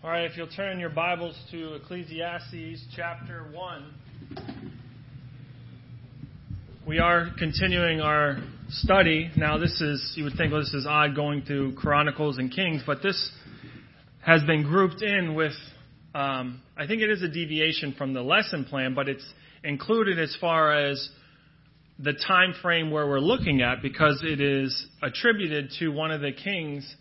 All 0.00 0.10
right, 0.10 0.30
if 0.30 0.36
you'll 0.36 0.46
turn 0.46 0.78
your 0.78 0.90
Bibles 0.90 1.36
to 1.50 1.74
Ecclesiastes 1.74 2.84
chapter 2.94 3.50
1. 3.52 3.94
We 6.86 7.00
are 7.00 7.30
continuing 7.36 8.00
our 8.00 8.38
study. 8.68 9.28
Now, 9.36 9.58
this 9.58 9.80
is, 9.80 10.12
you 10.14 10.22
would 10.22 10.34
think, 10.36 10.52
well, 10.52 10.60
this 10.60 10.72
is 10.72 10.86
odd 10.88 11.16
going 11.16 11.42
through 11.42 11.74
Chronicles 11.74 12.38
and 12.38 12.48
Kings, 12.48 12.82
but 12.86 13.02
this 13.02 13.32
has 14.24 14.44
been 14.44 14.62
grouped 14.62 15.02
in 15.02 15.34
with, 15.34 15.54
um, 16.14 16.62
I 16.76 16.86
think 16.86 17.02
it 17.02 17.10
is 17.10 17.24
a 17.24 17.28
deviation 17.28 17.92
from 17.98 18.14
the 18.14 18.22
lesson 18.22 18.66
plan, 18.66 18.94
but 18.94 19.08
it's 19.08 19.26
included 19.64 20.20
as 20.20 20.36
far 20.40 20.78
as 20.78 21.08
the 21.98 22.12
time 22.12 22.54
frame 22.62 22.92
where 22.92 23.08
we're 23.08 23.18
looking 23.18 23.62
at 23.62 23.82
because 23.82 24.22
it 24.22 24.40
is 24.40 24.86
attributed 25.02 25.72
to 25.80 25.88
one 25.88 26.12
of 26.12 26.20
the 26.20 26.30
kings 26.30 26.94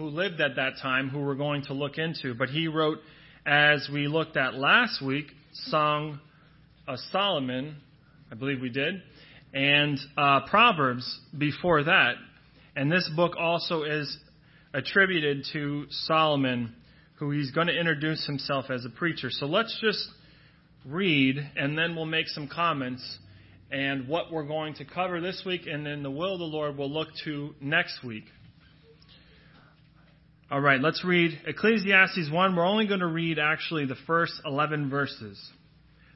who 0.00 0.08
lived 0.08 0.40
at 0.40 0.56
that 0.56 0.78
time, 0.80 1.10
who 1.10 1.18
we're 1.18 1.34
going 1.34 1.62
to 1.62 1.74
look 1.74 1.98
into. 1.98 2.32
But 2.32 2.48
he 2.48 2.68
wrote, 2.68 2.98
as 3.44 3.86
we 3.92 4.08
looked 4.08 4.34
at 4.38 4.54
last 4.54 5.02
week, 5.04 5.26
Song 5.66 6.18
of 6.88 6.98
Solomon, 7.12 7.76
I 8.32 8.34
believe 8.34 8.62
we 8.62 8.70
did, 8.70 9.02
and 9.52 9.98
uh, 10.16 10.40
Proverbs 10.48 11.20
before 11.36 11.84
that. 11.84 12.14
And 12.74 12.90
this 12.90 13.10
book 13.14 13.34
also 13.38 13.82
is 13.82 14.16
attributed 14.72 15.44
to 15.52 15.84
Solomon, 15.90 16.74
who 17.16 17.30
he's 17.30 17.50
going 17.50 17.66
to 17.66 17.78
introduce 17.78 18.24
himself 18.24 18.70
as 18.70 18.86
a 18.86 18.90
preacher. 18.90 19.28
So 19.30 19.44
let's 19.44 19.78
just 19.82 20.08
read, 20.86 21.36
and 21.56 21.76
then 21.76 21.94
we'll 21.94 22.06
make 22.06 22.28
some 22.28 22.48
comments. 22.48 23.18
And 23.70 24.08
what 24.08 24.32
we're 24.32 24.46
going 24.46 24.74
to 24.76 24.86
cover 24.86 25.20
this 25.20 25.42
week, 25.44 25.66
and 25.66 25.84
then 25.84 26.02
the 26.02 26.10
will 26.10 26.32
of 26.32 26.38
the 26.38 26.46
Lord 26.46 26.78
we'll 26.78 26.90
look 26.90 27.08
to 27.24 27.54
next 27.60 28.02
week. 28.02 28.24
All 30.52 30.60
right, 30.60 30.80
let's 30.80 31.04
read 31.04 31.42
Ecclesiastes 31.46 32.28
1. 32.28 32.56
We're 32.56 32.66
only 32.66 32.88
going 32.88 32.98
to 32.98 33.06
read 33.06 33.38
actually 33.38 33.86
the 33.86 33.94
first 34.08 34.32
11 34.44 34.90
verses. 34.90 35.40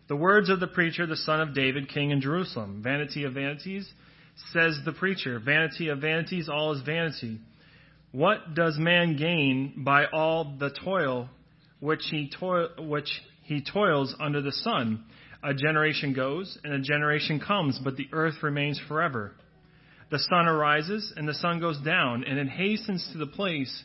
The 0.09 0.17
words 0.17 0.51
of 0.51 0.59
the 0.59 0.67
preacher, 0.67 1.07
the 1.07 1.15
son 1.15 1.41
of 1.41 1.55
David, 1.55 1.89
king 1.89 2.11
in 2.11 2.21
Jerusalem. 2.21 2.81
Vanity 2.83 3.23
of 3.23 3.35
vanities, 3.35 3.89
says 4.53 4.77
the 4.85 4.91
preacher. 4.91 5.39
Vanity 5.39 5.87
of 5.87 6.01
vanities, 6.01 6.49
all 6.49 6.73
is 6.73 6.83
vanity. 6.83 7.39
What 8.11 8.57
does 8.57 8.77
man 8.77 9.17
gain 9.17 9.85
by 9.85 10.07
all 10.07 10.57
the 10.59 10.71
toil 10.71 11.29
which 11.79 12.03
he, 12.11 12.29
toil, 12.29 12.71
which 12.77 13.23
he 13.45 13.63
toils 13.63 14.17
under 14.19 14.43
the 14.43 14.51
sun? 14.51 15.05
A 15.45 15.55
generation 15.55 16.13
goes 16.13 16.59
and 16.65 16.73
a 16.73 16.81
generation 16.81 17.39
comes, 17.39 17.79
but 17.85 17.97
the 17.97 18.09
earth 18.11 18.43
remains 18.43 18.81
forever. 18.89 19.31
The 20.11 20.19
sun 20.19 20.49
arises 20.49 21.13
and 21.17 21.29
the 21.29 21.35
sun 21.35 21.61
goes 21.61 21.79
down, 21.83 22.25
and 22.25 22.37
it 22.37 22.49
hastens 22.49 23.09
to 23.13 23.19
the 23.19 23.29
place 23.29 23.85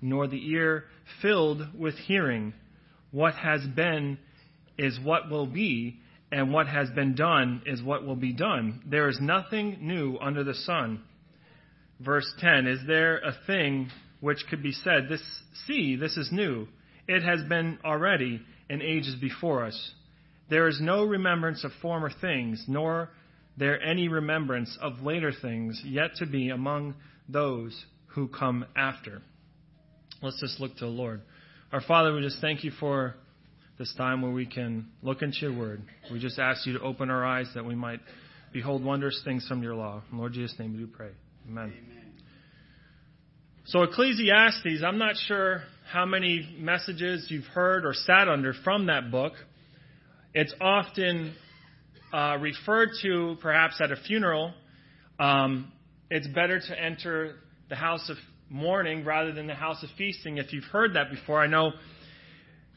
nor 0.00 0.26
the 0.26 0.50
ear 0.50 0.84
filled 1.20 1.78
with 1.78 1.94
hearing. 1.94 2.52
What 3.10 3.34
has 3.34 3.62
been 3.74 4.18
is 4.76 4.98
what 5.02 5.30
will 5.30 5.46
be, 5.46 6.00
and 6.30 6.52
what 6.52 6.68
has 6.68 6.90
been 6.90 7.14
done 7.14 7.62
is 7.66 7.82
what 7.82 8.06
will 8.06 8.16
be 8.16 8.32
done. 8.32 8.82
There 8.86 9.08
is 9.08 9.18
nothing 9.20 9.78
new 9.80 10.18
under 10.20 10.44
the 10.44 10.54
sun. 10.54 11.02
Verse 12.00 12.30
10 12.38 12.66
Is 12.66 12.80
there 12.86 13.18
a 13.18 13.34
thing 13.46 13.90
which 14.20 14.44
could 14.48 14.62
be 14.62 14.72
said, 14.72 15.08
This, 15.08 15.22
see, 15.66 15.96
this 15.96 16.16
is 16.16 16.30
new? 16.30 16.68
It 17.06 17.22
has 17.22 17.42
been 17.48 17.78
already 17.84 18.42
in 18.68 18.82
ages 18.82 19.16
before 19.20 19.64
us. 19.64 19.92
There 20.50 20.68
is 20.68 20.80
no 20.80 21.04
remembrance 21.04 21.64
of 21.64 21.72
former 21.82 22.10
things, 22.20 22.64
nor 22.68 23.10
there 23.56 23.82
any 23.82 24.08
remembrance 24.08 24.78
of 24.80 25.00
later 25.00 25.32
things 25.32 25.82
yet 25.84 26.14
to 26.16 26.26
be 26.26 26.50
among 26.50 26.94
those 27.28 27.84
who 28.08 28.28
come 28.28 28.64
after. 28.76 29.22
Let's 30.20 30.40
just 30.40 30.58
look 30.58 30.74
to 30.78 30.84
the 30.84 30.90
Lord. 30.90 31.20
Our 31.72 31.80
Father, 31.80 32.12
we 32.12 32.22
just 32.22 32.40
thank 32.40 32.64
you 32.64 32.72
for 32.72 33.14
this 33.78 33.94
time 33.96 34.20
where 34.20 34.32
we 34.32 34.46
can 34.46 34.88
look 35.00 35.22
into 35.22 35.38
your 35.42 35.56
word. 35.56 35.80
We 36.10 36.18
just 36.18 36.40
ask 36.40 36.66
you 36.66 36.72
to 36.72 36.80
open 36.80 37.08
our 37.08 37.24
eyes 37.24 37.46
that 37.54 37.64
we 37.64 37.76
might 37.76 38.00
behold 38.52 38.82
wondrous 38.82 39.22
things 39.24 39.46
from 39.46 39.62
your 39.62 39.76
law. 39.76 40.02
In 40.10 40.18
Lord 40.18 40.32
Jesus' 40.32 40.58
name 40.58 40.72
we 40.72 40.78
do 40.78 40.86
pray. 40.88 41.10
Amen. 41.48 41.72
Amen. 41.72 42.12
So, 43.66 43.82
Ecclesiastes, 43.82 44.82
I'm 44.84 44.98
not 44.98 45.14
sure 45.28 45.62
how 45.88 46.04
many 46.04 46.56
messages 46.58 47.26
you've 47.28 47.44
heard 47.44 47.86
or 47.86 47.94
sat 47.94 48.26
under 48.26 48.54
from 48.64 48.86
that 48.86 49.12
book. 49.12 49.34
It's 50.34 50.54
often 50.60 51.34
uh, 52.12 52.38
referred 52.40 52.88
to, 53.02 53.36
perhaps 53.40 53.80
at 53.80 53.92
a 53.92 53.96
funeral. 53.96 54.52
Um, 55.20 55.70
it's 56.10 56.26
better 56.26 56.58
to 56.58 56.82
enter 56.82 57.36
the 57.68 57.76
house 57.76 58.10
of 58.10 58.16
mourning 58.50 59.04
rather 59.04 59.32
than 59.32 59.46
the 59.46 59.54
house 59.54 59.82
of 59.82 59.90
feasting. 59.96 60.38
If 60.38 60.52
you've 60.52 60.64
heard 60.64 60.94
that 60.94 61.10
before, 61.10 61.42
I 61.42 61.46
know 61.46 61.72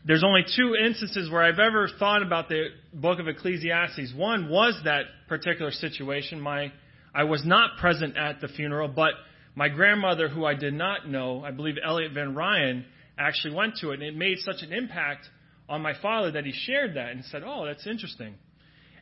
there's 0.05 0.23
only 0.23 0.43
two 0.55 0.75
instances 0.75 1.29
where 1.29 1.43
I've 1.43 1.59
ever 1.59 1.87
thought 1.99 2.23
about 2.23 2.49
the 2.49 2.69
book 2.93 3.19
of 3.19 3.27
Ecclesiastes. 3.27 4.13
One 4.15 4.49
was 4.49 4.79
that 4.85 5.03
particular 5.27 5.71
situation. 5.71 6.39
My, 6.41 6.71
I 7.13 7.25
was 7.25 7.45
not 7.45 7.77
present 7.77 8.17
at 8.17 8.41
the 8.41 8.47
funeral, 8.47 8.87
but 8.87 9.13
my 9.55 9.69
grandmother, 9.69 10.27
who 10.27 10.45
I 10.45 10.55
did 10.55 10.73
not 10.73 11.07
know, 11.07 11.43
I 11.43 11.51
believe 11.51 11.75
Elliot 11.83 12.13
Van 12.13 12.33
Ryan, 12.33 12.85
actually 13.17 13.53
went 13.53 13.75
to 13.81 13.91
it, 13.91 13.95
and 13.95 14.03
it 14.03 14.15
made 14.15 14.39
such 14.39 14.63
an 14.63 14.73
impact 14.73 15.27
on 15.69 15.81
my 15.81 15.93
father 16.01 16.31
that 16.31 16.45
he 16.45 16.51
shared 16.51 16.95
that 16.95 17.09
and 17.11 17.23
said, 17.25 17.43
"Oh, 17.45 17.65
that's 17.65 17.85
interesting." 17.85 18.35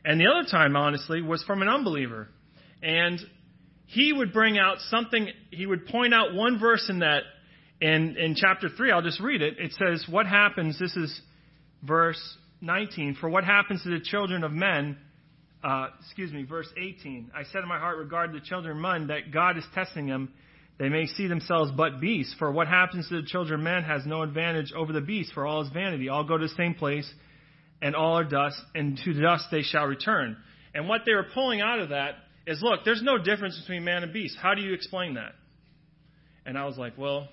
And 0.04 0.20
the 0.20 0.26
other 0.26 0.48
time, 0.48 0.76
honestly, 0.76 1.22
was 1.22 1.42
from 1.44 1.62
an 1.62 1.68
unbeliever, 1.68 2.28
and 2.82 3.20
he 3.90 4.12
would 4.12 4.32
bring 4.32 4.56
out 4.56 4.78
something, 4.88 5.28
he 5.50 5.66
would 5.66 5.86
point 5.86 6.14
out 6.14 6.32
one 6.32 6.60
verse 6.60 6.86
in 6.88 7.00
that, 7.00 7.22
in, 7.80 8.16
in 8.16 8.36
chapter 8.36 8.68
3, 8.68 8.92
I'll 8.92 9.02
just 9.02 9.20
read 9.20 9.42
it. 9.42 9.58
It 9.58 9.72
says, 9.72 10.04
What 10.08 10.26
happens, 10.26 10.78
this 10.78 10.94
is 10.96 11.20
verse 11.82 12.20
19, 12.60 13.16
for 13.20 13.28
what 13.28 13.42
happens 13.42 13.82
to 13.82 13.90
the 13.90 13.98
children 14.00 14.44
of 14.44 14.52
men, 14.52 14.96
uh, 15.64 15.88
excuse 16.04 16.32
me, 16.32 16.44
verse 16.44 16.68
18. 16.76 17.32
I 17.34 17.42
said 17.44 17.62
in 17.62 17.68
my 17.68 17.80
heart 17.80 17.98
regarding 17.98 18.34
the 18.34 18.42
children 18.42 18.76
of 18.76 18.82
men 18.82 19.08
that 19.08 19.32
God 19.32 19.58
is 19.58 19.64
testing 19.74 20.06
them. 20.06 20.32
They 20.78 20.88
may 20.88 21.06
see 21.06 21.26
themselves 21.26 21.72
but 21.76 22.00
beasts. 22.00 22.34
For 22.38 22.52
what 22.52 22.68
happens 22.68 23.08
to 23.08 23.20
the 23.20 23.26
children 23.26 23.58
of 23.58 23.64
men 23.64 23.82
has 23.82 24.06
no 24.06 24.22
advantage 24.22 24.72
over 24.72 24.92
the 24.92 25.00
beasts, 25.00 25.32
for 25.32 25.46
all 25.46 25.62
is 25.62 25.68
vanity. 25.74 26.08
All 26.08 26.22
go 26.22 26.38
to 26.38 26.46
the 26.46 26.54
same 26.54 26.74
place, 26.74 27.10
and 27.82 27.96
all 27.96 28.18
are 28.18 28.24
dust, 28.24 28.56
and 28.72 28.98
to 29.04 29.14
dust 29.14 29.46
they 29.50 29.62
shall 29.62 29.86
return. 29.86 30.36
And 30.74 30.88
what 30.88 31.00
they 31.04 31.12
were 31.12 31.26
pulling 31.34 31.60
out 31.60 31.80
of 31.80 31.88
that 31.88 32.14
is 32.50 32.60
look, 32.62 32.80
there's 32.84 33.02
no 33.02 33.16
difference 33.16 33.58
between 33.60 33.84
man 33.84 34.02
and 34.02 34.12
beast. 34.12 34.36
How 34.40 34.54
do 34.54 34.60
you 34.60 34.74
explain 34.74 35.14
that? 35.14 35.32
And 36.44 36.58
I 36.58 36.66
was 36.66 36.76
like, 36.76 36.98
well, 36.98 37.28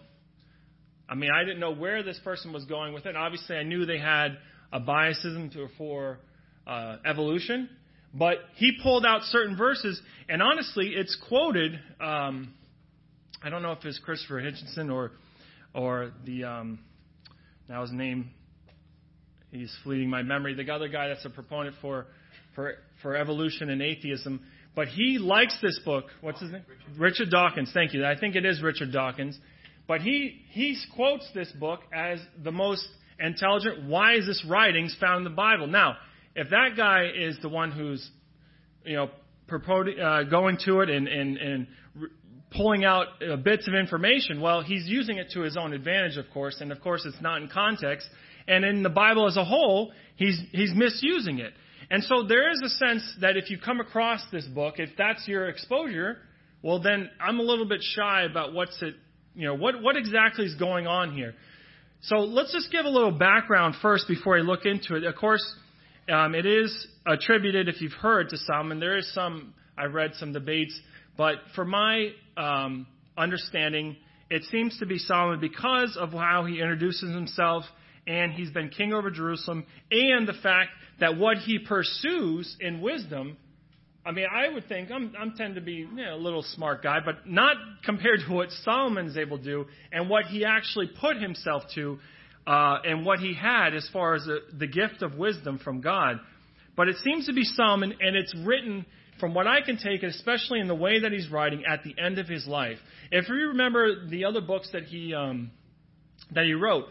I 1.10 1.16
mean, 1.16 1.32
I 1.34 1.44
didn't 1.44 1.60
know 1.60 1.74
where 1.74 2.04
this 2.04 2.20
person 2.24 2.54
was 2.54 2.66
going 2.66 2.94
with 2.94 3.06
it. 3.06 3.16
Obviously, 3.16 3.56
I 3.56 3.64
knew 3.64 3.86
they 3.86 3.98
had 3.98 4.38
a 4.72 4.80
biasism 4.80 5.52
for 5.78 6.20
uh, 6.68 6.98
evolution, 7.04 7.68
but 8.14 8.38
he 8.56 8.74
pulled 8.84 9.06
out 9.06 9.24
certain 9.24 9.58
verses, 9.58 10.00
and 10.30 10.42
honestly, 10.42 10.92
it's 10.96 11.18
quoted. 11.28 11.80
Um, 12.00 12.54
I 13.42 13.50
don't 13.50 13.64
know 13.64 13.72
if 13.72 13.84
it's 13.86 14.00
Christopher 14.00 14.42
Hitchens 14.42 14.92
or 14.92 15.12
or 15.74 16.12
the 16.26 16.44
um, 16.44 16.80
now 17.68 17.82
his 17.82 17.92
name. 17.92 18.30
He's 19.50 19.74
fleeting 19.84 20.10
my 20.10 20.22
memory. 20.22 20.54
The 20.54 20.72
other 20.72 20.90
guy 20.90 21.08
that's 21.08 21.26
a 21.26 21.30
proponent 21.30 21.76
for 21.82 22.06
for 22.54 22.76
for 23.02 23.16
evolution 23.16 23.70
and 23.70 23.82
atheism. 23.82 24.42
But 24.78 24.90
he 24.90 25.18
likes 25.18 25.58
this 25.60 25.80
book. 25.84 26.06
What's 26.22 26.40
his 26.40 26.52
name? 26.52 26.62
Richard. 26.70 27.00
Richard 27.00 27.30
Dawkins. 27.32 27.72
Thank 27.74 27.96
you. 27.96 28.06
I 28.06 28.16
think 28.16 28.36
it 28.36 28.46
is 28.46 28.62
Richard 28.62 28.92
Dawkins. 28.92 29.36
But 29.88 30.02
he, 30.02 30.40
he 30.52 30.78
quotes 30.94 31.28
this 31.34 31.52
book 31.60 31.80
as 31.92 32.20
the 32.44 32.52
most 32.52 32.88
intelligent, 33.20 33.90
wisest 33.90 34.46
writings 34.48 34.96
found 35.00 35.18
in 35.18 35.24
the 35.24 35.36
Bible. 35.36 35.66
Now, 35.66 35.98
if 36.36 36.52
that 36.52 36.78
guy 36.78 37.08
is 37.08 37.36
the 37.42 37.50
one 37.50 37.72
who's, 37.72 38.08
you 38.86 38.98
know, 38.98 39.10
purporting, 39.48 40.00
uh, 40.00 40.22
going 40.30 40.60
to 40.66 40.82
it 40.82 40.92
and, 40.92 41.08
and, 41.08 41.38
and 41.38 41.68
re- 41.96 42.10
pulling 42.56 42.86
out 42.86 43.08
uh, 43.28 43.36
bits 43.38 43.68
of 43.68 43.74
information, 43.74 44.42
well, 44.42 44.62
he's 44.62 44.86
using 44.86 45.18
it 45.18 45.32
to 45.34 45.42
his 45.42 45.58
own 45.58 45.74
advantage, 45.74 46.18
of 46.18 46.26
course, 46.32 46.58
and 46.62 46.72
of 46.72 46.82
course 46.82 47.04
it's 47.04 47.20
not 47.20 47.42
in 47.42 47.50
context. 47.50 48.08
And 48.48 48.64
in 48.64 48.84
the 48.84 48.90
Bible 48.90 49.26
as 49.26 49.38
a 49.38 49.44
whole, 49.44 49.92
he's, 50.18 50.40
he's 50.52 50.72
misusing 50.76 51.40
it. 51.40 51.54
And 51.90 52.04
so 52.04 52.24
there 52.24 52.52
is 52.52 52.62
a 52.64 52.70
sense 52.70 53.04
that 53.22 53.38
if 53.38 53.50
you 53.50 53.58
come 53.58 53.80
across 53.80 54.22
this 54.32 54.46
book, 54.46 54.76
if 54.78 54.90
that's 54.98 55.28
your 55.28 55.48
exposure, 55.48 56.18
well 56.62 56.82
then 56.82 57.10
I'm 57.20 57.40
a 57.40 57.44
little 57.44 57.68
bit 57.68 57.82
shy 57.82 58.24
about 58.24 58.54
what's 58.54 58.82
it, 58.82 58.96
you 59.36 59.48
know, 59.48 59.56
what, 59.56 59.82
what 59.82 59.96
exactly 59.96 60.46
is 60.46 60.56
going 60.56 60.88
on 60.88 61.14
here. 61.14 61.34
So 62.02 62.18
let's 62.18 62.52
just 62.52 62.72
give 62.72 62.86
a 62.86 62.90
little 62.90 63.12
background 63.12 63.76
first 63.82 64.08
before 64.08 64.38
I 64.38 64.42
look 64.42 64.66
into 64.66 64.96
it. 64.96 65.04
Of 65.04 65.16
course, 65.16 65.44
um, 66.12 66.36
it 66.36 66.46
is 66.46 66.88
attributed, 67.06 67.68
if 67.68 67.82
you've 67.82 67.94
heard, 67.94 68.30
to 68.30 68.38
Solomon. 68.38 68.80
There 68.80 68.98
is 68.98 69.12
some, 69.14 69.54
I've 69.78 69.94
read 69.94 70.12
some 70.16 70.32
debates, 70.32 70.80
but 71.18 71.36
for 71.56 71.66
my 71.66 72.10
um, 72.38 72.88
understanding, 73.18 73.96
it 74.30 74.44
seems 74.52 74.78
to 74.80 74.86
be 74.86 75.00
Solomon 75.00 75.40
because 75.40 75.98
of 76.00 76.12
how 76.12 76.46
he 76.46 76.62
introduces 76.62 77.14
himself, 77.14 77.64
and 78.08 78.32
he's 78.32 78.50
been 78.50 78.70
king 78.70 78.94
over 78.94 79.12
Jerusalem, 79.12 79.66
and 79.92 80.28
the 80.28 80.34
fact 80.42 80.72
that 81.00 81.18
what 81.18 81.38
he 81.38 81.60
pursues 81.60 82.56
in 82.60 82.82
wisdom. 82.82 83.38
I 84.06 84.12
mean, 84.12 84.26
I 84.34 84.48
would 84.48 84.70
think 84.70 84.90
I'm, 84.90 85.14
I'm 85.20 85.34
tend 85.36 85.56
to 85.56 85.62
be 85.62 85.74
you 85.74 85.92
know, 85.92 86.16
a 86.16 86.18
little 86.18 86.42
smart 86.42 86.82
guy, 86.82 87.00
but 87.04 87.30
not 87.30 87.58
compared 87.84 88.22
to 88.26 88.34
what 88.34 88.50
Solomon's 88.64 89.18
able 89.18 89.38
to 89.38 89.44
do 89.44 89.66
and 89.92 90.10
what 90.10 90.26
he 90.26 90.46
actually 90.46 90.90
put 91.02 91.18
himself 91.18 91.64
to, 91.76 92.00
uh, 92.48 92.78
and 92.86 93.06
what 93.06 93.20
he 93.20 93.34
had 93.34 93.76
as 93.76 93.88
far 93.92 94.16
as 94.16 94.24
the, 94.24 94.40
the 94.58 94.68
gift 94.68 95.02
of 95.02 95.16
wisdom 95.16 95.60
from 95.60 95.82
God. 95.82 96.20
But 96.78 96.88
it 96.88 96.96
seems 97.04 97.26
to 97.26 97.34
be 97.34 97.44
Solomon, 97.44 97.96
and 98.00 98.16
it's 98.16 98.34
written 98.46 98.86
from 99.20 99.34
what 99.34 99.48
I 99.48 99.62
can 99.62 99.78
take, 99.78 100.04
especially 100.04 100.60
in 100.60 100.68
the 100.68 100.76
way 100.76 101.02
that 101.02 101.12
he's 101.12 101.30
writing 101.30 101.64
at 101.70 101.84
the 101.84 101.94
end 102.02 102.20
of 102.20 102.28
his 102.28 102.48
life. 102.48 102.78
If 103.12 103.28
you 103.28 103.36
remember 103.50 104.08
the 104.08 104.26
other 104.26 104.42
books 104.42 104.70
that 104.72 104.84
he 104.84 105.14
um, 105.14 105.52
that 106.32 106.46
he 106.46 106.54
wrote, 106.54 106.86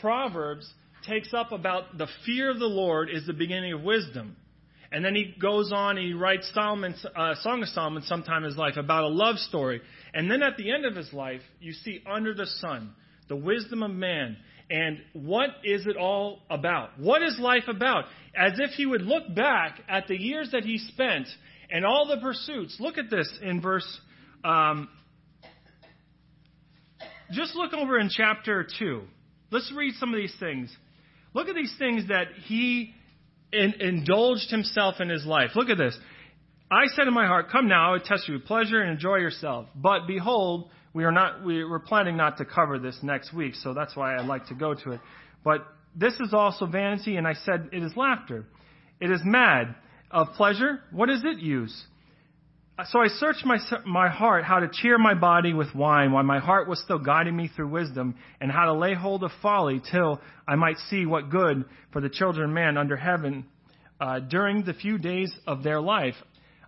Proverbs 0.00 0.70
takes 1.06 1.32
up 1.32 1.52
about 1.52 1.96
the 1.96 2.08
fear 2.26 2.50
of 2.50 2.58
the 2.58 2.66
Lord 2.66 3.08
is 3.10 3.26
the 3.26 3.32
beginning 3.32 3.72
of 3.72 3.82
wisdom. 3.82 4.36
And 4.92 5.04
then 5.04 5.14
he 5.14 5.34
goes 5.40 5.72
on 5.72 5.98
and 5.98 6.06
he 6.06 6.14
writes 6.14 6.50
Solomon, 6.52 6.94
uh, 7.14 7.34
Song 7.42 7.62
of 7.62 7.68
Solomon 7.68 8.02
sometime 8.02 8.38
in 8.38 8.50
his 8.50 8.56
life 8.56 8.76
about 8.76 9.04
a 9.04 9.08
love 9.08 9.36
story. 9.36 9.80
And 10.12 10.30
then 10.30 10.42
at 10.42 10.56
the 10.56 10.72
end 10.72 10.84
of 10.84 10.96
his 10.96 11.12
life, 11.12 11.42
you 11.60 11.72
see 11.72 12.02
under 12.10 12.34
the 12.34 12.46
sun, 12.46 12.92
the 13.28 13.36
wisdom 13.36 13.82
of 13.84 13.92
man. 13.92 14.36
And 14.68 14.98
what 15.12 15.50
is 15.64 15.86
it 15.86 15.96
all 15.96 16.40
about? 16.50 16.98
What 16.98 17.22
is 17.22 17.38
life 17.38 17.64
about? 17.68 18.04
As 18.36 18.58
if 18.58 18.70
he 18.72 18.86
would 18.86 19.02
look 19.02 19.32
back 19.34 19.80
at 19.88 20.08
the 20.08 20.16
years 20.16 20.50
that 20.52 20.64
he 20.64 20.78
spent 20.78 21.28
and 21.70 21.84
all 21.84 22.06
the 22.08 22.20
pursuits. 22.20 22.76
Look 22.80 22.98
at 22.98 23.10
this 23.10 23.32
in 23.42 23.60
verse. 23.60 24.00
Um, 24.44 24.88
just 27.32 27.54
look 27.54 27.72
over 27.72 27.98
in 27.98 28.10
chapter 28.10 28.66
2. 28.78 29.02
Let's 29.50 29.72
read 29.76 29.94
some 29.94 30.14
of 30.14 30.16
these 30.16 30.34
things. 30.38 30.74
Look 31.34 31.48
at 31.48 31.54
these 31.54 31.74
things 31.78 32.08
that 32.08 32.26
he 32.46 32.94
in, 33.52 33.74
indulged 33.80 34.50
himself 34.50 34.96
in 35.00 35.08
his 35.08 35.24
life. 35.24 35.50
Look 35.54 35.68
at 35.68 35.78
this. 35.78 35.96
I 36.70 36.86
said 36.94 37.08
in 37.08 37.14
my 37.14 37.26
heart, 37.26 37.50
Come 37.50 37.68
now, 37.68 37.94
I 37.94 37.98
test 37.98 38.28
you 38.28 38.34
with 38.34 38.44
pleasure 38.44 38.80
and 38.80 38.90
enjoy 38.92 39.16
yourself. 39.16 39.66
But 39.74 40.06
behold, 40.06 40.70
we 40.92 41.04
are 41.04 41.12
not, 41.12 41.44
we, 41.44 41.64
we're 41.64 41.80
planning 41.80 42.16
not 42.16 42.38
to 42.38 42.44
cover 42.44 42.78
this 42.78 42.98
next 43.02 43.32
week, 43.32 43.54
so 43.56 43.74
that's 43.74 43.96
why 43.96 44.16
I'd 44.16 44.26
like 44.26 44.46
to 44.46 44.54
go 44.54 44.74
to 44.74 44.92
it. 44.92 45.00
But 45.44 45.66
this 45.96 46.14
is 46.14 46.32
also 46.32 46.66
vanity, 46.66 47.16
and 47.16 47.26
I 47.26 47.34
said 47.34 47.70
it 47.72 47.82
is 47.82 47.92
laughter. 47.96 48.44
It 49.00 49.10
is 49.10 49.20
mad. 49.24 49.74
Of 50.12 50.32
pleasure, 50.36 50.80
what 50.90 51.06
does 51.06 51.22
it 51.24 51.38
use? 51.38 51.84
So 52.86 52.98
I 52.98 53.08
searched 53.08 53.44
my, 53.44 53.58
my 53.84 54.08
heart 54.08 54.44
how 54.44 54.60
to 54.60 54.68
cheer 54.72 54.96
my 54.96 55.12
body 55.12 55.52
with 55.52 55.74
wine 55.74 56.12
while 56.12 56.22
my 56.22 56.38
heart 56.38 56.66
was 56.66 56.80
still 56.80 56.98
guiding 56.98 57.36
me 57.36 57.50
through 57.54 57.68
wisdom 57.68 58.14
and 58.40 58.50
how 58.50 58.66
to 58.66 58.72
lay 58.72 58.94
hold 58.94 59.22
of 59.22 59.30
folly 59.42 59.82
till 59.90 60.20
I 60.48 60.54
might 60.56 60.78
see 60.88 61.04
what 61.04 61.28
good 61.28 61.66
for 61.92 62.00
the 62.00 62.08
children 62.08 62.50
of 62.50 62.54
man 62.54 62.78
under 62.78 62.96
heaven 62.96 63.44
uh, 64.00 64.20
during 64.20 64.64
the 64.64 64.72
few 64.72 64.96
days 64.96 65.30
of 65.46 65.62
their 65.62 65.80
life. 65.80 66.14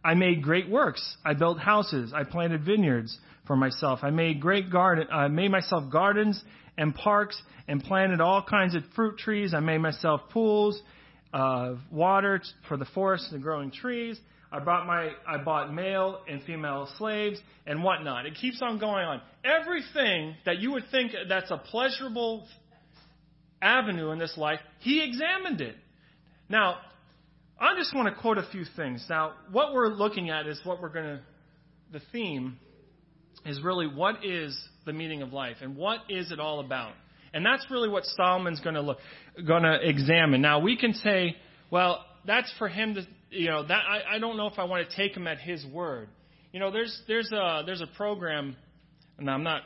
I 0.05 0.15
made 0.15 0.43
great 0.43 0.69
works. 0.69 1.17
I 1.25 1.33
built 1.33 1.59
houses. 1.59 2.13
I 2.15 2.25
planted 2.25 2.65
vineyards 2.65 3.17
for 3.47 3.57
myself. 3.57 4.01
I 4.03 4.11
made 4.11 4.41
great 4.41 4.71
garden. 4.71 5.07
I 5.11 5.29
made 5.29 5.51
myself 5.51 5.91
gardens 5.91 6.43
and 6.77 6.95
parks 6.95 7.41
and 7.69 7.83
planted 7.83 8.21
all 8.21 8.43
kinds 8.43 8.75
of 8.75 8.83
fruit 8.95 9.17
trees. 9.17 9.55
I 9.55 9.61
made 9.61 9.79
myself 9.79 10.21
pools 10.31 10.81
of 11.33 11.79
water 11.91 12.43
for 12.69 12.77
the 12.77 12.85
forests 12.85 13.33
and 13.33 13.43
growing 13.43 13.71
trees. 13.71 14.21
I 14.53 14.59
bought 14.59 14.87
my 14.87 15.13
I 15.27 15.39
bought 15.39 15.73
male 15.73 16.21
and 16.29 16.43
female 16.43 16.89
slaves 16.99 17.41
and 17.67 17.83
whatnot. 17.83 18.27
It 18.27 18.35
keeps 18.35 18.61
on 18.61 18.79
going 18.79 19.05
on. 19.05 19.23
Everything 19.45 20.35
that 20.45 20.59
you 20.59 20.73
would 20.73 20.85
think 20.91 21.13
that's 21.29 21.51
a 21.51 21.57
pleasurable 21.57 22.47
avenue 23.63 24.11
in 24.11 24.19
this 24.19 24.37
life, 24.37 24.61
he 24.81 25.03
examined 25.03 25.63
it. 25.63 25.77
Now, 26.49 26.77
I 27.59 27.77
just 27.79 27.95
want 27.95 28.15
to 28.15 28.21
quote 28.21 28.37
a 28.37 28.47
few 28.51 28.65
things. 28.77 29.07
Now, 29.09 29.33
what 29.51 29.73
we're 29.73 29.89
looking 29.89 30.31
at 30.31 30.47
is 30.47 30.61
what 30.65 30.83
we're 30.83 30.91
going 30.91 31.07
to 31.07 31.21
the 31.93 32.01
theme 32.11 32.59
is 33.47 33.63
really 33.63 33.87
what 33.87 34.25
is 34.25 34.59
the 34.85 34.93
meaning 34.93 35.23
of 35.23 35.33
life 35.33 35.57
and 35.63 35.77
what 35.77 36.01
is 36.09 36.31
it 36.31 36.41
all 36.41 36.61
about? 36.61 36.93
And 37.35 37.47
that's 37.47 37.67
really 37.71 37.89
what 37.89 38.05
Solomon's 38.05 38.61
going 38.61 38.75
to 38.75 38.83
look, 38.83 38.99
going 39.47 39.63
to 39.63 39.79
examine. 39.81 40.43
Now 40.43 40.59
we 40.59 40.77
can 40.77 40.93
say, 40.93 41.37
well, 41.71 42.05
that's 42.27 42.53
for 42.59 42.69
him 42.69 42.95
to, 42.95 43.07
you 43.31 43.49
know, 43.49 43.67
that 43.67 43.83
I, 43.89 44.17
I 44.17 44.19
don't 44.19 44.37
know 44.37 44.47
if 44.47 44.59
I 44.59 44.65
want 44.65 44.89
to 44.89 44.97
take 44.97 45.17
him 45.17 45.27
at 45.27 45.39
his 45.39 45.65
word. 45.67 46.09
You 46.53 46.61
know, 46.61 46.71
there's 46.71 47.03
there's 47.09 47.31
a 47.33 47.63
there's 47.65 47.81
a 47.81 47.87
program, 47.97 48.57
and 49.19 49.31
I'm 49.31 49.43
not 49.43 49.63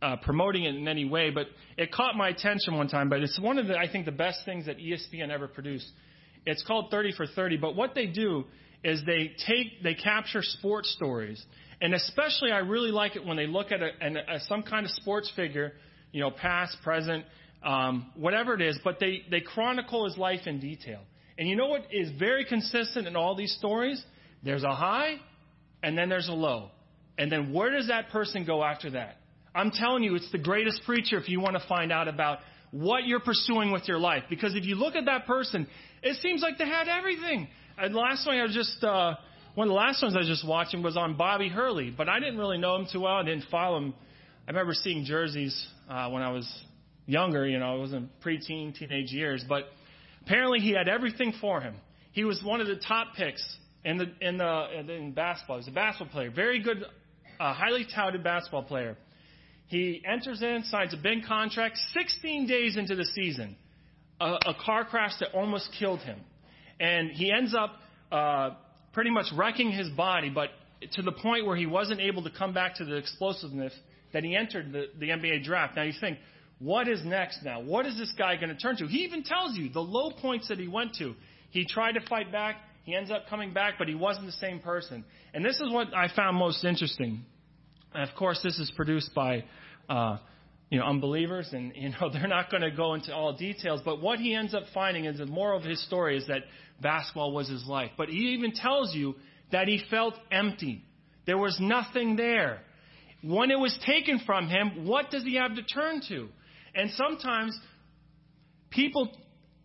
uh, 0.00 0.16
promoting 0.16 0.64
it 0.64 0.74
in 0.74 0.88
any 0.88 1.04
way, 1.04 1.30
but 1.30 1.46
it 1.76 1.92
caught 1.92 2.16
my 2.16 2.28
attention 2.28 2.76
one 2.76 2.88
time. 2.88 3.08
But 3.08 3.20
it's 3.20 3.38
one 3.38 3.58
of 3.58 3.66
the 3.66 3.76
I 3.76 3.90
think 3.90 4.06
the 4.06 4.12
best 4.12 4.40
things 4.44 4.66
that 4.66 4.78
ESPN 4.78 5.30
ever 5.30 5.48
produced. 5.48 5.88
It's 6.46 6.64
called 6.64 6.90
30 6.90 7.12
for 7.12 7.26
30. 7.26 7.58
But 7.58 7.76
what 7.76 7.94
they 7.94 8.06
do 8.06 8.44
is 8.82 9.02
they 9.04 9.32
take 9.46 9.82
they 9.82 9.94
capture 9.94 10.40
sports 10.42 10.90
stories, 10.96 11.44
and 11.80 11.94
especially 11.94 12.52
I 12.52 12.58
really 12.58 12.90
like 12.90 13.16
it 13.16 13.24
when 13.26 13.36
they 13.36 13.46
look 13.46 13.70
at 13.70 13.82
a, 13.82 13.90
a, 14.34 14.40
some 14.40 14.62
kind 14.62 14.86
of 14.86 14.92
sports 14.92 15.30
figure 15.36 15.72
you 16.12 16.20
know, 16.20 16.30
past, 16.30 16.76
present, 16.82 17.24
um, 17.62 18.10
whatever 18.16 18.54
it 18.54 18.62
is, 18.62 18.78
but 18.82 18.98
they, 19.00 19.22
they 19.30 19.40
chronicle 19.40 20.04
his 20.04 20.16
life 20.16 20.46
in 20.46 20.60
detail. 20.60 21.00
And 21.38 21.48
you 21.48 21.54
know 21.54 21.68
what 21.68 21.86
is 21.92 22.10
very 22.18 22.44
consistent 22.44 23.06
in 23.06 23.14
all 23.14 23.36
these 23.36 23.54
stories? 23.58 24.04
There's 24.42 24.64
a 24.64 24.74
high, 24.74 25.16
and 25.82 25.96
then 25.96 26.08
there's 26.08 26.28
a 26.28 26.32
low. 26.32 26.70
And 27.16 27.30
then 27.30 27.52
where 27.52 27.70
does 27.70 27.88
that 27.88 28.10
person 28.10 28.44
go 28.44 28.62
after 28.62 28.90
that? 28.90 29.16
I'm 29.54 29.70
telling 29.70 30.02
you, 30.02 30.16
it's 30.16 30.30
the 30.32 30.38
greatest 30.38 30.82
preacher 30.84 31.16
if 31.18 31.28
you 31.28 31.40
want 31.40 31.54
to 31.54 31.62
find 31.68 31.92
out 31.92 32.08
about 32.08 32.38
what 32.70 33.06
you're 33.06 33.20
pursuing 33.20 33.72
with 33.72 33.88
your 33.88 33.98
life. 33.98 34.24
Because 34.28 34.54
if 34.54 34.64
you 34.64 34.74
look 34.74 34.94
at 34.94 35.06
that 35.06 35.26
person, 35.26 35.66
it 36.02 36.16
seems 36.20 36.42
like 36.42 36.58
they 36.58 36.66
had 36.66 36.88
everything. 36.88 37.48
And 37.76 37.94
last 37.94 38.26
one 38.26 38.36
I 38.36 38.42
was 38.42 38.54
just, 38.54 38.82
uh, 38.82 39.14
one 39.54 39.68
of 39.68 39.70
the 39.70 39.76
last 39.76 40.02
ones 40.02 40.14
I 40.14 40.18
was 40.18 40.28
just 40.28 40.46
watching 40.46 40.82
was 40.82 40.96
on 40.96 41.16
Bobby 41.16 41.48
Hurley, 41.48 41.92
but 41.96 42.08
I 42.08 42.18
didn't 42.18 42.38
really 42.38 42.58
know 42.58 42.76
him 42.76 42.86
too 42.92 43.00
well. 43.00 43.14
I 43.14 43.24
didn't 43.24 43.44
follow 43.50 43.78
him. 43.78 43.94
I 44.46 44.50
remember 44.50 44.74
seeing 44.74 45.04
jerseys 45.04 45.66
uh, 45.88 46.08
when 46.10 46.22
I 46.22 46.30
was 46.30 46.48
younger, 47.06 47.46
you 47.46 47.58
know, 47.58 47.76
it 47.76 47.80
was 47.80 47.92
in 47.92 48.10
preteen, 48.24 48.76
teenage 48.76 49.10
years, 49.12 49.44
but 49.48 49.64
apparently 50.28 50.60
he 50.60 50.72
had 50.72 50.88
everything 50.88 51.32
for 51.40 51.60
him. 51.60 51.74
He 52.12 52.24
was 52.24 52.42
one 52.44 52.60
of 52.60 52.66
the 52.66 52.76
top 52.76 53.14
picks 53.16 53.42
in 53.84 53.96
the 53.96 54.12
in 54.20 54.36
the 54.36 54.94
in 54.94 55.12
basketball. 55.12 55.56
He 55.56 55.60
was 55.60 55.68
a 55.68 55.72
basketball 55.72 56.12
player, 56.12 56.30
very 56.30 56.62
good, 56.62 56.84
uh, 57.40 57.54
highly 57.54 57.86
touted 57.94 58.22
basketball 58.22 58.64
player. 58.64 58.96
He 59.68 60.02
enters 60.06 60.42
in, 60.42 60.64
signs 60.64 60.94
a 60.94 60.96
big 60.96 61.24
contract. 61.26 61.78
16 61.92 62.46
days 62.46 62.76
into 62.76 62.94
the 62.94 63.04
season, 63.04 63.56
a, 64.20 64.32
a 64.46 64.54
car 64.64 64.84
crash 64.84 65.12
that 65.20 65.34
almost 65.34 65.70
killed 65.78 66.00
him, 66.00 66.18
and 66.80 67.10
he 67.10 67.32
ends 67.32 67.54
up 67.54 67.76
uh, 68.10 68.50
pretty 68.92 69.10
much 69.10 69.26
wrecking 69.34 69.70
his 69.70 69.88
body, 69.90 70.30
but 70.30 70.50
to 70.92 71.02
the 71.02 71.12
point 71.12 71.46
where 71.46 71.56
he 71.56 71.66
wasn't 71.66 72.00
able 72.00 72.22
to 72.22 72.30
come 72.30 72.52
back 72.52 72.76
to 72.76 72.84
the 72.84 72.96
explosiveness 72.96 73.72
that 74.12 74.24
he 74.24 74.34
entered 74.34 74.72
the, 74.72 74.86
the 74.98 75.08
NBA 75.08 75.44
draft. 75.44 75.76
Now 75.76 75.82
you 75.82 75.92
think, 76.00 76.18
what 76.58 76.88
is 76.88 77.04
next 77.04 77.44
now? 77.44 77.60
What 77.60 77.86
is 77.86 77.96
this 77.96 78.12
guy 78.18 78.36
going 78.36 78.48
to 78.48 78.56
turn 78.56 78.76
to? 78.78 78.86
He 78.86 78.98
even 78.98 79.22
tells 79.22 79.56
you 79.56 79.68
the 79.68 79.80
low 79.80 80.10
points 80.10 80.48
that 80.48 80.58
he 80.58 80.66
went 80.66 80.94
to. 80.96 81.14
He 81.50 81.64
tried 81.64 81.92
to 81.92 82.00
fight 82.08 82.32
back. 82.32 82.56
He 82.84 82.94
ends 82.94 83.10
up 83.10 83.28
coming 83.28 83.52
back, 83.52 83.74
but 83.78 83.86
he 83.86 83.94
wasn't 83.94 84.26
the 84.26 84.32
same 84.32 84.60
person. 84.60 85.04
And 85.34 85.44
this 85.44 85.60
is 85.60 85.72
what 85.72 85.94
I 85.94 86.08
found 86.14 86.36
most 86.36 86.64
interesting. 86.64 87.24
And 87.94 88.08
of 88.08 88.14
course, 88.16 88.40
this 88.42 88.58
is 88.58 88.72
produced 88.74 89.14
by, 89.14 89.44
uh, 89.88 90.18
you 90.70 90.78
know, 90.78 90.86
unbelievers, 90.86 91.48
and 91.52 91.72
you 91.76 91.90
know 91.90 92.08
they're 92.12 92.26
not 92.26 92.50
going 92.50 92.62
to 92.62 92.70
go 92.70 92.94
into 92.94 93.14
all 93.14 93.34
details. 93.34 93.80
But 93.84 94.00
what 94.00 94.18
he 94.18 94.34
ends 94.34 94.54
up 94.54 94.64
finding 94.74 95.04
is 95.04 95.18
the 95.18 95.26
moral 95.26 95.58
of 95.58 95.64
his 95.64 95.82
story 95.84 96.16
is 96.16 96.26
that 96.26 96.42
basketball 96.80 97.32
was 97.32 97.48
his 97.48 97.66
life. 97.66 97.90
But 97.96 98.08
he 98.08 98.34
even 98.34 98.52
tells 98.52 98.94
you 98.94 99.14
that 99.52 99.68
he 99.68 99.82
felt 99.90 100.14
empty. 100.32 100.82
There 101.26 101.38
was 101.38 101.58
nothing 101.60 102.16
there. 102.16 102.62
When 103.22 103.50
it 103.50 103.58
was 103.58 103.78
taken 103.84 104.20
from 104.24 104.48
him, 104.48 104.86
what 104.86 105.10
does 105.10 105.24
he 105.24 105.36
have 105.36 105.54
to 105.56 105.62
turn 105.62 106.00
to? 106.08 106.28
And 106.78 106.90
sometimes 106.92 107.58
people 108.70 109.10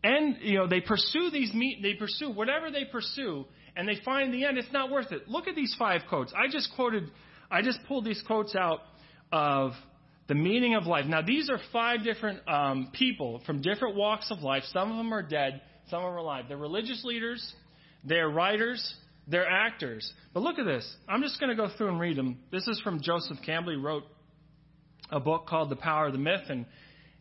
and 0.04 0.38
you 0.42 0.58
know 0.58 0.68
they 0.68 0.82
pursue 0.82 1.30
these 1.32 1.54
meat 1.54 1.80
they 1.82 1.94
pursue 1.94 2.32
whatever 2.32 2.72
they 2.72 2.86
pursue 2.86 3.46
and 3.76 3.88
they 3.88 3.98
find 4.04 4.34
in 4.34 4.40
the 4.40 4.46
end 4.46 4.58
it's 4.58 4.72
not 4.74 4.90
worth 4.90 5.12
it. 5.12 5.30
Look 5.30 5.48
at 5.48 5.56
these 5.56 5.76
five 5.78 6.02
quotes. 6.10 6.34
I 6.34 6.52
just 6.52 6.72
quoted 6.76 7.12
I 7.52 7.62
just 7.62 7.80
pulled 7.88 8.04
these 8.04 8.22
quotes 8.26 8.56
out 8.56 8.80
of 9.32 9.74
the 10.28 10.34
meaning 10.34 10.74
of 10.74 10.88
life. 10.88 11.06
Now 11.06 11.22
these 11.22 11.52
are 11.52 11.60
five 11.72 12.04
different 12.04 12.40
um, 12.48 12.90
people 12.94 13.42
from 13.46 13.62
different 13.62 13.96
walks 13.96 14.32
of 14.32 14.40
life. 14.40 14.64
Some 14.74 14.90
of 14.90 14.98
them 14.98 15.14
are 15.14 15.22
dead, 15.22 15.62
some 15.90 16.00
of 16.00 16.06
them 16.06 16.16
are 16.16 16.18
alive. 16.18 16.46
They're 16.48 16.58
religious 16.58 17.04
leaders, 17.04 17.54
they're 18.04 18.30
writers, 18.30 18.96
they're 19.28 19.48
actors. 19.48 20.12
But 20.34 20.42
look 20.42 20.58
at 20.58 20.66
this. 20.66 20.96
I'm 21.08 21.22
just 21.22 21.40
going 21.40 21.56
to 21.56 21.56
go 21.56 21.70
through 21.78 21.90
and 21.90 22.00
read 22.00 22.18
them. 22.18 22.40
This 22.52 22.68
is 22.68 22.82
from 22.82 23.02
Joseph 23.02 23.38
Campbell. 23.46 23.74
He 23.74 23.78
wrote 23.78 24.04
a 25.12 25.20
book 25.20 25.46
called 25.48 25.70
The 25.70 25.76
Power 25.76 26.08
of 26.08 26.14
the 26.14 26.20
Myth, 26.20 26.50
and 26.50 26.66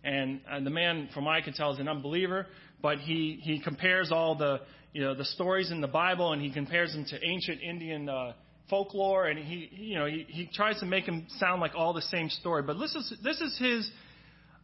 And, 0.04 0.40
and 0.50 0.66
the 0.66 0.70
man, 0.70 1.08
from 1.14 1.26
what 1.26 1.32
I 1.36 1.40
can 1.40 1.52
tell, 1.52 1.72
is 1.72 1.78
an 1.78 1.88
unbeliever, 1.88 2.46
but 2.80 2.98
he, 2.98 3.38
he 3.42 3.60
compares 3.60 4.10
all 4.10 4.34
the, 4.34 4.60
you 4.92 5.02
know, 5.02 5.14
the 5.14 5.24
stories 5.24 5.70
in 5.70 5.80
the 5.80 5.88
Bible 5.88 6.32
and 6.32 6.42
he 6.42 6.52
compares 6.52 6.92
them 6.92 7.04
to 7.06 7.24
ancient 7.24 7.62
Indian 7.62 8.08
uh, 8.08 8.32
folklore, 8.68 9.26
and 9.26 9.38
he, 9.38 9.68
you 9.70 9.98
know, 9.98 10.06
he, 10.06 10.24
he 10.28 10.48
tries 10.52 10.80
to 10.80 10.86
make 10.86 11.06
them 11.06 11.26
sound 11.38 11.60
like 11.60 11.72
all 11.74 11.92
the 11.92 12.02
same 12.02 12.28
story. 12.30 12.62
But 12.62 12.78
this 12.78 12.94
is, 12.94 13.14
this 13.22 13.40
is 13.40 13.58
his, 13.58 13.90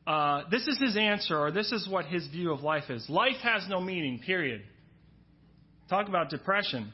uh, 0.06 0.42
this 0.50 0.66
is 0.66 0.78
his 0.80 0.96
answer, 0.96 1.38
or 1.38 1.50
this 1.50 1.70
is 1.72 1.86
what 1.88 2.06
his 2.06 2.26
view 2.28 2.52
of 2.52 2.62
life 2.62 2.88
is. 2.88 3.04
Life 3.08 3.36
has 3.42 3.66
no 3.68 3.80
meaning, 3.80 4.18
period. 4.18 4.62
Talk 5.88 6.08
about 6.08 6.30
depression. 6.30 6.92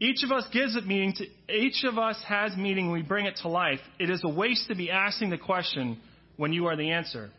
Each 0.00 0.24
of 0.24 0.32
us 0.32 0.44
gives 0.52 0.74
it 0.74 0.84
meaning 0.86 1.14
to, 1.16 1.54
each 1.54 1.84
of 1.84 1.96
us 1.96 2.20
has 2.26 2.56
meaning 2.56 2.90
we 2.90 3.02
bring 3.02 3.26
it 3.26 3.36
to 3.42 3.48
life. 3.48 3.78
It 4.00 4.10
is 4.10 4.20
a 4.24 4.28
waste 4.28 4.66
to 4.68 4.74
be 4.74 4.90
asking 4.90 5.30
the 5.30 5.38
question 5.38 6.00
when 6.42 6.52
you 6.52 6.66
are 6.66 6.74
the 6.74 6.90
answer. 6.90 7.30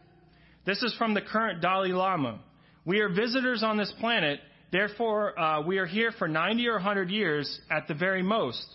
This 0.65 0.81
is 0.81 0.95
from 0.97 1.13
the 1.13 1.19
current 1.19 1.59
Dalai 1.59 1.89
Lama. 1.89 2.39
We 2.85 3.01
are 3.01 3.09
visitors 3.09 3.61
on 3.61 3.75
this 3.75 3.91
planet, 3.99 4.39
therefore, 4.71 5.37
uh, 5.37 5.61
we 5.61 5.77
are 5.77 5.85
here 5.85 6.13
for 6.17 6.29
90 6.29 6.65
or 6.69 6.75
100 6.75 7.09
years 7.09 7.59
at 7.69 7.89
the 7.89 7.95
very 7.95 8.23
most. 8.23 8.65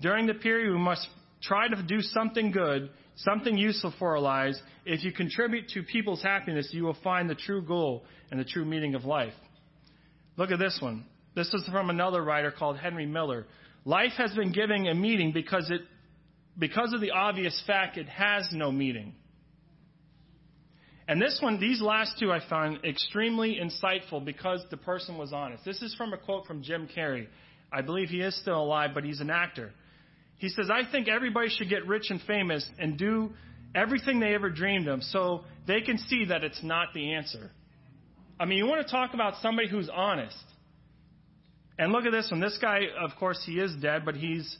During 0.00 0.26
the 0.26 0.34
period, 0.34 0.72
we 0.72 0.80
must 0.80 1.06
try 1.40 1.68
to 1.68 1.80
do 1.80 2.00
something 2.00 2.50
good, 2.50 2.90
something 3.18 3.56
useful 3.56 3.94
for 4.00 4.16
our 4.16 4.20
lives. 4.20 4.60
If 4.84 5.04
you 5.04 5.12
contribute 5.12 5.68
to 5.74 5.84
people's 5.84 6.24
happiness, 6.24 6.70
you 6.72 6.82
will 6.82 6.98
find 7.04 7.30
the 7.30 7.36
true 7.36 7.62
goal 7.62 8.02
and 8.32 8.40
the 8.40 8.44
true 8.44 8.64
meaning 8.64 8.96
of 8.96 9.04
life. 9.04 9.34
Look 10.36 10.50
at 10.50 10.58
this 10.58 10.76
one. 10.82 11.04
This 11.36 11.54
is 11.54 11.64
from 11.70 11.88
another 11.88 12.24
writer 12.24 12.50
called 12.50 12.78
Henry 12.78 13.06
Miller. 13.06 13.46
Life 13.84 14.14
has 14.16 14.34
been 14.34 14.50
given 14.50 14.88
a 14.88 14.94
meaning 14.94 15.30
because 15.30 15.70
it 15.70 15.82
because 16.58 16.92
of 16.92 17.00
the 17.00 17.12
obvious 17.12 17.62
fact 17.64 17.96
it 17.96 18.08
has 18.08 18.48
no 18.50 18.72
meaning. 18.72 19.14
And 21.08 21.20
this 21.20 21.38
one, 21.42 21.58
these 21.58 21.80
last 21.80 22.18
two 22.20 22.30
I 22.30 22.40
found 22.48 22.84
extremely 22.84 23.58
insightful 23.58 24.22
because 24.22 24.62
the 24.70 24.76
person 24.76 25.16
was 25.16 25.32
honest. 25.32 25.64
This 25.64 25.80
is 25.80 25.94
from 25.94 26.12
a 26.12 26.18
quote 26.18 26.46
from 26.46 26.62
Jim 26.62 26.86
Carrey. 26.94 27.26
I 27.72 27.80
believe 27.80 28.10
he 28.10 28.20
is 28.20 28.38
still 28.38 28.62
alive, 28.62 28.90
but 28.92 29.04
he's 29.04 29.20
an 29.20 29.30
actor. 29.30 29.72
He 30.36 30.50
says, 30.50 30.68
I 30.70 30.90
think 30.90 31.08
everybody 31.08 31.48
should 31.48 31.70
get 31.70 31.86
rich 31.86 32.10
and 32.10 32.20
famous 32.20 32.68
and 32.78 32.98
do 32.98 33.30
everything 33.74 34.20
they 34.20 34.34
ever 34.34 34.50
dreamed 34.50 34.86
of 34.86 35.02
so 35.02 35.44
they 35.66 35.80
can 35.80 35.96
see 35.96 36.26
that 36.26 36.44
it's 36.44 36.62
not 36.62 36.88
the 36.94 37.14
answer. 37.14 37.50
I 38.38 38.44
mean, 38.44 38.58
you 38.58 38.66
want 38.66 38.86
to 38.86 38.90
talk 38.90 39.14
about 39.14 39.34
somebody 39.40 39.68
who's 39.68 39.88
honest. 39.92 40.36
And 41.78 41.90
look 41.90 42.04
at 42.04 42.12
this 42.12 42.30
one. 42.30 42.40
This 42.40 42.58
guy, 42.60 42.80
of 43.00 43.12
course, 43.18 43.42
he 43.46 43.52
is 43.58 43.74
dead, 43.80 44.04
but 44.04 44.14
he's 44.14 44.56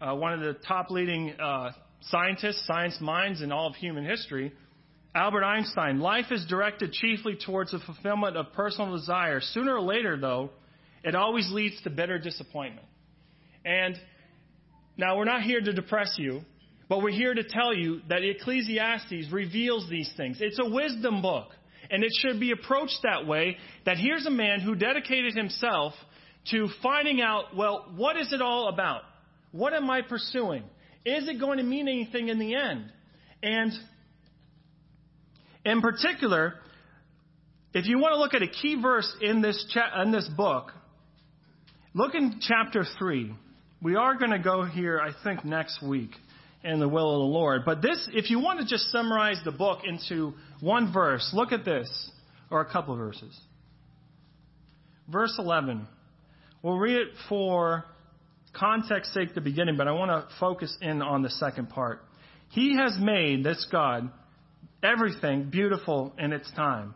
uh, 0.00 0.14
one 0.16 0.32
of 0.32 0.40
the 0.40 0.54
top 0.66 0.90
leading 0.90 1.32
uh, 1.40 1.70
scientists, 2.00 2.66
science 2.66 3.00
minds 3.00 3.40
in 3.40 3.52
all 3.52 3.68
of 3.68 3.76
human 3.76 4.04
history. 4.04 4.52
Albert 5.16 5.44
Einstein, 5.44 5.98
life 5.98 6.26
is 6.30 6.44
directed 6.46 6.92
chiefly 6.92 7.38
towards 7.44 7.70
the 7.70 7.78
fulfillment 7.78 8.36
of 8.36 8.52
personal 8.52 8.94
desires. 8.94 9.50
Sooner 9.54 9.74
or 9.74 9.80
later, 9.80 10.18
though, 10.18 10.50
it 11.02 11.14
always 11.14 11.50
leads 11.50 11.80
to 11.82 11.90
bitter 11.90 12.18
disappointment. 12.18 12.86
And 13.64 13.98
now 14.98 15.16
we're 15.16 15.24
not 15.24 15.40
here 15.40 15.60
to 15.60 15.72
depress 15.72 16.14
you, 16.18 16.42
but 16.90 17.02
we're 17.02 17.12
here 17.12 17.32
to 17.32 17.42
tell 17.42 17.72
you 17.72 18.02
that 18.10 18.22
Ecclesiastes 18.22 19.32
reveals 19.32 19.88
these 19.88 20.10
things. 20.18 20.36
It's 20.38 20.58
a 20.58 20.68
wisdom 20.68 21.22
book, 21.22 21.48
and 21.90 22.04
it 22.04 22.12
should 22.20 22.38
be 22.38 22.50
approached 22.50 22.98
that 23.02 23.26
way 23.26 23.56
that 23.86 23.96
here's 23.96 24.26
a 24.26 24.30
man 24.30 24.60
who 24.60 24.74
dedicated 24.74 25.34
himself 25.34 25.94
to 26.50 26.68
finding 26.82 27.22
out, 27.22 27.56
well, 27.56 27.90
what 27.96 28.18
is 28.18 28.34
it 28.34 28.42
all 28.42 28.68
about? 28.68 29.00
What 29.50 29.72
am 29.72 29.88
I 29.88 30.02
pursuing? 30.02 30.64
Is 31.06 31.26
it 31.26 31.40
going 31.40 31.56
to 31.56 31.64
mean 31.64 31.88
anything 31.88 32.28
in 32.28 32.38
the 32.38 32.54
end? 32.54 32.92
And 33.42 33.72
in 35.66 35.80
particular, 35.80 36.54
if 37.74 37.86
you 37.86 37.98
want 37.98 38.12
to 38.12 38.18
look 38.18 38.34
at 38.34 38.42
a 38.42 38.48
key 38.48 38.80
verse 38.80 39.12
in 39.20 39.42
this, 39.42 39.66
cha- 39.74 40.00
in 40.00 40.12
this 40.12 40.28
book, 40.36 40.70
look 41.92 42.14
in 42.14 42.40
chapter 42.40 42.84
3. 42.98 43.34
We 43.82 43.96
are 43.96 44.14
going 44.14 44.30
to 44.30 44.38
go 44.38 44.64
here, 44.64 45.00
I 45.00 45.10
think, 45.24 45.44
next 45.44 45.82
week 45.82 46.10
in 46.62 46.78
the 46.78 46.88
will 46.88 47.12
of 47.12 47.18
the 47.18 47.32
Lord. 47.32 47.62
But 47.66 47.82
this, 47.82 48.08
if 48.12 48.30
you 48.30 48.38
want 48.40 48.60
to 48.60 48.64
just 48.64 48.90
summarize 48.90 49.40
the 49.44 49.50
book 49.50 49.80
into 49.84 50.34
one 50.60 50.92
verse, 50.92 51.28
look 51.34 51.52
at 51.52 51.64
this, 51.64 52.10
or 52.48 52.60
a 52.60 52.72
couple 52.72 52.96
verses. 52.96 53.38
Verse 55.08 55.34
11. 55.36 55.86
We'll 56.62 56.78
read 56.78 56.96
it 56.96 57.08
for 57.28 57.84
context 58.52 59.12
sake, 59.12 59.34
the 59.34 59.40
beginning, 59.40 59.76
but 59.76 59.88
I 59.88 59.92
want 59.92 60.10
to 60.10 60.34
focus 60.38 60.74
in 60.80 61.02
on 61.02 61.22
the 61.22 61.30
second 61.30 61.70
part. 61.70 62.00
He 62.50 62.76
has 62.76 62.96
made, 62.98 63.44
this 63.44 63.66
God, 63.70 64.10
everything 64.82 65.50
beautiful 65.50 66.12
in 66.18 66.32
its 66.32 66.50
time. 66.52 66.94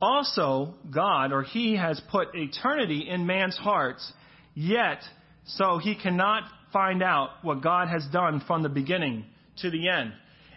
Also, 0.00 0.74
God 0.90 1.32
or 1.32 1.42
He 1.42 1.76
has 1.76 2.00
put 2.10 2.28
eternity 2.34 3.08
in 3.08 3.26
man's 3.26 3.56
hearts, 3.56 4.12
yet, 4.54 5.02
so 5.46 5.78
he 5.78 5.96
cannot 5.96 6.44
find 6.72 7.02
out 7.02 7.30
what 7.42 7.62
God 7.62 7.88
has 7.88 8.06
done 8.12 8.42
from 8.46 8.62
the 8.62 8.68
beginning 8.68 9.24
to 9.58 9.70
the 9.70 9.88
end. 9.88 10.12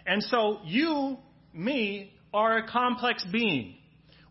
And 0.06 0.22
so, 0.22 0.58
you, 0.64 1.16
me, 1.54 2.12
are 2.34 2.58
a 2.58 2.68
complex 2.68 3.24
being. 3.30 3.74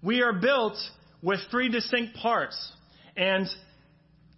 We 0.02 0.22
are 0.22 0.34
built 0.34 0.78
with 1.22 1.40
three 1.50 1.70
distinct 1.70 2.16
parts. 2.18 2.72
And 3.16 3.48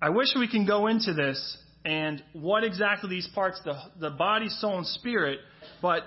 I 0.01 0.09
wish 0.09 0.29
we 0.35 0.47
can 0.47 0.65
go 0.65 0.87
into 0.87 1.13
this 1.13 1.57
and 1.85 2.23
what 2.33 2.63
exactly 2.63 3.09
these 3.09 3.27
parts, 3.33 3.59
the, 3.63 3.77
the 3.99 4.09
body, 4.09 4.49
soul, 4.49 4.77
and 4.77 4.87
spirit, 4.87 5.39
but 5.81 6.03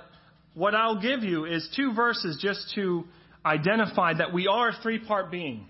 what 0.56 0.74
I'll 0.74 1.00
give 1.00 1.22
you 1.22 1.44
is 1.44 1.68
two 1.76 1.92
verses 1.92 2.38
just 2.40 2.72
to 2.76 3.04
identify 3.44 4.14
that 4.14 4.32
we 4.32 4.48
are 4.48 4.70
a 4.70 4.76
three 4.82 4.98
part 4.98 5.30
being. 5.30 5.66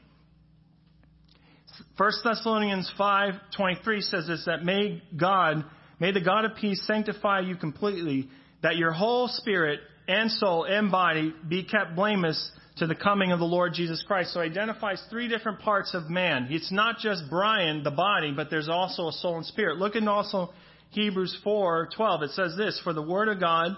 1 1.98 2.12
Thessalonians 2.22 2.90
5:23 2.96 4.00
says 4.02 4.28
this 4.28 4.44
that 4.46 4.64
may 4.64 5.02
God 5.16 5.64
may 5.98 6.12
the 6.12 6.20
God 6.20 6.44
of 6.44 6.54
peace 6.54 6.80
sanctify 6.86 7.40
you 7.40 7.56
completely 7.56 8.28
that 8.62 8.76
your 8.76 8.92
whole 8.92 9.26
spirit 9.26 9.80
and 10.06 10.30
soul 10.30 10.64
and 10.64 10.92
body 10.92 11.34
be 11.48 11.64
kept 11.64 11.96
blameless 11.96 12.52
to 12.76 12.86
the 12.86 12.94
coming 12.94 13.32
of 13.32 13.40
the 13.40 13.44
Lord 13.44 13.74
Jesus 13.74 14.04
Christ. 14.06 14.34
So 14.34 14.40
identifies 14.40 15.02
three 15.10 15.26
different 15.26 15.58
parts 15.60 15.94
of 15.94 16.08
man. 16.08 16.46
It's 16.50 16.70
not 16.70 16.98
just 16.98 17.24
Brian, 17.28 17.82
the 17.82 17.90
body, 17.90 18.32
but 18.36 18.50
there's 18.50 18.68
also 18.68 19.08
a 19.08 19.12
soul 19.12 19.38
and 19.38 19.46
spirit. 19.46 19.78
Look 19.78 19.96
in 19.96 20.06
also 20.06 20.52
Hebrews 20.90 21.36
4:12. 21.42 22.22
It 22.22 22.30
says 22.30 22.54
this, 22.56 22.78
"For 22.84 22.92
the 22.92 23.02
word 23.02 23.28
of 23.28 23.40
God 23.40 23.76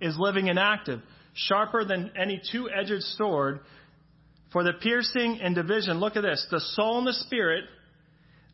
is 0.00 0.16
living 0.18 0.48
and 0.48 0.58
active, 0.58 1.00
sharper 1.34 1.84
than 1.84 2.10
any 2.20 2.40
two-edged 2.50 3.02
sword, 3.16 3.60
for 4.52 4.64
the 4.64 4.72
piercing 4.72 5.40
and 5.42 5.54
division, 5.54 6.00
look 6.00 6.16
at 6.16 6.22
this, 6.22 6.46
the 6.50 6.60
soul 6.60 6.98
and 6.98 7.06
the 7.06 7.12
spirit, 7.12 7.64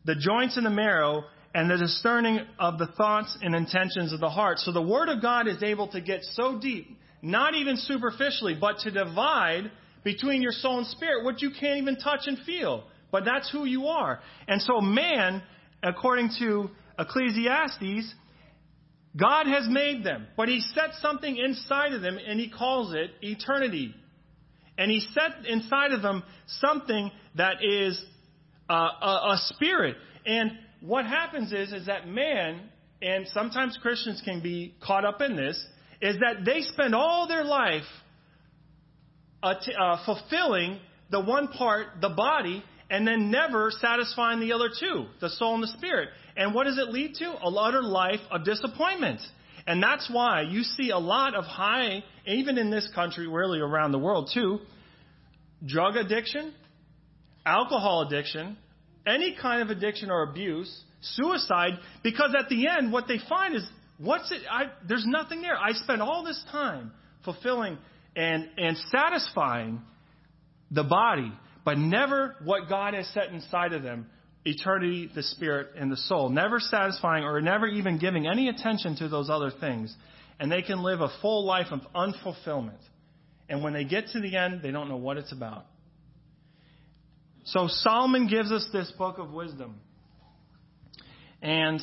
the 0.05 0.15
joints 0.15 0.57
and 0.57 0.67
the 0.67 0.71
marrow, 0.71 1.25
and 1.55 1.71
the 1.71 1.79
discerning 1.79 2.41
of 2.59 2.79
the 2.79 2.87
thoughts 2.99 3.37
and 3.41 3.55
intentions 3.55 4.13
of 4.13 4.21
the 4.21 4.29
heart. 4.29 4.59
So 4.59 4.73
the 4.73 4.83
Word 4.83 5.09
of 5.09 5.23
God 5.23 5.49
is 5.49 5.63
able 5.63 5.89
to 5.89 6.03
get 6.03 6.23
so 6.23 6.59
deep, 6.59 6.87
not 7.23 7.55
even 7.55 7.79
superficially, 7.79 8.57
but 8.61 8.79
to 8.81 8.91
divide 8.91 9.71
between 10.05 10.43
your 10.43 10.53
soul 10.53 10.79
and 10.79 10.87
spirit, 10.87 11.25
what 11.25 11.41
you 11.41 11.51
can't 11.59 11.79
even 11.79 11.97
touch 11.97 12.27
and 12.27 12.39
feel. 12.45 12.85
But 13.11 13.25
that's 13.25 13.51
who 13.51 13.65
you 13.65 13.87
are. 13.87 14.21
And 14.47 14.61
so 14.61 14.81
man, 14.81 15.43
according 15.83 16.31
to 16.41 16.69
Ecclesiastes, 16.99 18.15
God 19.17 19.47
has 19.47 19.67
made 19.69 20.05
them, 20.05 20.27
but 20.37 20.49
He 20.49 20.61
set 20.61 20.95
something 21.01 21.37
inside 21.37 21.93
of 21.93 22.03
them 22.03 22.19
and 22.19 22.39
He 22.39 22.51
calls 22.51 22.95
it 22.95 23.11
eternity. 23.23 23.95
And 24.77 24.91
He 24.91 25.01
set 25.01 25.47
inside 25.47 25.93
of 25.93 26.03
them 26.03 26.23
something 26.47 27.11
that 27.37 27.57
is 27.63 28.03
uh, 28.69 28.75
a, 28.75 29.33
a 29.33 29.37
spirit. 29.55 29.97
And 30.27 30.53
what 30.81 31.07
happens 31.07 31.53
is, 31.53 31.73
is 31.73 31.87
that 31.87 32.07
man, 32.07 32.61
and 33.01 33.27
sometimes 33.29 33.79
Christians 33.81 34.21
can 34.25 34.43
be 34.43 34.75
caught 34.85 35.05
up 35.05 35.21
in 35.23 35.37
this, 35.37 35.65
is 36.03 36.17
that 36.19 36.45
they 36.45 36.61
spend 36.61 36.95
all 36.95 37.27
their 37.27 37.45
life 37.45 37.85
uh, 39.43 39.55
t- 39.65 39.73
uh, 39.73 40.05
fulfilling 40.05 40.79
the 41.11 41.21
one 41.21 41.49
part, 41.49 42.01
the 42.01 42.11
body, 42.11 42.63
and 42.91 43.07
then 43.07 43.31
never 43.31 43.71
satisfying 43.71 44.41
the 44.41 44.53
other 44.53 44.69
two, 44.69 45.07
the 45.21 45.31
soul 45.31 45.55
and 45.55 45.63
the 45.63 45.69
spirit. 45.69 46.09
And 46.37 46.55
what 46.55 46.65
does 46.65 46.79
it 46.79 46.89
lead 46.89 47.15
to? 47.17 47.31
A 47.31 47.51
utter 47.51 47.83
life 47.83 48.21
of 48.31 48.45
disappointment. 48.45 49.21
And 49.67 49.83
that's 49.83 50.09
why 50.11 50.43
you 50.43 50.63
see 50.63 50.91
a 50.91 50.99
lot 50.99 51.35
of 51.35 51.45
high, 51.45 52.05
even 52.27 52.59
in 52.59 52.71
this 52.71 52.89
country, 52.95 53.27
really 53.27 53.59
around 53.59 53.93
the 53.93 53.99
world 53.99 54.31
too, 54.33 54.61
drug 55.65 55.97
addiction, 55.97 56.55
alcohol 57.45 58.07
addiction, 58.07 58.57
any 59.07 59.37
kind 59.41 59.63
of 59.63 59.77
addiction 59.77 60.11
or 60.11 60.23
abuse, 60.23 60.83
suicide, 61.01 61.79
because 62.03 62.35
at 62.39 62.49
the 62.49 62.69
end, 62.69 62.93
what 62.93 63.09
they 63.09 63.19
find 63.29 63.55
is, 63.55 63.67
what's 63.99 64.31
it? 64.31 64.43
I, 64.51 64.67
there's 64.87 65.07
nothing 65.07 65.43
there. 65.43 65.57
I 65.57 65.73
spent 65.73 66.01
all 66.01 66.25
this 66.25 66.43
time 66.53 66.93
fulfilling 67.25 67.79
and, 68.15 68.49
and 68.57 68.77
satisfying 68.91 69.81
the 70.71 70.85
body, 70.85 71.33
but 71.67 71.77
never 71.77 72.37
what 72.45 72.69
God 72.69 72.95
has 72.95 73.09
set 73.09 73.31
inside 73.31 73.73
of 73.73 73.83
them 73.83 74.07
eternity, 74.45 75.11
the 75.13 75.25
spirit, 75.25 75.71
and 75.77 75.91
the 75.91 75.97
soul, 75.97 76.29
never 76.29 76.61
satisfying 76.61 77.25
or 77.25 77.41
never 77.41 77.67
even 77.67 77.99
giving 77.99 78.29
any 78.29 78.49
attention 78.49 78.95
to 78.95 79.09
those 79.09 79.29
other 79.29 79.51
things. 79.51 79.93
And 80.39 80.53
they 80.53 80.63
can 80.63 80.85
live 80.85 81.01
a 81.01 81.09
full 81.21 81.45
life 81.45 81.67
of 81.73 81.81
unfulfillment. 81.93 82.79
And 83.49 83.65
when 83.65 83.73
they 83.73 83.83
get 83.83 84.07
to 84.13 84.21
the 84.21 84.37
end, 84.37 84.63
they 84.63 84.71
don't 84.71 84.89
know 84.89 84.99
what 84.99 85.17
it's 85.17 85.33
about. 85.33 85.67
So 87.47 87.67
Solomon 87.67 88.29
gives 88.29 88.53
us 88.53 88.69
this 88.73 88.93
book 88.97 89.19
of 89.19 89.33
wisdom. 89.33 89.81
And 91.43 91.81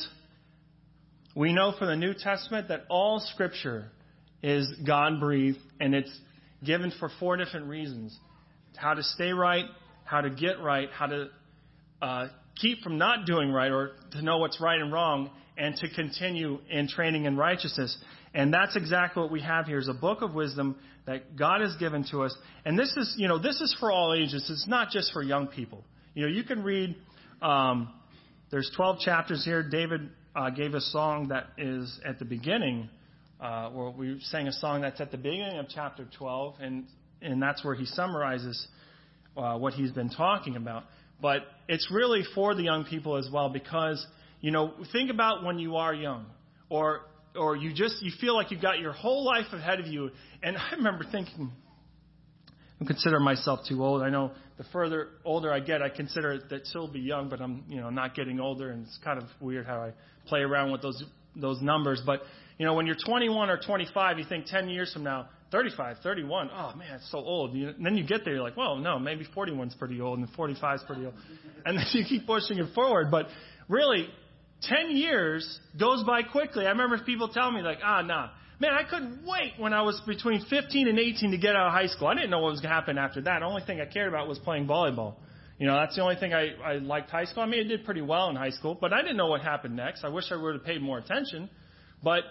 we 1.36 1.52
know 1.52 1.74
from 1.78 1.88
the 1.88 1.96
New 1.96 2.14
Testament 2.14 2.68
that 2.68 2.84
all 2.88 3.20
scripture 3.34 3.90
is 4.42 4.66
God 4.86 5.20
breathed 5.20 5.58
and 5.78 5.94
it's 5.94 6.18
given 6.64 6.90
for 6.98 7.10
four 7.20 7.36
different 7.36 7.66
reasons 7.66 8.18
how 8.76 8.94
to 8.94 9.02
stay 9.02 9.32
right, 9.32 9.64
how 10.04 10.20
to 10.20 10.30
get 10.30 10.60
right, 10.60 10.88
how 10.92 11.06
to 11.06 11.28
uh, 12.02 12.28
keep 12.56 12.82
from 12.82 12.98
not 12.98 13.26
doing 13.26 13.50
right 13.50 13.70
or 13.70 13.92
to 14.12 14.22
know 14.22 14.38
what's 14.38 14.60
right 14.60 14.80
and 14.80 14.92
wrong, 14.92 15.30
and 15.56 15.76
to 15.76 15.88
continue 15.94 16.58
in 16.68 16.88
training 16.88 17.24
in 17.24 17.36
righteousness. 17.36 17.96
And 18.34 18.52
that's 18.52 18.76
exactly 18.76 19.22
what 19.22 19.30
we 19.30 19.40
have 19.40 19.66
here 19.66 19.78
is 19.78 19.88
a 19.88 19.94
book 19.94 20.20
of 20.22 20.34
wisdom 20.34 20.76
that 21.06 21.36
God 21.36 21.60
has 21.60 21.76
given 21.76 22.04
to 22.10 22.22
us. 22.22 22.36
And 22.64 22.78
this 22.78 22.92
is, 22.96 23.14
you 23.16 23.28
know, 23.28 23.38
this 23.38 23.60
is 23.60 23.74
for 23.78 23.92
all 23.92 24.14
ages. 24.14 24.48
It's 24.50 24.66
not 24.66 24.90
just 24.90 25.12
for 25.12 25.22
young 25.22 25.46
people. 25.46 25.84
You 26.14 26.22
know, 26.22 26.28
you 26.28 26.42
can 26.42 26.62
read, 26.64 26.96
um, 27.42 27.92
there's 28.50 28.70
12 28.76 29.00
chapters 29.00 29.44
here. 29.44 29.62
David 29.62 30.10
uh, 30.34 30.50
gave 30.50 30.74
a 30.74 30.80
song 30.80 31.28
that 31.28 31.46
is 31.58 32.00
at 32.04 32.18
the 32.18 32.24
beginning, 32.24 32.88
uh, 33.40 33.70
where 33.70 33.90
we 33.90 34.18
sang 34.24 34.48
a 34.48 34.52
song 34.52 34.80
that's 34.80 35.00
at 35.00 35.10
the 35.10 35.18
beginning 35.18 35.58
of 35.58 35.66
chapter 35.68 36.08
12, 36.18 36.54
and, 36.60 36.86
and 37.24 37.42
that's 37.42 37.64
where 37.64 37.74
he 37.74 37.86
summarizes 37.86 38.68
uh, 39.36 39.56
what 39.56 39.72
he's 39.72 39.90
been 39.90 40.10
talking 40.10 40.56
about. 40.56 40.84
But 41.20 41.42
it's 41.68 41.90
really 41.90 42.22
for 42.34 42.54
the 42.54 42.62
young 42.62 42.84
people 42.84 43.16
as 43.16 43.28
well 43.32 43.48
because, 43.48 44.04
you 44.40 44.50
know, 44.50 44.74
think 44.92 45.10
about 45.10 45.44
when 45.44 45.58
you 45.58 45.76
are 45.76 45.94
young 45.94 46.26
or 46.68 47.02
or 47.36 47.56
you 47.56 47.72
just 47.72 48.02
you 48.02 48.12
feel 48.20 48.34
like 48.34 48.50
you've 48.50 48.62
got 48.62 48.78
your 48.78 48.92
whole 48.92 49.24
life 49.24 49.46
ahead 49.52 49.80
of 49.80 49.86
you. 49.86 50.10
And 50.42 50.56
I 50.58 50.74
remember 50.76 51.04
thinking, 51.10 51.50
I 52.80 52.84
consider 52.84 53.20
myself 53.20 53.60
too 53.68 53.82
old. 53.84 54.02
I 54.02 54.10
know 54.10 54.32
the 54.58 54.64
further 54.72 55.08
older 55.24 55.52
I 55.52 55.60
get, 55.60 55.82
I 55.82 55.88
consider 55.88 56.38
that 56.50 56.66
still 56.66 56.88
be 56.88 57.00
young, 57.00 57.28
but 57.28 57.40
I'm 57.40 57.64
you 57.68 57.80
know 57.80 57.90
not 57.90 58.14
getting 58.14 58.40
older, 58.40 58.70
and 58.70 58.86
it's 58.86 58.98
kind 59.02 59.18
of 59.18 59.28
weird 59.40 59.66
how 59.66 59.80
I 59.80 59.92
play 60.26 60.40
around 60.40 60.72
with 60.72 60.82
those 60.82 61.02
those 61.36 61.60
numbers. 61.62 62.02
But 62.04 62.22
you 62.58 62.66
know, 62.66 62.74
when 62.74 62.86
you're 62.86 62.96
21 63.04 63.50
or 63.50 63.58
25, 63.58 64.18
you 64.18 64.24
think 64.28 64.46
10 64.46 64.68
years 64.68 64.92
from 64.92 65.02
now, 65.02 65.28
35, 65.54 65.98
31, 66.02 66.50
oh 66.52 66.72
man, 66.76 66.94
it's 66.94 67.08
so 67.12 67.18
old. 67.18 67.54
You, 67.54 67.68
and 67.68 67.86
then 67.86 67.96
you 67.96 68.04
get 68.04 68.24
there, 68.24 68.34
you're 68.34 68.42
like, 68.42 68.56
well, 68.56 68.74
no, 68.74 68.98
maybe 68.98 69.24
41's 69.24 69.76
pretty 69.76 70.00
old, 70.00 70.18
and 70.18 70.28
45's 70.32 70.82
pretty 70.82 71.04
old, 71.04 71.14
and 71.64 71.78
then 71.78 71.84
you 71.92 72.04
keep 72.04 72.26
pushing 72.26 72.58
it 72.58 72.74
forward. 72.74 73.08
But 73.08 73.26
really, 73.68 74.08
10 74.62 74.96
years 74.96 75.60
goes 75.78 76.02
by 76.02 76.24
quickly. 76.24 76.66
I 76.66 76.70
remember 76.70 76.98
people 76.98 77.28
telling 77.28 77.54
me, 77.54 77.62
like, 77.62 77.78
ah, 77.84 78.02
nah. 78.02 78.30
Man, 78.58 78.72
I 78.72 78.82
couldn't 78.82 79.24
wait 79.24 79.52
when 79.56 79.72
I 79.72 79.82
was 79.82 80.00
between 80.08 80.44
15 80.50 80.88
and 80.88 80.98
18 80.98 81.30
to 81.30 81.38
get 81.38 81.54
out 81.54 81.68
of 81.68 81.72
high 81.72 81.86
school. 81.86 82.08
I 82.08 82.14
didn't 82.14 82.30
know 82.30 82.40
what 82.40 82.50
was 82.50 82.60
going 82.60 82.70
to 82.70 82.74
happen 82.74 82.98
after 82.98 83.20
that. 83.20 83.38
The 83.38 83.46
only 83.46 83.62
thing 83.64 83.80
I 83.80 83.86
cared 83.86 84.08
about 84.08 84.26
was 84.26 84.40
playing 84.40 84.66
volleyball. 84.66 85.14
You 85.60 85.68
know, 85.68 85.74
that's 85.74 85.94
the 85.94 86.02
only 86.02 86.16
thing 86.16 86.34
I, 86.34 86.48
I 86.64 86.72
liked 86.78 87.10
high 87.10 87.26
school. 87.26 87.44
I 87.44 87.46
mean, 87.46 87.64
I 87.64 87.68
did 87.68 87.84
pretty 87.84 88.02
well 88.02 88.28
in 88.28 88.34
high 88.34 88.50
school, 88.50 88.76
but 88.80 88.92
I 88.92 89.02
didn't 89.02 89.16
know 89.16 89.28
what 89.28 89.40
happened 89.40 89.76
next. 89.76 90.02
I 90.02 90.08
wish 90.08 90.24
I 90.32 90.36
would 90.36 90.54
have 90.54 90.64
paid 90.64 90.82
more 90.82 90.98
attention. 90.98 91.48
But, 92.02 92.24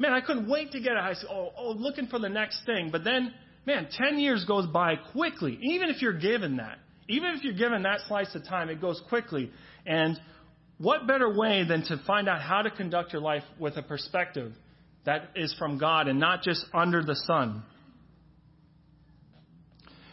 man, 0.00 0.14
I 0.14 0.22
couldn't 0.22 0.48
wait 0.48 0.72
to 0.72 0.80
get 0.80 0.96
of 0.96 1.04
high 1.04 1.14
school. 1.14 1.52
Oh, 1.56 1.62
oh, 1.62 1.70
looking 1.72 2.08
for 2.08 2.18
the 2.18 2.28
next 2.28 2.64
thing. 2.64 2.88
But 2.90 3.04
then, 3.04 3.32
man, 3.66 3.86
10 3.92 4.18
years 4.18 4.44
goes 4.46 4.66
by 4.66 4.96
quickly. 4.96 5.58
Even 5.62 5.90
if 5.90 6.02
you're 6.02 6.18
given 6.18 6.56
that. 6.56 6.78
Even 7.08 7.34
if 7.36 7.44
you're 7.44 7.54
given 7.54 7.82
that 7.82 8.00
slice 8.08 8.34
of 8.34 8.44
time, 8.46 8.70
it 8.70 8.80
goes 8.80 9.00
quickly. 9.08 9.50
And 9.86 10.18
what 10.78 11.06
better 11.06 11.36
way 11.36 11.64
than 11.68 11.84
to 11.84 12.00
find 12.06 12.28
out 12.28 12.40
how 12.40 12.62
to 12.62 12.70
conduct 12.70 13.12
your 13.12 13.20
life 13.20 13.42
with 13.58 13.76
a 13.76 13.82
perspective 13.82 14.52
that 15.04 15.30
is 15.36 15.54
from 15.58 15.78
God 15.78 16.08
and 16.08 16.18
not 16.18 16.42
just 16.42 16.64
under 16.72 17.02
the 17.02 17.16
sun? 17.26 17.62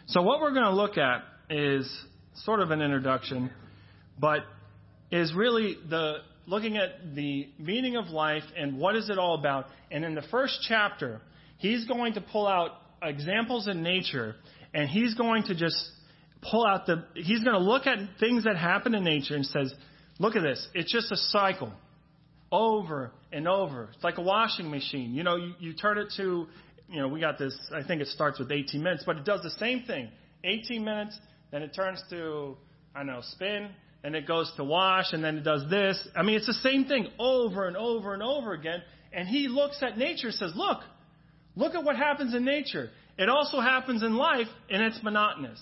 So, 0.07 0.21
what 0.21 0.41
we're 0.41 0.53
going 0.53 0.65
to 0.65 0.75
look 0.75 0.97
at 0.97 1.23
is 1.49 1.89
sort 2.43 2.61
of 2.61 2.71
an 2.71 2.81
introduction, 2.81 3.51
but 4.19 4.39
is 5.11 5.33
really 5.33 5.77
the 5.89 6.17
looking 6.47 6.77
at 6.77 7.13
the 7.13 7.49
meaning 7.59 7.95
of 7.95 8.07
life 8.07 8.43
and 8.57 8.79
what 8.79 8.95
is 8.95 9.09
it 9.11 9.19
all 9.19 9.35
about. 9.35 9.67
And 9.91 10.03
in 10.03 10.15
the 10.15 10.23
first 10.31 10.65
chapter, 10.67 11.21
he's 11.57 11.85
going 11.85 12.13
to 12.13 12.21
pull 12.21 12.47
out 12.47 12.71
examples 13.03 13.67
in 13.67 13.83
nature 13.83 14.35
and 14.73 14.89
he's 14.89 15.13
going 15.13 15.43
to 15.43 15.55
just 15.55 15.77
pull 16.49 16.65
out 16.65 16.87
the 16.87 17.05
he's 17.13 17.43
going 17.43 17.53
to 17.53 17.63
look 17.63 17.85
at 17.85 17.99
things 18.19 18.45
that 18.45 18.57
happen 18.57 18.95
in 18.95 19.03
nature 19.03 19.35
and 19.35 19.45
says 19.45 19.71
Look 20.19 20.35
at 20.35 20.41
this. 20.41 20.67
It's 20.73 20.91
just 20.91 21.11
a 21.11 21.17
cycle 21.17 21.71
over 22.51 23.11
and 23.31 23.47
over. 23.47 23.89
It's 23.93 24.03
like 24.03 24.17
a 24.17 24.21
washing 24.21 24.69
machine. 24.69 25.13
You 25.13 25.23
know, 25.23 25.35
you, 25.35 25.53
you 25.59 25.73
turn 25.73 25.97
it 25.97 26.11
to, 26.17 26.47
you 26.89 27.01
know, 27.01 27.07
we 27.07 27.19
got 27.19 27.37
this, 27.37 27.55
I 27.75 27.83
think 27.83 28.01
it 28.01 28.07
starts 28.07 28.39
with 28.39 28.51
18 28.51 28.81
minutes, 28.81 29.03
but 29.05 29.17
it 29.17 29.25
does 29.25 29.41
the 29.43 29.51
same 29.51 29.83
thing. 29.83 30.09
18 30.43 30.83
minutes, 30.83 31.19
then 31.51 31.61
it 31.61 31.73
turns 31.75 32.01
to, 32.09 32.57
I 32.95 32.99
don't 32.99 33.07
know, 33.07 33.21
spin, 33.21 33.69
and 34.03 34.15
it 34.15 34.27
goes 34.27 34.51
to 34.57 34.63
wash, 34.63 35.13
and 35.13 35.23
then 35.23 35.37
it 35.37 35.43
does 35.43 35.69
this. 35.69 36.07
I 36.15 36.23
mean, 36.23 36.37
it's 36.37 36.47
the 36.47 36.53
same 36.53 36.85
thing 36.85 37.07
over 37.19 37.67
and 37.67 37.75
over 37.75 38.13
and 38.13 38.23
over 38.23 38.53
again. 38.53 38.81
And 39.11 39.27
he 39.27 39.47
looks 39.47 39.81
at 39.81 39.97
nature 39.97 40.27
and 40.27 40.35
says, 40.35 40.51
look, 40.55 40.79
look 41.55 41.75
at 41.75 41.83
what 41.83 41.95
happens 41.95 42.35
in 42.35 42.45
nature. 42.45 42.89
It 43.17 43.29
also 43.29 43.59
happens 43.59 44.03
in 44.03 44.15
life, 44.15 44.47
and 44.69 44.83
it's 44.83 45.01
monotonous. 45.01 45.59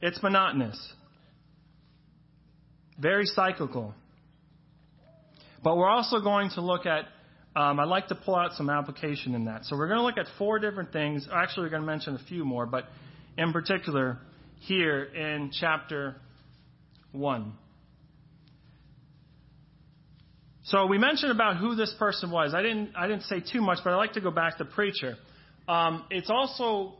It's 0.00 0.22
monotonous. 0.22 0.78
Very 2.98 3.26
cyclical. 3.26 3.94
But 5.62 5.76
we're 5.76 5.88
also 5.88 6.20
going 6.20 6.50
to 6.50 6.60
look 6.60 6.86
at, 6.86 7.06
um, 7.56 7.80
I'd 7.80 7.88
like 7.88 8.08
to 8.08 8.14
pull 8.14 8.36
out 8.36 8.52
some 8.52 8.70
application 8.70 9.34
in 9.34 9.46
that. 9.46 9.64
So 9.64 9.76
we're 9.76 9.88
going 9.88 9.98
to 9.98 10.04
look 10.04 10.18
at 10.18 10.26
four 10.38 10.58
different 10.58 10.92
things. 10.92 11.28
Actually, 11.32 11.64
we're 11.64 11.70
going 11.70 11.82
to 11.82 11.86
mention 11.86 12.14
a 12.14 12.24
few 12.28 12.44
more, 12.44 12.66
but 12.66 12.84
in 13.36 13.52
particular, 13.52 14.18
here 14.60 15.02
in 15.02 15.50
chapter 15.58 16.16
1. 17.12 17.52
So 20.64 20.86
we 20.86 20.98
mentioned 20.98 21.32
about 21.32 21.56
who 21.56 21.74
this 21.74 21.92
person 21.98 22.30
was. 22.30 22.54
I 22.54 22.62
didn't, 22.62 22.92
I 22.96 23.08
didn't 23.08 23.24
say 23.24 23.40
too 23.40 23.60
much, 23.60 23.78
but 23.82 23.92
I'd 23.92 23.96
like 23.96 24.12
to 24.12 24.20
go 24.20 24.30
back 24.30 24.58
to 24.58 24.64
preacher. 24.64 25.16
Um, 25.66 26.04
it's 26.10 26.30
also, 26.30 26.94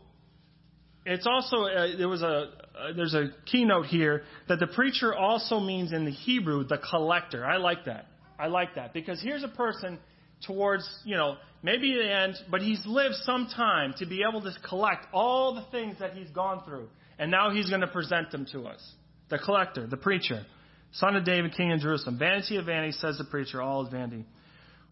it's 1.07 1.27
also, 1.27 1.65
uh, 1.65 1.97
there 1.97 2.09
was 2.09 2.23
a, 2.23 2.27
uh, 2.27 2.93
there's 2.97 3.15
a 3.15 3.29
keynote 3.47 3.87
here 3.87 4.23
that 4.49 4.59
the 4.59 4.67
preacher 4.67 5.15
also 5.15 5.61
means 5.61 5.93
in 5.93 6.05
the 6.05 6.11
Hebrew 6.11 6.65
the 6.65 6.79
collector. 6.79 7.45
I 7.45 7.59
like 7.59 7.85
that. 7.85 8.07
I 8.39 8.47
like 8.47 8.75
that 8.77 8.93
because 8.93 9.21
here's 9.23 9.45
a 9.45 9.49
person 9.49 9.99
towards, 10.47 10.89
you 11.05 11.17
know, 11.17 11.37
maybe 11.63 11.95
the 11.95 12.11
end, 12.11 12.37
but 12.51 12.63
he's 12.63 12.81
lived 12.87 13.17
some 13.23 13.49
time 13.55 13.95
to 13.99 14.07
be 14.07 14.25
able 14.29 14.41
to 14.41 14.53
collect 14.69 15.07
all 15.13 15.55
the 15.55 15.65
things 15.71 15.97
that 16.01 16.15
he's 16.15 16.31
gone 16.31 16.65
through. 16.65 16.89
And 17.19 17.31
now 17.31 17.51
he's 17.51 17.69
going 17.69 17.83
to 17.83 17.87
present 17.87 18.31
them 18.31 18.47
to 18.53 18.63
us. 18.67 18.81
The 19.31 19.39
collector, 19.39 19.87
the 19.87 19.97
preacher, 19.97 20.45
son 20.93 21.17
of 21.17 21.25
David, 21.25 21.55
king 21.57 21.71
in 21.71 21.81
Jerusalem. 21.81 22.19
Vanity 22.19 22.57
of 22.57 22.67
vanity, 22.67 22.93
says 22.93 23.17
the 23.19 23.25
preacher, 23.25 23.63
all 23.63 23.87
is 23.87 23.93
vanity. 23.93 24.27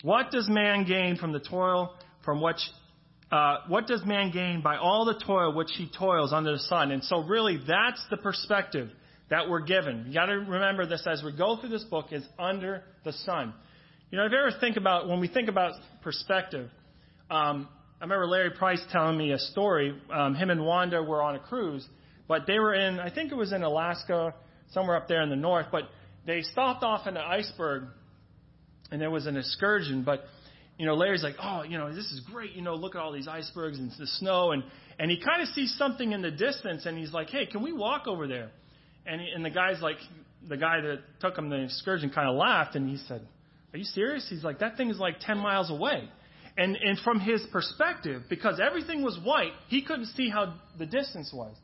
What 0.02 0.30
does 0.30 0.48
man 0.48 0.84
gain 0.86 1.16
from 1.16 1.32
the 1.32 1.40
toil 1.40 1.94
from 2.24 2.40
which 2.40 2.60
uh, 3.30 3.58
what 3.68 3.86
does 3.86 4.02
man 4.06 4.30
gain 4.30 4.62
by 4.62 4.76
all 4.76 5.04
the 5.04 5.20
toil 5.26 5.54
which 5.54 5.70
he 5.76 5.90
toils 5.98 6.32
under 6.32 6.52
the 6.52 6.58
sun? 6.60 6.92
And 6.92 7.04
so, 7.04 7.22
really, 7.24 7.58
that's 7.66 8.02
the 8.10 8.16
perspective 8.16 8.88
that 9.28 9.50
we're 9.50 9.60
given. 9.60 10.04
You 10.06 10.14
got 10.14 10.26
to 10.26 10.38
remember 10.38 10.86
this 10.86 11.06
as 11.06 11.22
we 11.22 11.36
go 11.36 11.58
through 11.60 11.68
this 11.68 11.84
book 11.84 12.06
is 12.12 12.24
under 12.38 12.82
the 13.04 13.12
sun. 13.12 13.52
You 14.10 14.16
know, 14.16 14.24
if 14.24 14.32
you 14.32 14.38
ever 14.38 14.58
think 14.58 14.78
about 14.78 15.08
when 15.08 15.20
we 15.20 15.28
think 15.28 15.50
about 15.50 15.72
perspective, 16.02 16.70
um, 17.30 17.68
I 18.00 18.04
remember 18.04 18.26
Larry 18.26 18.50
Price 18.50 18.80
telling 18.90 19.18
me 19.18 19.32
a 19.32 19.38
story. 19.38 19.94
Um, 20.10 20.34
him 20.34 20.48
and 20.48 20.64
Wanda 20.64 21.02
were 21.02 21.22
on 21.22 21.34
a 21.34 21.40
cruise, 21.40 21.86
but 22.28 22.46
they 22.46 22.58
were 22.58 22.74
in, 22.74 23.00
I 23.00 23.10
think 23.12 23.32
it 23.32 23.36
was 23.36 23.52
in 23.52 23.62
Alaska, 23.62 24.34
somewhere 24.72 24.96
up 24.96 25.08
there 25.08 25.22
in 25.22 25.30
the 25.30 25.36
north. 25.36 25.66
But 25.72 25.84
they 26.26 26.42
stopped 26.42 26.84
off 26.84 27.06
in 27.06 27.16
an 27.16 27.24
iceberg, 27.26 27.84
and 28.90 29.00
there 29.00 29.10
was 29.10 29.26
an 29.26 29.36
excursion. 29.36 30.04
But 30.04 30.24
you 30.78 30.86
know, 30.86 30.94
Larry's 30.94 31.24
like, 31.24 31.34
oh, 31.42 31.64
you 31.64 31.76
know, 31.76 31.92
this 31.92 32.04
is 32.04 32.20
great. 32.30 32.52
You 32.52 32.62
know, 32.62 32.76
look 32.76 32.94
at 32.94 33.00
all 33.00 33.12
these 33.12 33.26
icebergs 33.26 33.78
and 33.78 33.90
the 33.98 34.06
snow. 34.06 34.52
And, 34.52 34.62
and 34.98 35.10
he 35.10 35.20
kind 35.20 35.42
of 35.42 35.48
sees 35.48 35.74
something 35.76 36.12
in 36.12 36.22
the 36.22 36.30
distance 36.30 36.86
and 36.86 36.96
he's 36.96 37.12
like, 37.12 37.30
hey, 37.30 37.46
can 37.46 37.62
we 37.62 37.72
walk 37.72 38.06
over 38.06 38.28
there? 38.28 38.50
And, 39.04 39.20
and 39.20 39.44
the 39.44 39.50
guy's 39.50 39.82
like, 39.82 39.96
the 40.48 40.56
guy 40.56 40.80
that 40.80 41.00
took 41.20 41.36
him 41.36 41.48
the 41.48 41.64
excursion 41.64 42.10
kind 42.10 42.28
of 42.28 42.36
laughed 42.36 42.76
and 42.76 42.88
he 42.88 42.96
said, 43.08 43.26
are 43.72 43.78
you 43.78 43.84
serious? 43.84 44.26
He's 44.30 44.44
like, 44.44 44.60
that 44.60 44.76
thing 44.76 44.88
is 44.88 44.98
like 44.98 45.16
10 45.20 45.38
miles 45.38 45.68
away. 45.68 46.08
And, 46.56 46.76
and 46.76 46.98
from 47.00 47.18
his 47.20 47.44
perspective, 47.52 48.22
because 48.30 48.60
everything 48.64 49.02
was 49.02 49.18
white, 49.22 49.52
he 49.68 49.82
couldn't 49.82 50.06
see 50.06 50.30
how 50.30 50.54
the 50.78 50.86
distance 50.86 51.32
was. 51.34 51.54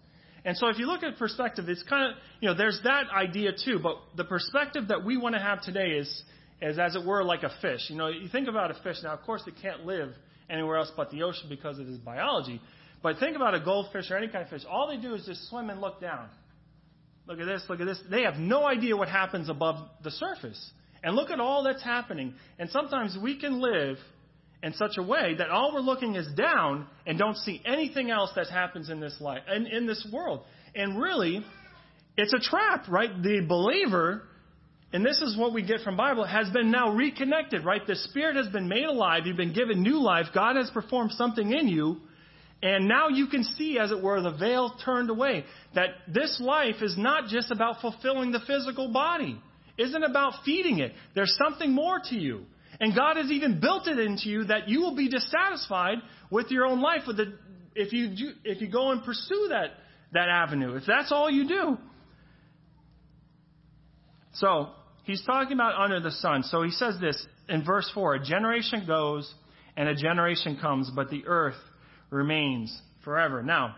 And 0.44 0.56
so 0.56 0.68
if 0.68 0.78
you 0.78 0.86
look 0.86 1.02
at 1.02 1.16
perspective, 1.16 1.68
it's 1.68 1.82
kind 1.84 2.10
of, 2.10 2.18
you 2.40 2.48
know, 2.48 2.54
there's 2.54 2.80
that 2.84 3.04
idea 3.10 3.52
too, 3.52 3.78
but 3.82 3.96
the 4.16 4.24
perspective 4.24 4.88
that 4.88 5.04
we 5.04 5.16
want 5.16 5.34
to 5.34 5.40
have 5.40 5.62
today 5.62 5.92
is, 5.92 6.22
is, 6.60 6.78
as 6.78 6.94
it 6.94 7.04
were, 7.04 7.24
like 7.24 7.42
a 7.42 7.50
fish. 7.62 7.80
You 7.88 7.96
know, 7.96 8.08
you 8.08 8.28
think 8.28 8.48
about 8.48 8.70
a 8.70 8.74
fish. 8.82 8.96
Now, 9.02 9.14
of 9.14 9.22
course, 9.22 9.42
it 9.46 9.54
can't 9.62 9.86
live 9.86 10.10
anywhere 10.50 10.76
else 10.76 10.92
but 10.94 11.10
the 11.10 11.22
ocean 11.22 11.48
because 11.48 11.78
of 11.78 11.88
its 11.88 11.98
biology. 11.98 12.60
But 13.02 13.18
think 13.18 13.36
about 13.36 13.54
a 13.54 13.60
goldfish 13.60 14.10
or 14.10 14.16
any 14.16 14.28
kind 14.28 14.44
of 14.44 14.50
fish. 14.50 14.62
All 14.68 14.88
they 14.88 14.96
do 14.96 15.14
is 15.14 15.24
just 15.24 15.48
swim 15.48 15.70
and 15.70 15.80
look 15.80 16.00
down. 16.00 16.28
Look 17.26 17.40
at 17.40 17.46
this, 17.46 17.64
look 17.68 17.80
at 17.80 17.86
this. 17.86 17.98
They 18.10 18.22
have 18.22 18.36
no 18.36 18.66
idea 18.66 18.96
what 18.96 19.08
happens 19.08 19.48
above 19.48 19.76
the 20.02 20.10
surface. 20.10 20.72
And 21.02 21.16
look 21.16 21.30
at 21.30 21.40
all 21.40 21.64
that's 21.64 21.82
happening. 21.82 22.34
And 22.58 22.68
sometimes 22.70 23.16
we 23.22 23.38
can 23.38 23.60
live 23.60 23.96
in 24.64 24.72
such 24.72 24.96
a 24.96 25.02
way 25.02 25.34
that 25.36 25.50
all 25.50 25.74
we're 25.74 25.80
looking 25.80 26.14
is 26.16 26.26
down 26.34 26.86
and 27.06 27.18
don't 27.18 27.36
see 27.36 27.60
anything 27.66 28.10
else 28.10 28.30
that 28.34 28.48
happens 28.48 28.88
in 28.88 28.98
this 28.98 29.14
life 29.20 29.42
and 29.46 29.66
in 29.66 29.86
this 29.86 30.04
world. 30.10 30.40
And 30.74 30.98
really, 30.98 31.44
it's 32.16 32.32
a 32.32 32.38
trap, 32.38 32.86
right? 32.88 33.10
The 33.22 33.44
believer, 33.46 34.22
and 34.90 35.04
this 35.04 35.20
is 35.20 35.36
what 35.36 35.52
we 35.52 35.62
get 35.62 35.82
from 35.82 35.98
Bible, 35.98 36.24
has 36.24 36.48
been 36.48 36.70
now 36.70 36.94
reconnected, 36.94 37.62
right? 37.62 37.86
The 37.86 37.94
Spirit 37.94 38.36
has 38.36 38.48
been 38.48 38.66
made 38.66 38.86
alive. 38.86 39.26
You've 39.26 39.36
been 39.36 39.52
given 39.52 39.82
new 39.82 40.00
life. 40.00 40.26
God 40.34 40.56
has 40.56 40.70
performed 40.70 41.12
something 41.12 41.52
in 41.52 41.68
you. 41.68 41.98
And 42.62 42.88
now 42.88 43.08
you 43.08 43.26
can 43.26 43.44
see, 43.44 43.78
as 43.78 43.90
it 43.90 44.02
were, 44.02 44.22
the 44.22 44.32
veil 44.32 44.74
turned 44.82 45.10
away. 45.10 45.44
That 45.74 45.90
this 46.08 46.40
life 46.40 46.76
is 46.80 46.96
not 46.96 47.28
just 47.28 47.50
about 47.50 47.82
fulfilling 47.82 48.32
the 48.32 48.40
physical 48.46 48.90
body. 48.90 49.38
Isn't 49.76 50.04
about 50.04 50.44
feeding 50.46 50.78
it. 50.78 50.92
There's 51.14 51.36
something 51.36 51.70
more 51.70 52.00
to 52.08 52.14
you. 52.16 52.46
And 52.80 52.94
God 52.94 53.16
has 53.16 53.30
even 53.30 53.60
built 53.60 53.86
it 53.88 53.98
into 53.98 54.28
you 54.28 54.44
that 54.44 54.68
you 54.68 54.80
will 54.80 54.96
be 54.96 55.08
dissatisfied 55.08 55.98
with 56.30 56.50
your 56.50 56.66
own 56.66 56.80
life 56.80 57.02
with 57.06 57.16
the, 57.16 57.34
if 57.74 57.92
you 57.92 58.08
do, 58.08 58.32
if 58.44 58.60
you 58.60 58.70
go 58.70 58.90
and 58.90 59.02
pursue 59.04 59.48
that 59.50 59.70
that 60.12 60.28
avenue. 60.28 60.76
If 60.76 60.84
that's 60.86 61.12
all 61.12 61.30
you 61.30 61.46
do. 61.46 61.78
So 64.34 64.70
he's 65.04 65.22
talking 65.24 65.52
about 65.52 65.80
under 65.80 66.00
the 66.00 66.10
sun. 66.10 66.42
So 66.44 66.62
he 66.62 66.70
says 66.70 66.96
this 67.00 67.24
in 67.48 67.64
verse 67.64 67.90
four: 67.94 68.14
A 68.14 68.24
generation 68.24 68.84
goes 68.86 69.32
and 69.76 69.88
a 69.88 69.94
generation 69.94 70.58
comes, 70.60 70.90
but 70.94 71.10
the 71.10 71.26
earth 71.26 71.56
remains 72.10 72.76
forever. 73.04 73.42
Now, 73.42 73.74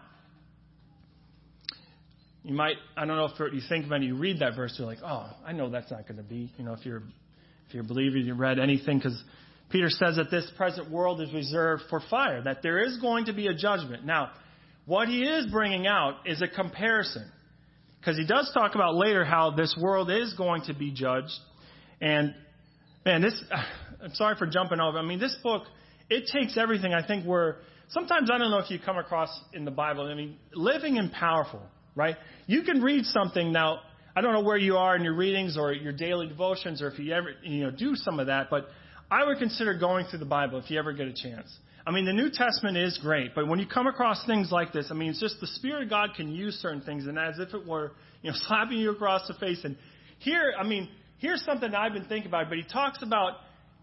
you 2.42 2.54
might, 2.54 2.76
I 2.96 3.06
don't 3.06 3.16
know 3.16 3.24
if 3.24 3.52
you 3.52 3.60
think 3.68 3.90
when 3.90 4.02
you 4.02 4.16
read 4.16 4.40
that 4.40 4.54
verse, 4.54 4.74
you're 4.78 4.86
like, 4.86 5.00
oh, 5.02 5.28
I 5.44 5.52
know 5.52 5.68
that's 5.70 5.90
not 5.90 6.06
going 6.06 6.18
to 6.18 6.22
be. 6.22 6.52
You 6.58 6.64
know, 6.64 6.74
if 6.74 6.84
you're 6.84 7.02
if 7.68 7.74
you're 7.74 7.84
a 7.84 7.86
believer, 7.86 8.16
you 8.16 8.34
read 8.34 8.58
anything, 8.58 8.98
because 8.98 9.20
Peter 9.70 9.90
says 9.90 10.16
that 10.16 10.30
this 10.30 10.50
present 10.56 10.90
world 10.90 11.20
is 11.20 11.32
reserved 11.32 11.84
for 11.90 12.00
fire, 12.08 12.42
that 12.42 12.62
there 12.62 12.82
is 12.82 12.98
going 12.98 13.26
to 13.26 13.32
be 13.32 13.48
a 13.48 13.54
judgment. 13.54 14.04
Now, 14.04 14.30
what 14.84 15.08
he 15.08 15.24
is 15.24 15.46
bringing 15.50 15.86
out 15.86 16.18
is 16.26 16.40
a 16.40 16.48
comparison. 16.48 17.30
Because 17.98 18.16
he 18.16 18.26
does 18.26 18.50
talk 18.54 18.76
about 18.76 18.94
later 18.94 19.24
how 19.24 19.50
this 19.50 19.76
world 19.80 20.10
is 20.10 20.32
going 20.34 20.62
to 20.62 20.74
be 20.74 20.92
judged. 20.92 21.34
And, 22.00 22.34
man, 23.04 23.20
this, 23.20 23.42
I'm 24.02 24.14
sorry 24.14 24.36
for 24.38 24.46
jumping 24.46 24.78
over. 24.78 24.98
I 24.98 25.02
mean, 25.02 25.18
this 25.18 25.36
book, 25.42 25.64
it 26.08 26.30
takes 26.32 26.56
everything 26.56 26.94
I 26.94 27.04
think 27.04 27.26
we're, 27.26 27.56
sometimes 27.88 28.30
I 28.32 28.38
don't 28.38 28.52
know 28.52 28.58
if 28.58 28.70
you 28.70 28.78
come 28.78 28.96
across 28.96 29.28
in 29.52 29.64
the 29.64 29.72
Bible. 29.72 30.06
I 30.06 30.14
mean, 30.14 30.36
living 30.54 30.98
and 30.98 31.10
powerful, 31.10 31.62
right? 31.96 32.14
You 32.46 32.62
can 32.62 32.80
read 32.80 33.04
something 33.06 33.50
now, 33.50 33.80
I 34.16 34.22
don't 34.22 34.32
know 34.32 34.40
where 34.40 34.56
you 34.56 34.78
are 34.78 34.96
in 34.96 35.04
your 35.04 35.14
readings 35.14 35.58
or 35.58 35.74
your 35.74 35.92
daily 35.92 36.26
devotions 36.26 36.80
or 36.80 36.88
if 36.88 36.98
you 36.98 37.12
ever 37.12 37.32
you 37.42 37.64
know 37.64 37.70
do 37.70 37.94
some 37.94 38.18
of 38.18 38.28
that, 38.28 38.48
but 38.48 38.68
I 39.10 39.24
would 39.24 39.38
consider 39.38 39.74
going 39.74 40.06
through 40.06 40.20
the 40.20 40.24
Bible 40.24 40.58
if 40.58 40.70
you 40.70 40.78
ever 40.78 40.94
get 40.94 41.06
a 41.06 41.12
chance. 41.12 41.54
I 41.86 41.92
mean, 41.92 42.06
the 42.06 42.14
New 42.14 42.30
Testament 42.30 42.76
is 42.78 42.98
great, 43.00 43.34
but 43.34 43.46
when 43.46 43.60
you 43.60 43.66
come 43.66 43.86
across 43.86 44.26
things 44.26 44.50
like 44.50 44.72
this, 44.72 44.88
I 44.90 44.94
mean, 44.94 45.10
it's 45.10 45.20
just 45.20 45.38
the 45.40 45.46
Spirit 45.46 45.84
of 45.84 45.90
God 45.90 46.10
can 46.16 46.32
use 46.32 46.54
certain 46.54 46.80
things, 46.80 47.06
and 47.06 47.16
as 47.16 47.38
if 47.38 47.54
it 47.54 47.64
were, 47.64 47.92
you 48.22 48.30
know, 48.30 48.36
slapping 48.48 48.78
you 48.78 48.90
across 48.90 49.28
the 49.28 49.34
face. 49.34 49.60
And 49.62 49.76
here, 50.18 50.54
I 50.58 50.66
mean, 50.66 50.88
here's 51.18 51.44
something 51.44 51.72
I've 51.74 51.92
been 51.92 52.06
thinking 52.06 52.28
about, 52.28 52.48
but 52.48 52.58
he 52.58 52.64
talks 52.64 53.02
about 53.02 53.34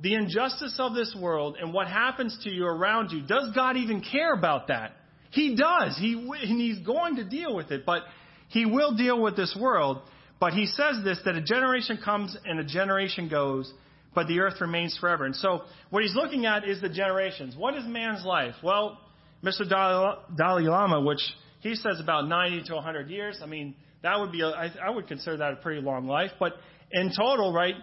the 0.01 0.15
injustice 0.15 0.75
of 0.79 0.95
this 0.95 1.15
world 1.17 1.57
and 1.61 1.73
what 1.73 1.87
happens 1.87 2.37
to 2.43 2.49
you 2.49 2.65
around 2.65 3.11
you. 3.11 3.21
Does 3.21 3.51
God 3.55 3.77
even 3.77 4.01
care 4.01 4.33
about 4.33 4.67
that? 4.67 4.93
He 5.29 5.55
does. 5.55 5.97
He, 5.97 6.13
and 6.13 6.59
he's 6.59 6.79
going 6.79 7.15
to 7.17 7.23
deal 7.23 7.55
with 7.55 7.71
it, 7.71 7.85
but 7.85 8.01
he 8.49 8.65
will 8.65 8.95
deal 8.95 9.21
with 9.21 9.35
this 9.37 9.55
world. 9.57 10.01
But 10.39 10.53
he 10.53 10.65
says 10.65 10.97
this 11.03 11.19
that 11.25 11.35
a 11.35 11.41
generation 11.41 11.99
comes 12.03 12.35
and 12.45 12.59
a 12.59 12.63
generation 12.63 13.29
goes, 13.29 13.71
but 14.13 14.27
the 14.27 14.39
earth 14.39 14.59
remains 14.61 14.97
forever. 14.97 15.25
And 15.25 15.35
so 15.35 15.61
what 15.89 16.03
he's 16.03 16.15
looking 16.15 16.45
at 16.45 16.67
is 16.67 16.81
the 16.81 16.89
generations. 16.89 17.55
What 17.55 17.75
is 17.75 17.83
man's 17.85 18.25
life? 18.25 18.55
Well, 18.63 18.99
Mr. 19.43 19.67
Dalai 19.67 20.63
Lama, 20.63 21.01
which 21.01 21.21
he 21.61 21.75
says 21.75 21.99
about 21.99 22.27
90 22.27 22.63
to 22.65 22.75
100 22.75 23.09
years, 23.09 23.39
I 23.41 23.45
mean, 23.45 23.75
that 24.01 24.19
would 24.19 24.31
be, 24.31 24.41
a, 24.41 24.47
I, 24.47 24.69
I 24.85 24.89
would 24.89 25.07
consider 25.07 25.37
that 25.37 25.53
a 25.53 25.55
pretty 25.57 25.81
long 25.81 26.07
life. 26.07 26.31
But 26.39 26.53
in 26.91 27.11
total, 27.17 27.53
right, 27.53 27.75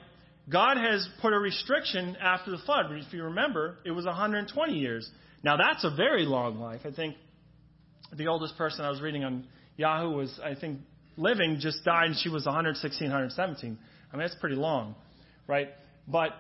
God 0.51 0.77
has 0.77 1.09
put 1.21 1.33
a 1.33 1.39
restriction 1.39 2.17
after 2.21 2.51
the 2.51 2.59
flood. 2.59 2.87
If 2.91 3.13
you 3.13 3.25
remember, 3.25 3.79
it 3.85 3.91
was 3.91 4.05
120 4.05 4.73
years. 4.73 5.09
Now 5.43 5.57
that's 5.57 5.85
a 5.85 5.91
very 5.95 6.25
long 6.25 6.59
life. 6.59 6.81
I 6.85 6.91
think 6.91 7.17
the 8.17 8.29
oldest 8.29 8.57
person 8.57 8.85
I 8.85 8.91
was 8.91 9.01
reading 9.01 9.25
on 9.25 9.47
Yahoo 9.77 10.11
was, 10.11 10.39
I 10.43 10.55
think, 10.55 10.81
living 11.21 11.59
just 11.61 11.85
died 11.85 12.07
and 12.07 12.17
she 12.17 12.29
was 12.29 12.47
116, 12.47 13.07
117. 13.07 13.79
I 14.13 14.17
mean, 14.17 14.27
that's 14.27 14.39
pretty 14.41 14.57
long, 14.57 14.95
right? 15.47 15.69
But 16.09 16.33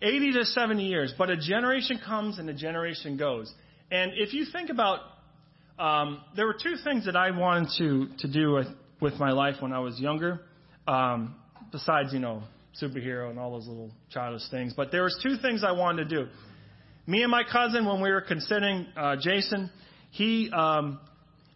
80 0.00 0.32
to 0.34 0.44
70 0.44 0.84
years, 0.84 1.12
but 1.16 1.30
a 1.30 1.36
generation 1.36 2.00
comes 2.04 2.38
and 2.38 2.48
a 2.48 2.54
generation 2.54 3.16
goes. 3.16 3.52
And 3.90 4.12
if 4.14 4.32
you 4.32 4.46
think 4.52 4.70
about, 4.70 5.00
um, 5.78 6.20
there 6.36 6.46
were 6.46 6.56
two 6.60 6.76
things 6.84 7.06
that 7.06 7.16
I 7.16 7.30
wanted 7.30 7.70
to, 7.78 8.08
to 8.18 8.32
do 8.32 8.52
with, 8.52 8.68
with 9.00 9.14
my 9.14 9.32
life 9.32 9.56
when 9.60 9.72
I 9.72 9.80
was 9.80 9.98
younger, 9.98 10.40
um, 10.86 11.34
besides, 11.72 12.12
you 12.12 12.20
know, 12.20 12.42
superhero 12.80 13.30
and 13.30 13.38
all 13.38 13.52
those 13.52 13.66
little 13.66 13.90
childish 14.10 14.48
things. 14.50 14.72
But 14.76 14.92
there 14.92 15.02
was 15.02 15.18
two 15.22 15.36
things 15.42 15.64
I 15.64 15.72
wanted 15.72 16.08
to 16.08 16.16
do. 16.16 16.28
Me 17.06 17.22
and 17.22 17.30
my 17.30 17.42
cousin, 17.42 17.86
when 17.86 18.02
we 18.02 18.10
were 18.10 18.20
considering 18.20 18.86
uh, 18.96 19.16
Jason, 19.18 19.70
he 20.10 20.50
um, 20.50 21.00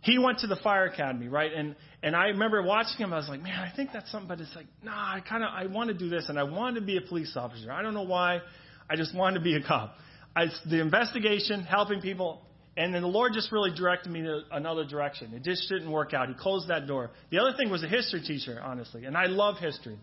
he 0.02 0.18
went 0.18 0.40
to 0.40 0.48
the 0.48 0.56
fire 0.56 0.84
academy, 0.84 1.28
right? 1.28 1.52
And 1.52 1.76
and 2.02 2.16
I 2.16 2.26
remember 2.26 2.60
watching 2.62 2.98
him. 2.98 3.12
I 3.12 3.18
was 3.18 3.28
like, 3.28 3.40
man, 3.40 3.58
I 3.58 3.74
think 3.74 3.90
that's 3.92 4.10
something. 4.10 4.28
But 4.28 4.40
it's 4.40 4.54
like, 4.54 4.66
nah, 4.82 4.92
I 4.92 5.20
kind 5.20 5.44
of 5.44 5.50
I 5.52 5.66
want 5.66 5.88
to 5.88 5.94
do 5.94 6.08
this, 6.08 6.26
and 6.28 6.38
I 6.38 6.42
wanted 6.42 6.80
to 6.80 6.86
be 6.86 6.96
a 6.96 7.00
police 7.00 7.36
officer. 7.36 7.72
I 7.72 7.82
don't 7.82 7.94
know 7.94 8.02
why. 8.02 8.40
I 8.90 8.96
just 8.96 9.14
wanted 9.14 9.38
to 9.38 9.44
be 9.44 9.54
a 9.54 9.62
cop. 9.62 9.94
I, 10.34 10.46
the 10.68 10.80
investigation, 10.80 11.62
helping 11.62 12.00
people, 12.00 12.42
and 12.76 12.92
then 12.92 13.02
the 13.02 13.08
Lord 13.08 13.32
just 13.32 13.52
really 13.52 13.70
directed 13.74 14.10
me 14.10 14.22
to 14.22 14.40
another 14.50 14.84
direction. 14.84 15.32
It 15.34 15.44
just 15.44 15.68
didn't 15.68 15.90
work 15.90 16.14
out. 16.14 16.28
He 16.28 16.34
closed 16.34 16.68
that 16.68 16.86
door. 16.88 17.10
The 17.30 17.38
other 17.38 17.56
thing 17.56 17.70
was 17.70 17.84
a 17.84 17.88
history 17.88 18.22
teacher, 18.22 18.60
honestly, 18.62 19.04
and 19.04 19.16
I 19.16 19.26
love 19.26 19.58
history. 19.58 19.98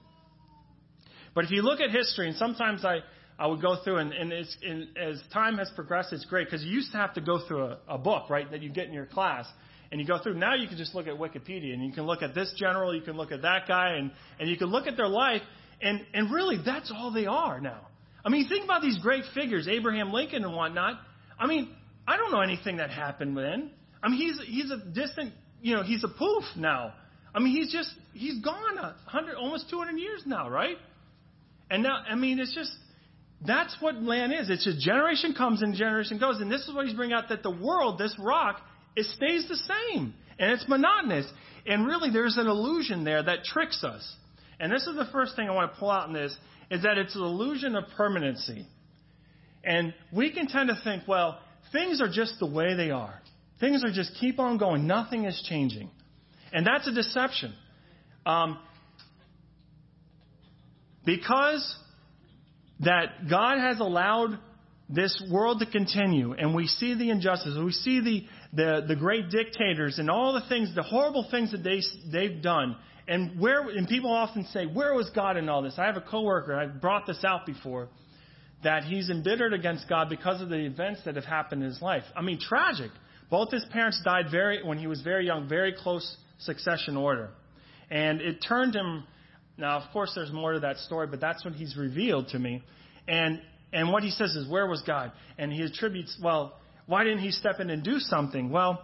But 1.36 1.44
if 1.44 1.52
you 1.52 1.62
look 1.62 1.82
at 1.82 1.92
history, 1.92 2.30
and 2.30 2.38
sometimes 2.38 2.86
I 2.86 3.00
I 3.38 3.48
would 3.48 3.62
go 3.62 3.78
through, 3.84 3.98
and, 3.98 4.14
and, 4.14 4.32
and 4.32 4.98
as 4.98 5.22
time 5.34 5.58
has 5.58 5.72
progressed, 5.76 6.14
it's 6.14 6.26
great 6.26 6.48
because 6.48 6.64
you 6.64 6.72
used 6.72 6.92
to 6.92 6.98
have 6.98 7.14
to 7.16 7.22
go 7.22 7.46
through 7.48 7.64
a, 7.64 7.78
a 7.90 7.98
book, 7.98 8.30
right, 8.30 8.50
that 8.52 8.62
you 8.62 8.70
get 8.70 8.88
in 8.88 8.94
your 8.94 9.06
class 9.06 9.46
and 9.92 10.00
you 10.00 10.06
go 10.06 10.22
through. 10.22 10.36
Now 10.36 10.56
you 10.56 10.68
can 10.68 10.78
just 10.78 10.94
look 10.94 11.08
at 11.08 11.16
Wikipedia 11.16 11.74
and 11.74 11.84
you 11.84 11.92
can 11.92 12.06
look 12.06 12.22
at 12.22 12.36
this 12.36 12.54
general, 12.58 12.96
you 12.96 13.02
can 13.02 13.18
look 13.18 13.32
at 13.32 13.42
that 13.42 13.68
guy, 13.68 13.96
and, 13.96 14.12
and 14.40 14.50
you 14.50 14.58
can 14.58 14.68
look 14.68 14.88
at 14.88 14.98
their 14.98 15.08
life, 15.08 15.42
and, 15.82 16.06
and 16.14 16.32
really 16.32 16.58
that's 16.64 16.92
all 16.96 17.12
they 17.12 17.26
are 17.26 17.60
now. 17.60 17.88
I 18.24 18.30
mean, 18.30 18.48
think 18.48 18.66
about 18.66 18.82
these 18.82 18.98
great 19.00 19.24
figures, 19.34 19.68
Abraham 19.68 20.12
Lincoln 20.12 20.44
and 20.44 20.54
whatnot. 20.54 21.00
I 21.40 21.48
mean, 21.48 21.74
I 22.08 22.18
don't 22.18 22.32
know 22.32 22.42
anything 22.42 22.78
that 22.78 22.90
happened 22.90 23.38
then. 23.38 23.72
I 24.04 24.10
mean, 24.10 24.20
he's 24.20 24.40
he's 24.46 24.72
a 24.72 24.78
distant, 24.78 25.34
you 25.62 25.76
know, 25.76 25.84
he's 25.84 26.04
a 26.04 26.08
poof 26.08 26.44
now. 26.56 26.94
I 27.34 27.40
mean, 27.40 27.56
he's 27.56 27.72
just 27.72 27.90
he's 28.14 28.44
gone 28.44 28.78
a 28.78 28.96
hundred, 29.06 29.36
almost 29.36 29.70
200 29.70 29.98
years 29.98 30.24
now, 30.26 30.50
right? 30.50 30.78
And 31.70 31.84
now, 31.84 32.04
I 32.10 32.16
mean, 32.16 32.40
it's 32.40 32.54
just 32.54 32.72
that's 33.46 33.76
what 33.80 34.02
land 34.02 34.34
is. 34.34 34.50
It's 34.50 34.68
a 34.68 34.78
generation 34.78 35.34
comes 35.34 35.62
and 35.62 35.74
generation 35.74 36.18
goes, 36.18 36.42
and 36.42 36.52
this 36.52 36.68
is 36.68 36.74
what 36.74 36.86
he's 36.86 36.96
bringing 36.96 37.16
out 37.16 37.30
that 37.30 37.44
the 37.44 37.52
world, 37.52 37.98
this 37.98 38.16
rock, 38.20 38.62
it 38.96 39.06
stays 39.06 39.48
the 39.48 39.56
same 39.56 40.14
and 40.38 40.52
it's 40.52 40.68
monotonous. 40.68 41.26
And 41.66 41.86
really, 41.86 42.10
there's 42.10 42.38
an 42.38 42.48
illusion 42.48 43.04
there 43.04 43.22
that 43.22 43.44
tricks 43.44 43.84
us. 43.84 44.16
And 44.60 44.72
this 44.72 44.88
is 44.88 44.96
the 44.96 45.08
first 45.12 45.36
thing 45.36 45.48
I 45.48 45.52
want 45.54 45.74
to 45.74 45.80
pull 45.80 45.92
out 45.92 46.08
in 46.08 46.14
this 46.14 46.36
is 46.72 46.84
that 46.84 46.98
it's 46.98 47.16
an 47.16 47.22
illusion 47.22 47.76
of 47.76 47.86
permanency. 47.96 48.66
And 49.64 49.94
we 50.12 50.32
can 50.32 50.48
tend 50.48 50.70
to 50.70 50.80
think, 50.84 51.04
well, 51.08 51.40
things 51.72 52.02
are 52.02 52.10
just 52.10 52.40
the 52.40 52.46
way 52.46 52.76
they 52.76 52.92
are. 52.92 53.22
Things 53.60 53.84
are 53.84 53.92
just 53.92 54.12
keep 54.20 54.40
on 54.40 54.58
going. 54.58 54.88
Nothing 54.88 55.26
is 55.26 55.42
changing. 55.48 55.90
And 56.54 56.66
that's 56.66 56.88
a 56.88 56.94
deception. 56.94 57.54
Um, 58.26 58.60
because 61.06 61.76
that 62.82 63.28
God 63.30 63.60
has 63.60 63.80
allowed 63.80 64.40
this 64.88 65.22
world 65.32 65.60
to 65.60 65.66
continue, 65.66 66.34
and 66.34 66.56
we 66.56 66.68
see 66.68 66.96
the 66.96 67.10
injustice, 67.10 67.58
we 67.64 67.72
see 67.72 68.00
the, 68.02 68.26
the, 68.54 68.86
the 68.88 68.96
great 68.96 69.30
dictators 69.30 70.00
and 70.00 70.10
all 70.10 70.34
the 70.34 70.48
things, 70.50 70.74
the 70.76 70.84
horrible 70.84 71.28
things 71.30 71.52
that 71.52 71.64
they, 71.64 71.82
they've 72.12 72.42
done. 72.42 72.76
And 73.08 73.40
where, 73.40 73.68
and 73.70 73.88
people 73.88 74.12
often 74.12 74.46
say, 74.46 74.66
where 74.66 74.94
was 74.94 75.10
God 75.12 75.38
in 75.38 75.50
all 75.50 75.62
this? 75.62 75.76
I 75.78 75.86
have 75.86 75.98
a 75.98 76.02
coworker, 76.02 76.56
I've 76.56 76.82
brought 76.82 77.08
this 77.08 77.24
out 77.24 77.46
before, 77.46 77.90
that 78.64 78.84
he's 78.84 79.10
embittered 79.10 79.54
against 79.54 79.88
God 79.88 80.10
because 80.10 80.42
of 80.42 80.50
the 80.50 80.66
events 80.66 81.02
that 81.06 81.16
have 81.16 81.26
happened 81.26 81.64
in 81.64 81.70
his 81.70 81.82
life. 81.82 82.04
I 82.16 82.22
mean, 82.22 82.40
tragic. 82.40 82.92
Both 83.30 83.52
his 83.52 83.66
parents 83.72 84.02
died 84.04 84.26
very, 84.32 84.64
when 84.64 84.78
he 84.78 84.88
was 84.88 85.02
very 85.02 85.26
young, 85.26 85.48
very 85.48 85.74
close 85.74 86.18
succession 86.40 86.98
order. 86.98 87.30
And 87.92 88.22
it 88.22 88.44
turned 88.48 88.76
him, 88.76 89.04
now 89.58 89.80
of 89.80 89.92
course 89.92 90.12
there's 90.16 90.32
more 90.32 90.54
to 90.54 90.60
that 90.62 90.78
story, 90.78 91.08
but 91.08 91.20
that's 91.20 91.44
what 91.44 91.54
he's 91.54 91.76
revealed 91.78 92.30
to 92.30 92.40
me. 92.40 92.64
And 93.08 93.42
and 93.72 93.92
what 93.92 94.04
he 94.04 94.10
says 94.10 94.36
is, 94.36 94.50
where 94.50 94.66
was 94.68 94.82
God? 94.82 95.12
And 95.38 95.54
he 95.54 95.62
attributes, 95.62 96.18
well, 96.24 96.60
why 96.90 97.04
didn't 97.04 97.20
he 97.20 97.30
step 97.30 97.60
in 97.60 97.70
and 97.70 97.84
do 97.84 98.00
something? 98.00 98.50
Well, 98.50 98.82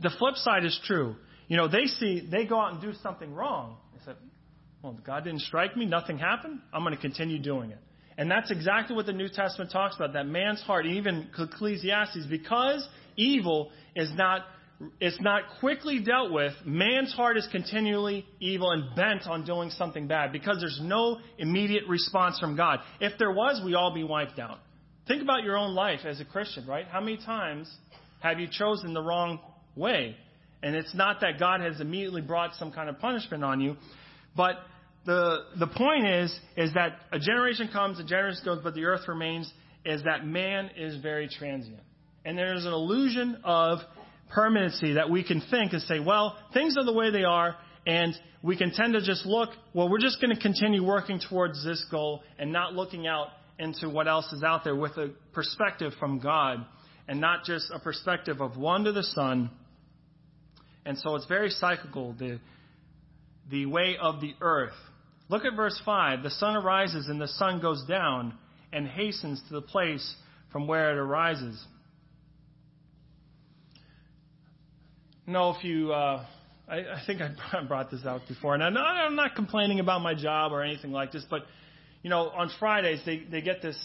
the 0.00 0.10
flip 0.18 0.36
side 0.36 0.64
is 0.64 0.78
true. 0.86 1.14
You 1.46 1.58
know, 1.58 1.68
they 1.68 1.84
see, 1.84 2.26
they 2.26 2.46
go 2.46 2.58
out 2.58 2.72
and 2.72 2.80
do 2.80 2.94
something 3.02 3.34
wrong. 3.34 3.76
They 3.92 4.00
said, 4.02 4.16
well, 4.82 4.98
God 5.04 5.24
didn't 5.24 5.42
strike 5.42 5.76
me, 5.76 5.84
nothing 5.84 6.16
happened, 6.16 6.60
I'm 6.72 6.82
going 6.84 6.94
to 6.94 7.00
continue 7.00 7.38
doing 7.38 7.70
it. 7.70 7.78
And 8.16 8.30
that's 8.30 8.50
exactly 8.50 8.96
what 8.96 9.04
the 9.04 9.12
New 9.12 9.28
Testament 9.28 9.70
talks 9.70 9.96
about, 9.96 10.14
that 10.14 10.26
man's 10.26 10.62
heart, 10.62 10.86
even 10.86 11.28
Ecclesiastes, 11.38 12.26
because 12.30 12.88
evil 13.16 13.70
is 13.94 14.10
not 14.14 14.42
it's 15.00 15.20
not 15.20 15.42
quickly 15.58 15.98
dealt 15.98 16.30
with, 16.30 16.52
man's 16.64 17.12
heart 17.12 17.36
is 17.36 17.48
continually 17.50 18.24
evil 18.38 18.70
and 18.70 18.94
bent 18.94 19.26
on 19.26 19.44
doing 19.44 19.70
something 19.70 20.06
bad 20.06 20.30
because 20.30 20.58
there's 20.60 20.78
no 20.80 21.18
immediate 21.36 21.82
response 21.88 22.38
from 22.38 22.54
God. 22.56 22.78
If 23.00 23.18
there 23.18 23.32
was, 23.32 23.60
we 23.64 23.74
all 23.74 23.92
be 23.92 24.04
wiped 24.04 24.38
out. 24.38 24.60
Think 25.08 25.22
about 25.22 25.42
your 25.42 25.56
own 25.56 25.74
life 25.74 26.00
as 26.04 26.20
a 26.20 26.24
Christian, 26.26 26.66
right? 26.66 26.86
How 26.86 27.00
many 27.00 27.16
times 27.16 27.74
have 28.20 28.38
you 28.38 28.46
chosen 28.46 28.92
the 28.92 29.02
wrong 29.02 29.40
way? 29.74 30.14
And 30.62 30.76
it's 30.76 30.94
not 30.94 31.22
that 31.22 31.38
God 31.38 31.62
has 31.62 31.80
immediately 31.80 32.20
brought 32.20 32.54
some 32.56 32.70
kind 32.70 32.90
of 32.90 32.98
punishment 32.98 33.42
on 33.42 33.60
you, 33.60 33.76
but 34.36 34.56
the 35.06 35.38
the 35.58 35.66
point 35.66 36.06
is 36.06 36.38
is 36.56 36.74
that 36.74 36.98
a 37.10 37.18
generation 37.18 37.70
comes, 37.72 37.98
a 37.98 38.04
generation 38.04 38.42
goes, 38.44 38.60
but 38.62 38.74
the 38.74 38.84
earth 38.84 39.08
remains. 39.08 39.50
Is 39.84 40.02
that 40.02 40.26
man 40.26 40.70
is 40.76 41.00
very 41.00 41.28
transient, 41.28 41.80
and 42.26 42.36
there's 42.36 42.66
an 42.66 42.72
illusion 42.72 43.38
of 43.44 43.78
permanency 44.28 44.94
that 44.94 45.08
we 45.08 45.22
can 45.22 45.40
think 45.50 45.72
and 45.72 45.80
say, 45.82 46.00
well, 46.00 46.36
things 46.52 46.76
are 46.76 46.84
the 46.84 46.92
way 46.92 47.10
they 47.10 47.24
are, 47.24 47.56
and 47.86 48.14
we 48.42 48.56
can 48.56 48.72
tend 48.72 48.92
to 48.92 49.00
just 49.00 49.24
look, 49.24 49.50
well, 49.72 49.88
we're 49.88 50.00
just 50.00 50.20
going 50.20 50.34
to 50.34 50.42
continue 50.42 50.84
working 50.84 51.20
towards 51.30 51.64
this 51.64 51.82
goal 51.90 52.22
and 52.38 52.52
not 52.52 52.74
looking 52.74 53.06
out 53.06 53.28
into 53.58 53.88
what 53.88 54.08
else 54.08 54.32
is 54.32 54.42
out 54.42 54.64
there 54.64 54.76
with 54.76 54.96
a 54.96 55.10
perspective 55.32 55.92
from 55.98 56.20
God 56.20 56.64
and 57.06 57.20
not 57.20 57.44
just 57.44 57.70
a 57.72 57.78
perspective 57.78 58.40
of 58.40 58.56
one 58.56 58.84
to 58.84 58.92
the 58.92 59.02
sun. 59.02 59.50
And 60.84 60.98
so 60.98 61.16
it's 61.16 61.26
very 61.26 61.50
cyclical, 61.50 62.14
the, 62.18 62.38
the 63.50 63.66
way 63.66 63.96
of 64.00 64.20
the 64.20 64.34
earth. 64.40 64.74
Look 65.28 65.44
at 65.44 65.54
verse 65.56 65.80
5. 65.84 66.22
The 66.22 66.30
sun 66.30 66.56
arises 66.56 67.08
and 67.08 67.20
the 67.20 67.28
sun 67.28 67.60
goes 67.60 67.84
down 67.86 68.34
and 68.72 68.86
hastens 68.86 69.42
to 69.48 69.54
the 69.54 69.62
place 69.62 70.14
from 70.52 70.66
where 70.66 70.90
it 70.92 70.98
arises. 70.98 71.62
know 75.28 75.50
if 75.50 75.62
you, 75.62 75.92
uh, 75.92 76.24
I, 76.68 76.76
I 76.76 77.02
think 77.06 77.20
I 77.20 77.30
brought 77.68 77.90
this 77.90 78.04
out 78.04 78.22
before, 78.28 78.54
and 78.54 78.74
not, 78.74 78.96
I'm 78.96 79.14
not 79.14 79.34
complaining 79.34 79.80
about 79.80 80.00
my 80.00 80.14
job 80.14 80.52
or 80.52 80.62
anything 80.62 80.90
like 80.90 81.12
this, 81.12 81.24
but 81.28 81.42
you 82.02 82.10
know, 82.10 82.28
on 82.28 82.50
Fridays 82.58 83.00
they 83.04 83.24
they 83.30 83.40
get 83.40 83.62
this, 83.62 83.78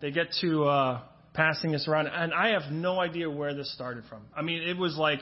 they 0.00 0.10
get 0.10 0.28
to 0.40 0.64
uh, 0.64 1.00
passing 1.34 1.72
this 1.72 1.88
around, 1.88 2.08
and 2.08 2.32
I 2.32 2.48
have 2.48 2.72
no 2.72 3.00
idea 3.00 3.30
where 3.30 3.54
this 3.54 3.72
started 3.74 4.04
from. 4.08 4.22
I 4.36 4.42
mean, 4.42 4.62
it 4.62 4.76
was 4.76 4.96
like. 4.96 5.20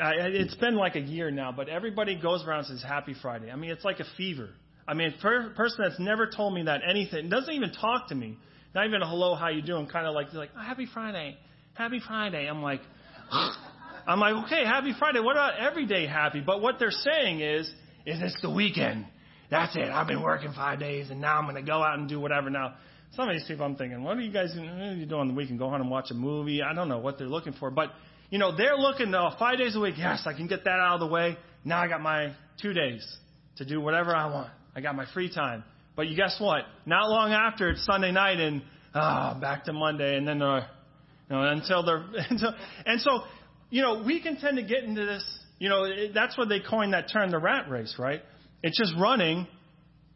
I, 0.00 0.12
it's 0.16 0.54
been 0.54 0.76
like 0.76 0.94
a 0.94 1.00
year 1.00 1.28
now, 1.32 1.50
but 1.50 1.68
everybody 1.68 2.14
goes 2.14 2.46
around 2.46 2.66
and 2.66 2.78
says 2.78 2.84
Happy 2.88 3.16
Friday. 3.20 3.50
I 3.50 3.56
mean, 3.56 3.70
it's 3.70 3.84
like 3.84 3.98
a 3.98 4.04
fever. 4.16 4.50
I 4.86 4.94
mean, 4.94 5.12
a 5.12 5.20
person 5.54 5.76
that's 5.80 5.98
never 5.98 6.28
told 6.28 6.54
me 6.54 6.62
that 6.64 6.82
anything, 6.88 7.28
doesn't 7.28 7.52
even 7.52 7.72
talk 7.72 8.08
to 8.08 8.14
me, 8.14 8.38
not 8.76 8.86
even 8.86 9.02
a 9.02 9.08
hello, 9.08 9.34
how 9.34 9.48
you 9.48 9.60
doing, 9.60 9.88
kind 9.88 10.06
of 10.06 10.14
like, 10.14 10.32
like, 10.32 10.50
oh, 10.56 10.62
Happy 10.62 10.86
Friday, 10.94 11.36
Happy 11.74 12.00
Friday. 12.06 12.46
I'm 12.48 12.62
like, 12.62 12.80
I'm 14.06 14.20
like, 14.20 14.46
okay, 14.46 14.64
happy 14.64 14.94
Friday. 14.98 15.20
What 15.20 15.32
about 15.32 15.58
every 15.58 15.84
day 15.84 16.06
happy? 16.06 16.40
But 16.40 16.62
what 16.62 16.76
they're 16.78 16.90
saying 16.90 17.40
is, 17.40 17.66
is 18.06 18.22
it's 18.22 18.40
the 18.40 18.50
weekend. 18.50 19.04
That's 19.50 19.74
it. 19.76 19.90
I've 19.90 20.06
been 20.06 20.22
working 20.22 20.52
five 20.52 20.78
days 20.78 21.10
and 21.10 21.20
now 21.20 21.38
I'm 21.38 21.44
going 21.44 21.56
to 21.56 21.62
go 21.62 21.82
out 21.82 21.98
and 21.98 22.08
do 22.08 22.20
whatever. 22.20 22.50
Now, 22.50 22.74
some 23.16 23.28
of 23.28 23.34
these 23.34 23.46
people 23.46 23.64
I'm 23.64 23.76
thinking, 23.76 24.02
what 24.02 24.16
are 24.16 24.20
you 24.20 24.32
guys 24.32 24.54
are 24.56 24.94
you 24.94 25.06
doing 25.06 25.20
on 25.20 25.28
the 25.28 25.34
weekend? 25.34 25.58
Go 25.58 25.70
home 25.70 25.80
and 25.80 25.90
watch 25.90 26.10
a 26.10 26.14
movie? 26.14 26.62
I 26.62 26.74
don't 26.74 26.88
know 26.88 26.98
what 26.98 27.18
they're 27.18 27.28
looking 27.28 27.54
for. 27.54 27.70
But, 27.70 27.92
you 28.30 28.38
know, 28.38 28.54
they're 28.56 28.76
looking, 28.76 29.10
though, 29.10 29.30
five 29.38 29.58
days 29.58 29.74
a 29.76 29.80
week. 29.80 29.94
Yes, 29.96 30.22
I 30.26 30.34
can 30.34 30.46
get 30.46 30.64
that 30.64 30.78
out 30.78 30.94
of 30.94 31.00
the 31.00 31.06
way. 31.06 31.36
Now 31.64 31.80
I 31.80 31.88
got 31.88 32.02
my 32.02 32.34
two 32.60 32.72
days 32.72 33.06
to 33.56 33.64
do 33.64 33.80
whatever 33.80 34.14
I 34.14 34.26
want. 34.26 34.50
I 34.76 34.80
got 34.80 34.94
my 34.94 35.06
free 35.14 35.32
time. 35.32 35.64
But 35.96 36.08
you 36.08 36.16
guess 36.16 36.36
what? 36.38 36.64
Not 36.86 37.08
long 37.08 37.32
after, 37.32 37.70
it's 37.70 37.84
Sunday 37.86 38.12
night 38.12 38.38
and, 38.38 38.62
ah, 38.94 39.34
oh, 39.34 39.40
back 39.40 39.64
to 39.64 39.72
Monday. 39.72 40.16
And 40.16 40.28
then, 40.28 40.42
uh, 40.42 40.66
you 41.28 41.36
know, 41.36 41.42
until 41.42 41.84
they're, 41.84 42.04
until, 42.30 42.54
and 42.84 43.00
so 43.00 43.22
you 43.70 43.82
know, 43.82 44.02
we 44.04 44.20
can 44.20 44.36
tend 44.36 44.56
to 44.56 44.62
get 44.62 44.84
into 44.84 45.04
this, 45.04 45.24
you 45.58 45.68
know, 45.68 45.86
that's 46.14 46.36
what 46.38 46.48
they 46.48 46.60
coined 46.60 46.94
that 46.94 47.10
term, 47.12 47.30
the 47.30 47.38
rat 47.38 47.68
race, 47.68 47.94
right? 47.98 48.22
It's 48.62 48.76
just 48.78 48.94
running 48.98 49.46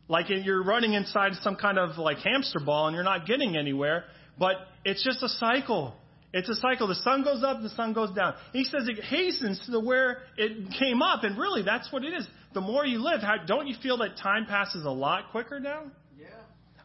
like 0.09 0.27
you're 0.29 0.63
running 0.63 0.95
inside 0.95 1.33
some 1.43 1.57
kind 1.57 1.79
of 1.79 1.97
like 1.97 2.19
hamster 2.19 2.61
ball 2.61 2.87
and 2.87 2.95
you're 2.95 3.05
not 3.05 3.27
getting 3.27 3.57
anywhere, 3.57 4.05
but 4.39 4.57
it's 4.85 5.03
just 5.05 5.23
a 5.23 5.29
cycle. 5.29 5.95
It's 6.35 6.49
a 6.49 6.55
cycle. 6.55 6.89
The 6.89 6.97
sun 6.97 7.25
goes 7.25 7.43
up, 7.45 7.63
the 7.63 7.71
sun 7.71 7.93
goes 7.93 8.11
down. 8.15 8.35
He 8.53 8.65
says 8.65 8.89
it 8.89 9.03
hastens 9.05 9.63
to 9.67 9.71
the 9.71 9.81
where 9.81 10.19
it 10.37 10.75
came 10.79 11.03
up, 11.03 11.25
and 11.25 11.39
really 11.39 11.63
that's 11.63 11.93
what 11.93 12.05
it 12.05 12.15
is. 12.15 12.27
The 12.55 12.61
more 12.61 12.85
you 12.85 12.99
live, 13.03 13.21
how, 13.21 13.37
don't 13.47 13.67
you 13.67 13.77
feel 13.83 13.99
that 13.99 14.17
time 14.17 14.47
passes 14.47 14.85
a 14.85 14.91
lot 14.91 15.31
quicker 15.31 15.61
now? 15.61 15.85
Yeah. 16.19 16.29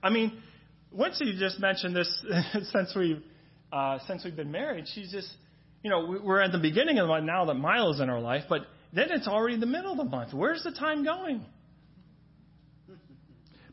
I 0.03 0.09
mean, 0.09 0.41
Winston 0.91 1.35
just 1.39 1.59
mentioned 1.59 1.95
this 1.95 2.25
since 2.71 2.93
we've 2.95 3.23
uh, 3.71 3.99
since 4.07 4.23
we've 4.23 4.35
been 4.35 4.51
married. 4.51 4.85
She's 4.93 5.11
just 5.11 5.29
you 5.83 5.89
know, 5.89 6.19
we're 6.23 6.41
at 6.41 6.51
the 6.51 6.57
beginning 6.57 6.99
of 6.99 7.07
now 7.23 7.45
that 7.45 7.53
Milo's 7.53 7.99
in 7.99 8.09
our 8.09 8.19
life, 8.19 8.43
but 8.49 8.61
then 8.93 9.07
it's 9.11 9.27
already 9.27 9.59
the 9.59 9.65
middle 9.65 9.91
of 9.91 9.97
the 9.97 10.05
month. 10.05 10.33
Where's 10.33 10.63
the 10.63 10.71
time 10.71 11.03
going? 11.03 11.45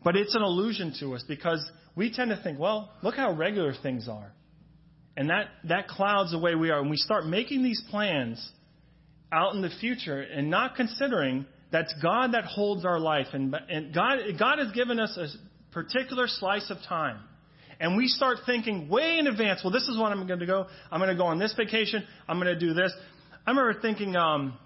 But 0.02 0.16
it's 0.16 0.34
an 0.34 0.42
illusion 0.42 0.94
to 1.00 1.14
us 1.14 1.24
because 1.26 1.68
we 1.96 2.12
tend 2.12 2.30
to 2.30 2.40
think, 2.42 2.58
well, 2.58 2.90
look 3.02 3.14
how 3.14 3.32
regular 3.32 3.72
things 3.82 4.08
are. 4.08 4.32
And 5.16 5.30
that, 5.30 5.46
that 5.64 5.88
clouds 5.88 6.32
the 6.32 6.38
way 6.38 6.54
we 6.54 6.70
are. 6.70 6.80
And 6.80 6.90
we 6.90 6.96
start 6.96 7.24
making 7.24 7.62
these 7.62 7.82
plans 7.90 8.46
out 9.32 9.54
in 9.54 9.62
the 9.62 9.70
future 9.80 10.20
and 10.20 10.50
not 10.50 10.74
considering 10.76 11.46
that's 11.70 11.94
God 12.02 12.34
that 12.34 12.44
holds 12.44 12.84
our 12.84 12.98
life. 12.98 13.28
And, 13.32 13.54
and 13.68 13.94
God, 13.94 14.18
God 14.38 14.58
has 14.58 14.72
given 14.72 15.00
us 15.00 15.16
a 15.16 15.28
particular 15.72 16.26
slice 16.26 16.70
of 16.70 16.78
time. 16.88 17.18
And 17.80 17.96
we 17.96 18.06
start 18.08 18.38
thinking 18.46 18.88
way 18.88 19.18
in 19.18 19.26
advance, 19.26 19.60
well, 19.64 19.72
this 19.72 19.82
is 19.84 19.98
when 19.98 20.12
I'm 20.12 20.26
going 20.26 20.40
to 20.40 20.46
go. 20.46 20.66
I'm 20.90 21.00
going 21.00 21.10
to 21.10 21.16
go 21.16 21.26
on 21.26 21.38
this 21.38 21.54
vacation. 21.56 22.04
I'm 22.28 22.38
going 22.38 22.52
to 22.52 22.58
do 22.58 22.74
this. 22.74 22.92
I 23.46 23.50
remember 23.50 23.80
thinking, 23.80 24.14
um, 24.16 24.56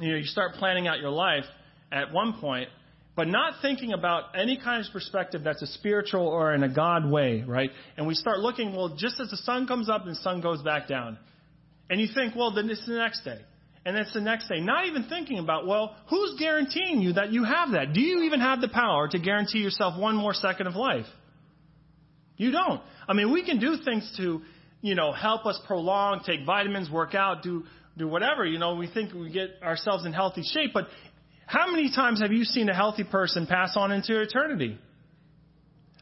you 0.00 0.12
know, 0.12 0.16
you 0.16 0.24
start 0.24 0.54
planning 0.54 0.86
out 0.86 0.98
your 1.00 1.10
life 1.10 1.44
at 1.90 2.12
one 2.12 2.34
point, 2.40 2.68
but 3.16 3.26
not 3.26 3.54
thinking 3.62 3.92
about 3.92 4.36
any 4.36 4.56
kind 4.56 4.84
of 4.84 4.92
perspective 4.92 5.42
that's 5.44 5.62
a 5.62 5.66
spiritual 5.66 6.26
or 6.26 6.54
in 6.54 6.62
a 6.62 6.68
God 6.68 7.10
way, 7.10 7.42
right? 7.46 7.70
And 7.96 8.06
we 8.06 8.14
start 8.14 8.38
looking, 8.38 8.74
well, 8.76 8.94
just 8.96 9.20
as 9.20 9.30
the 9.30 9.36
sun 9.38 9.66
comes 9.66 9.88
up 9.90 10.02
and 10.02 10.12
the 10.12 10.20
sun 10.20 10.40
goes 10.40 10.62
back 10.62 10.86
down. 10.86 11.18
And 11.90 12.00
you 12.00 12.08
think, 12.14 12.36
well, 12.36 12.54
then 12.54 12.70
it's 12.70 12.86
the 12.86 12.94
next 12.94 13.24
day. 13.24 13.40
And 13.84 13.96
it's 13.96 14.12
the 14.12 14.20
next 14.20 14.48
day. 14.48 14.60
Not 14.60 14.86
even 14.86 15.04
thinking 15.08 15.38
about, 15.38 15.66
well, 15.66 15.96
who's 16.10 16.38
guaranteeing 16.38 17.00
you 17.00 17.14
that 17.14 17.32
you 17.32 17.44
have 17.44 17.72
that? 17.72 17.92
Do 17.92 18.00
you 18.00 18.22
even 18.22 18.40
have 18.40 18.60
the 18.60 18.68
power 18.68 19.08
to 19.08 19.18
guarantee 19.18 19.60
yourself 19.60 19.98
one 19.98 20.14
more 20.14 20.34
second 20.34 20.66
of 20.66 20.76
life? 20.76 21.06
You 22.36 22.52
don't. 22.52 22.80
I 23.08 23.14
mean, 23.14 23.32
we 23.32 23.44
can 23.44 23.58
do 23.58 23.78
things 23.84 24.12
to, 24.18 24.42
you 24.80 24.94
know, 24.94 25.12
help 25.12 25.46
us 25.46 25.58
prolong, 25.66 26.20
take 26.24 26.44
vitamins, 26.44 26.90
work 26.90 27.14
out, 27.14 27.42
do, 27.42 27.64
do 27.98 28.08
whatever. 28.08 28.44
You 28.44 28.58
know, 28.58 28.76
we 28.76 28.86
think 28.86 29.12
we 29.12 29.30
get 29.30 29.62
ourselves 29.62 30.06
in 30.06 30.12
healthy 30.12 30.42
shape. 30.42 30.70
But 30.72 30.88
how 31.46 31.70
many 31.70 31.90
times 31.94 32.20
have 32.20 32.32
you 32.32 32.44
seen 32.44 32.68
a 32.68 32.74
healthy 32.74 33.04
person 33.04 33.46
pass 33.46 33.72
on 33.76 33.92
into 33.92 34.20
eternity? 34.20 34.78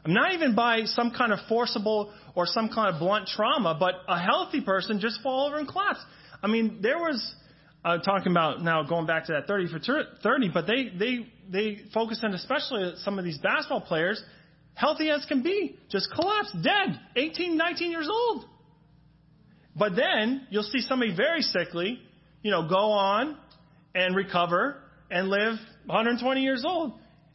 I'm 0.04 0.12
not 0.12 0.34
even 0.34 0.54
by 0.54 0.82
some 0.84 1.10
kind 1.10 1.32
of 1.32 1.40
forcible 1.48 2.12
or 2.36 2.46
some 2.46 2.68
kind 2.68 2.94
of 2.94 3.00
blunt 3.00 3.26
trauma, 3.26 3.76
but 3.78 3.94
a 4.08 4.20
healthy 4.20 4.60
person 4.60 5.00
just 5.00 5.20
fall 5.22 5.48
over 5.48 5.58
and 5.58 5.66
collapse. 5.66 5.98
I 6.42 6.46
mean, 6.46 6.78
there 6.80 6.98
was, 6.98 7.34
uh, 7.84 7.98
talking 7.98 8.30
about 8.30 8.62
now 8.62 8.84
going 8.84 9.06
back 9.06 9.26
to 9.26 9.32
that 9.32 9.46
30 9.46 9.72
for 9.72 10.04
30, 10.22 10.50
but 10.52 10.66
they, 10.66 10.90
they, 10.96 11.26
they 11.50 11.80
focus 11.92 12.20
on 12.22 12.34
especially 12.34 12.92
some 12.98 13.18
of 13.18 13.24
these 13.24 13.38
basketball 13.38 13.80
players 13.80 14.22
healthy 14.74 15.10
as 15.10 15.24
can 15.24 15.42
be, 15.42 15.76
just 15.90 16.08
collapsed, 16.14 16.54
dead, 16.62 17.00
18, 17.16 17.56
19 17.56 17.90
years 17.90 18.08
old. 18.10 18.44
But 19.78 19.94
then 19.94 20.46
you'll 20.50 20.62
see 20.62 20.80
somebody 20.80 21.14
very 21.14 21.42
sickly, 21.42 22.00
you 22.42 22.50
know, 22.50 22.68
go 22.68 22.92
on 22.92 23.36
and 23.94 24.16
recover 24.16 24.82
and 25.10 25.28
live 25.28 25.58
120 25.86 26.42
years 26.42 26.64
old. 26.66 26.92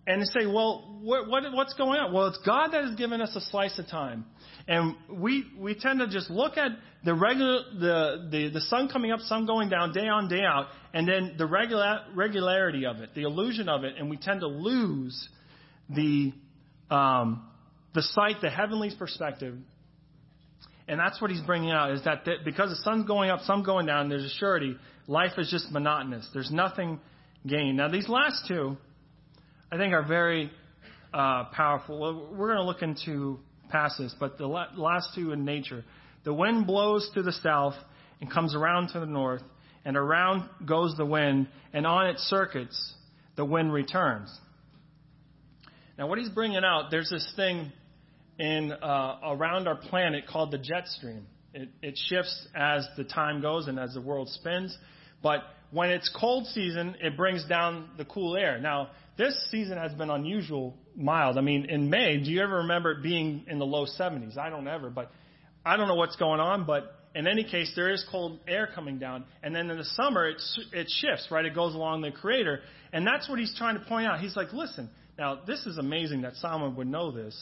And 0.07 0.25
say, 0.25 0.47
well, 0.47 0.99
what, 1.03 1.29
what, 1.29 1.43
what's 1.53 1.75
going 1.75 1.99
on? 1.99 2.11
Well, 2.11 2.25
it's 2.25 2.39
God 2.43 2.69
that 2.71 2.83
has 2.83 2.95
given 2.95 3.21
us 3.21 3.35
a 3.35 3.41
slice 3.41 3.77
of 3.77 3.87
time. 3.87 4.25
And 4.67 4.95
we, 5.11 5.45
we 5.59 5.75
tend 5.75 5.99
to 5.99 6.07
just 6.07 6.31
look 6.31 6.57
at 6.57 6.71
the 7.05 7.13
regular, 7.13 7.59
the, 7.79 8.27
the, 8.31 8.49
the 8.49 8.61
sun 8.61 8.89
coming 8.89 9.11
up, 9.11 9.19
sun 9.19 9.45
going 9.45 9.69
down, 9.69 9.93
day 9.93 10.07
on, 10.07 10.27
day 10.27 10.41
out, 10.41 10.67
and 10.91 11.07
then 11.07 11.35
the 11.37 11.45
regular, 11.45 11.99
regularity 12.15 12.87
of 12.87 12.97
it, 12.97 13.13
the 13.13 13.21
illusion 13.23 13.69
of 13.69 13.83
it, 13.83 13.93
and 13.97 14.09
we 14.09 14.17
tend 14.17 14.41
to 14.41 14.47
lose 14.47 15.29
the 15.87 16.33
um, 16.89 17.47
the 17.93 18.01
sight, 18.01 18.37
the 18.41 18.49
heavenly 18.49 18.91
perspective. 18.97 19.57
And 20.91 20.99
that's 20.99 21.21
what 21.21 21.31
he's 21.31 21.39
bringing 21.39 21.71
out 21.71 21.91
is 21.91 22.03
that 22.03 22.27
because 22.43 22.69
the 22.69 22.75
sun's 22.83 23.07
going 23.07 23.29
up, 23.29 23.39
sun 23.43 23.63
going 23.63 23.85
down, 23.85 24.09
there's 24.09 24.25
a 24.25 24.35
surety. 24.39 24.75
Life 25.07 25.31
is 25.37 25.49
just 25.49 25.71
monotonous. 25.71 26.27
There's 26.33 26.51
nothing 26.51 26.99
gained. 27.47 27.77
Now, 27.77 27.87
these 27.87 28.09
last 28.09 28.43
two, 28.45 28.75
I 29.71 29.77
think, 29.77 29.93
are 29.93 30.05
very 30.05 30.51
uh, 31.13 31.45
powerful. 31.53 32.27
We're 32.33 32.53
going 32.53 32.59
to 32.59 32.65
look 32.65 32.81
into 32.81 33.39
past 33.69 33.99
this, 33.99 34.13
but 34.19 34.37
the 34.37 34.47
last 34.47 35.11
two 35.15 35.31
in 35.31 35.45
nature. 35.45 35.85
The 36.25 36.33
wind 36.33 36.67
blows 36.67 37.09
to 37.13 37.23
the 37.23 37.31
south 37.31 37.75
and 38.19 38.29
comes 38.29 38.53
around 38.53 38.89
to 38.89 38.99
the 38.99 39.05
north, 39.05 39.43
and 39.85 39.95
around 39.95 40.49
goes 40.65 40.93
the 40.97 41.05
wind, 41.05 41.47
and 41.71 41.87
on 41.87 42.07
its 42.07 42.21
circuits, 42.23 42.95
the 43.37 43.45
wind 43.45 43.71
returns. 43.71 44.29
Now, 45.97 46.07
what 46.07 46.17
he's 46.17 46.27
bringing 46.27 46.65
out, 46.65 46.91
there's 46.91 47.09
this 47.09 47.31
thing 47.37 47.71
in 48.41 48.71
uh, 48.71 49.19
around 49.23 49.67
our 49.67 49.75
planet 49.75 50.25
called 50.25 50.49
the 50.49 50.57
jet 50.57 50.87
stream. 50.87 51.27
It, 51.53 51.69
it 51.83 51.99
shifts 52.09 52.47
as 52.55 52.87
the 52.97 53.03
time 53.03 53.39
goes 53.39 53.67
and 53.67 53.77
as 53.79 53.93
the 53.93 54.01
world 54.01 54.29
spins. 54.29 54.75
But 55.21 55.43
when 55.69 55.91
it's 55.91 56.09
cold 56.19 56.47
season, 56.47 56.95
it 57.01 57.15
brings 57.15 57.45
down 57.45 57.91
the 57.97 58.05
cool 58.05 58.35
air. 58.35 58.59
Now, 58.59 58.89
this 59.15 59.37
season 59.51 59.77
has 59.77 59.93
been 59.93 60.09
unusual 60.09 60.75
mild. 60.95 61.37
I 61.37 61.41
mean, 61.41 61.69
in 61.69 61.91
May, 61.91 62.17
do 62.17 62.31
you 62.31 62.41
ever 62.41 62.57
remember 62.57 62.93
it 62.93 63.03
being 63.03 63.45
in 63.47 63.59
the 63.59 63.65
low 63.65 63.85
70s? 63.85 64.39
I 64.39 64.49
don't 64.49 64.67
ever, 64.67 64.89
but 64.89 65.11
I 65.63 65.77
don't 65.77 65.87
know 65.87 65.95
what's 65.95 66.15
going 66.15 66.39
on, 66.39 66.65
but 66.65 66.95
in 67.13 67.27
any 67.27 67.43
case, 67.43 67.71
there 67.75 67.91
is 67.91 68.03
cold 68.09 68.39
air 68.47 68.67
coming 68.73 68.97
down. 68.97 69.25
And 69.43 69.53
then 69.53 69.69
in 69.69 69.77
the 69.77 69.85
summer, 69.85 70.27
it, 70.27 70.41
it 70.73 70.89
shifts, 70.89 71.27
right? 71.29 71.45
It 71.45 71.53
goes 71.53 71.75
along 71.75 72.01
the 72.01 72.07
equator. 72.07 72.61
And 72.91 73.05
that's 73.05 73.29
what 73.29 73.37
he's 73.37 73.55
trying 73.55 73.77
to 73.77 73.85
point 73.85 74.07
out. 74.07 74.19
He's 74.19 74.35
like, 74.35 74.51
listen, 74.51 74.89
now 75.19 75.41
this 75.45 75.63
is 75.67 75.77
amazing 75.77 76.21
that 76.21 76.37
Solomon 76.37 76.75
would 76.77 76.87
know 76.87 77.11
this 77.11 77.35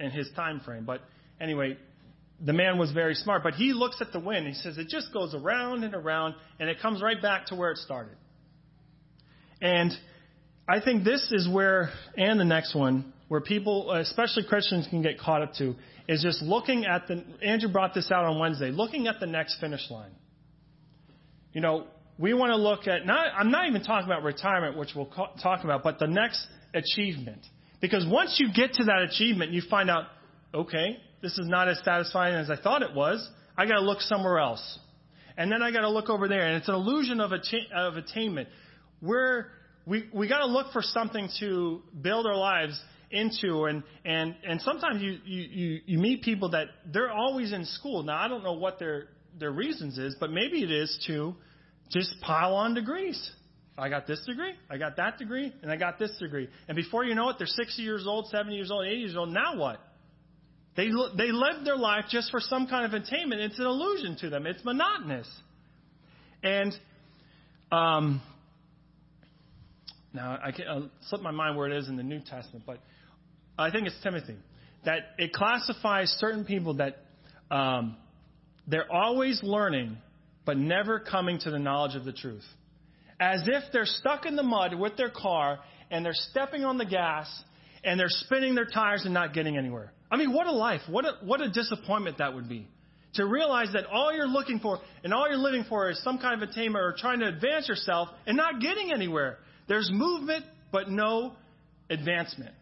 in 0.00 0.10
his 0.10 0.30
time 0.34 0.60
frame. 0.60 0.84
But 0.84 1.00
anyway, 1.40 1.76
the 2.44 2.52
man 2.52 2.78
was 2.78 2.90
very 2.92 3.14
smart. 3.14 3.42
But 3.42 3.54
he 3.54 3.72
looks 3.72 4.00
at 4.00 4.12
the 4.12 4.20
wind. 4.20 4.46
He 4.46 4.54
says, 4.54 4.78
it 4.78 4.88
just 4.88 5.12
goes 5.12 5.34
around 5.34 5.84
and 5.84 5.94
around, 5.94 6.34
and 6.58 6.68
it 6.68 6.80
comes 6.80 7.02
right 7.02 7.20
back 7.20 7.46
to 7.46 7.54
where 7.54 7.70
it 7.70 7.78
started. 7.78 8.16
And 9.60 9.92
I 10.68 10.80
think 10.80 11.04
this 11.04 11.30
is 11.30 11.48
where, 11.48 11.90
and 12.16 12.38
the 12.38 12.44
next 12.44 12.74
one, 12.74 13.12
where 13.28 13.40
people, 13.40 13.92
especially 13.92 14.44
Christians, 14.44 14.86
can 14.90 15.02
get 15.02 15.18
caught 15.18 15.42
up 15.42 15.54
to, 15.54 15.74
is 16.08 16.22
just 16.22 16.42
looking 16.42 16.84
at 16.84 17.06
the, 17.06 17.24
Andrew 17.42 17.70
brought 17.70 17.94
this 17.94 18.10
out 18.10 18.24
on 18.24 18.38
Wednesday, 18.38 18.70
looking 18.70 19.06
at 19.06 19.20
the 19.20 19.26
next 19.26 19.60
finish 19.60 19.88
line. 19.90 20.10
You 21.52 21.60
know, 21.60 21.86
we 22.18 22.34
want 22.34 22.50
to 22.50 22.56
look 22.56 22.86
at, 22.86 23.06
not, 23.06 23.26
I'm 23.38 23.50
not 23.50 23.68
even 23.68 23.82
talking 23.82 24.06
about 24.06 24.22
retirement, 24.22 24.76
which 24.76 24.90
we'll 24.94 25.10
talk 25.42 25.64
about, 25.64 25.82
but 25.82 25.98
the 25.98 26.06
next 26.06 26.46
achievement. 26.74 27.40
Because 27.82 28.06
once 28.08 28.36
you 28.38 28.50
get 28.54 28.74
to 28.74 28.84
that 28.84 29.02
achievement, 29.10 29.50
you 29.50 29.60
find 29.68 29.90
out, 29.90 30.04
okay, 30.54 30.96
this 31.20 31.32
is 31.36 31.48
not 31.48 31.68
as 31.68 31.78
satisfying 31.84 32.34
as 32.34 32.48
I 32.48 32.56
thought 32.56 32.80
it 32.82 32.94
was. 32.94 33.28
I 33.58 33.66
got 33.66 33.74
to 33.74 33.82
look 33.82 34.00
somewhere 34.00 34.38
else. 34.38 34.78
And 35.36 35.50
then 35.52 35.62
I 35.62 35.72
got 35.72 35.80
to 35.80 35.90
look 35.90 36.08
over 36.08 36.28
there. 36.28 36.46
And 36.46 36.56
it's 36.56 36.68
an 36.68 36.74
illusion 36.74 37.20
of, 37.20 37.32
atta- 37.32 37.74
of 37.76 37.96
attainment. 37.96 38.48
We're, 39.02 39.46
we 39.84 40.08
we 40.12 40.28
got 40.28 40.38
to 40.38 40.46
look 40.46 40.72
for 40.72 40.80
something 40.80 41.28
to 41.40 41.82
build 42.00 42.24
our 42.24 42.36
lives 42.36 42.80
into 43.10 43.64
and 43.64 43.82
and 44.04 44.34
and 44.46 44.60
sometimes 44.62 45.02
you, 45.02 45.18
you 45.24 45.80
you 45.84 45.98
meet 45.98 46.22
people 46.22 46.50
that 46.50 46.68
they're 46.92 47.10
always 47.10 47.52
in 47.52 47.64
school 47.66 48.02
now 48.02 48.16
i 48.16 48.26
don't 48.26 48.42
know 48.42 48.54
what 48.54 48.78
their 48.78 49.08
their 49.38 49.50
reasons 49.50 49.98
is 49.98 50.16
but 50.18 50.30
maybe 50.30 50.62
it 50.62 50.70
is 50.70 50.98
to 51.06 51.34
just 51.90 52.14
pile 52.22 52.54
on 52.54 52.72
degrees 52.72 53.30
i 53.78 53.88
got 53.88 54.06
this 54.06 54.22
degree 54.26 54.52
i 54.70 54.76
got 54.76 54.96
that 54.96 55.18
degree 55.18 55.52
and 55.62 55.70
i 55.70 55.76
got 55.76 55.98
this 55.98 56.16
degree. 56.18 56.48
And 56.68 56.76
before 56.76 57.04
you 57.04 57.14
know 57.14 57.28
it 57.30 57.36
they're 57.38 57.46
60 57.46 57.82
years 57.82 58.04
old 58.06 58.28
70 58.28 58.54
years 58.54 58.70
old 58.70 58.86
80 58.86 58.96
years 58.96 59.16
old. 59.16 59.30
Now 59.30 59.56
what? 59.56 59.80
They 60.76 60.88
they 61.16 61.32
live 61.32 61.64
their 61.64 61.76
life 61.76 62.06
just 62.08 62.30
for 62.30 62.40
some 62.40 62.66
kind 62.66 62.86
of 62.86 62.94
attainment. 62.94 63.40
It's 63.42 63.58
an 63.58 63.66
illusion 63.66 64.16
to 64.20 64.30
them. 64.30 64.46
It's 64.46 64.64
monotonous. 64.64 65.28
And 66.42 66.74
um 67.70 68.22
now, 70.14 70.38
I 70.42 70.52
can 70.52 70.68
I'll 70.68 70.90
slip 71.08 71.22
my 71.22 71.30
mind 71.30 71.56
where 71.56 71.70
it 71.70 71.76
is 71.76 71.88
in 71.88 71.96
the 71.96 72.02
New 72.02 72.20
Testament, 72.20 72.64
but 72.66 72.78
I 73.58 73.70
think 73.70 73.86
it's 73.86 73.96
Timothy. 74.02 74.36
That 74.84 75.00
it 75.18 75.32
classifies 75.32 76.10
certain 76.18 76.44
people 76.44 76.74
that 76.74 76.98
um, 77.50 77.96
they're 78.66 78.90
always 78.92 79.40
learning, 79.42 79.96
but 80.44 80.56
never 80.56 81.00
coming 81.00 81.38
to 81.40 81.50
the 81.50 81.58
knowledge 81.58 81.96
of 81.96 82.04
the 82.04 82.12
truth. 82.12 82.44
As 83.20 83.42
if 83.46 83.64
they're 83.72 83.86
stuck 83.86 84.26
in 84.26 84.36
the 84.36 84.42
mud 84.42 84.74
with 84.74 84.96
their 84.96 85.10
car 85.10 85.60
and 85.90 86.04
they're 86.04 86.12
stepping 86.14 86.64
on 86.64 86.78
the 86.78 86.84
gas 86.84 87.28
and 87.84 87.98
they're 87.98 88.08
spinning 88.08 88.54
their 88.54 88.66
tires 88.66 89.04
and 89.04 89.14
not 89.14 89.34
getting 89.34 89.56
anywhere. 89.56 89.92
I 90.10 90.16
mean, 90.16 90.32
what 90.32 90.46
a 90.46 90.52
life. 90.52 90.82
What 90.88 91.04
a, 91.04 91.12
what 91.24 91.40
a 91.40 91.50
disappointment 91.50 92.18
that 92.18 92.34
would 92.34 92.48
be. 92.48 92.66
To 93.14 93.26
realize 93.26 93.68
that 93.74 93.86
all 93.86 94.14
you're 94.14 94.28
looking 94.28 94.58
for 94.58 94.78
and 95.04 95.12
all 95.12 95.28
you're 95.28 95.38
living 95.38 95.64
for 95.68 95.90
is 95.90 96.02
some 96.02 96.18
kind 96.18 96.42
of 96.42 96.48
attainment 96.48 96.82
or 96.82 96.94
trying 96.96 97.20
to 97.20 97.28
advance 97.28 97.68
yourself 97.68 98.08
and 98.26 98.36
not 98.36 98.60
getting 98.60 98.92
anywhere. 98.92 99.38
There's 99.68 99.90
movement, 99.92 100.44
but 100.70 100.88
no 100.88 101.34
advancement. 101.90 102.52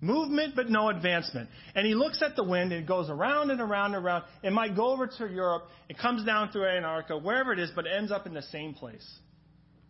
Movement, 0.00 0.54
but 0.54 0.68
no 0.68 0.90
advancement. 0.90 1.48
And 1.74 1.86
he 1.86 1.94
looks 1.94 2.22
at 2.22 2.36
the 2.36 2.44
wind, 2.44 2.72
and 2.72 2.82
it 2.82 2.86
goes 2.86 3.08
around 3.08 3.50
and 3.50 3.60
around 3.60 3.94
and 3.94 4.04
around. 4.04 4.24
It 4.42 4.52
might 4.52 4.76
go 4.76 4.92
over 4.92 5.06
to 5.06 5.26
Europe. 5.26 5.64
It 5.88 5.98
comes 5.98 6.24
down 6.24 6.52
through 6.52 6.66
Antarctica, 6.66 7.18
wherever 7.18 7.52
it 7.52 7.58
is, 7.58 7.70
but 7.74 7.86
ends 7.86 8.12
up 8.12 8.26
in 8.26 8.34
the 8.34 8.42
same 8.42 8.74
place. 8.74 9.06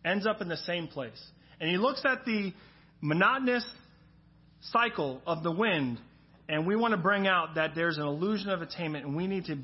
Ends 0.05 0.27
up 0.27 0.41
in 0.41 0.49
the 0.49 0.57
same 0.57 0.89
place. 0.89 1.23
And 1.61 1.71
he 1.71 1.77
looks 1.77 2.03
at 2.05 2.25
the 2.25 2.53
monotonous 3.01 3.65
cycle 4.73 5.21
of 5.27 5.43
the 5.43 5.53
wind, 5.53 6.01
and 6.49 6.67
we 6.67 6.77
want 6.77 6.93
to 6.93 6.99
bring 6.99 7.27
out 7.27 7.55
that 7.55 7.75
there's 7.75 7.97
an 7.97 8.05
illusion 8.05 8.51
of 8.51 8.63
attainment, 8.63 9.07
and 9.07 9.17
we 9.17 9.27
need 9.27 9.47
to, 9.47 9.59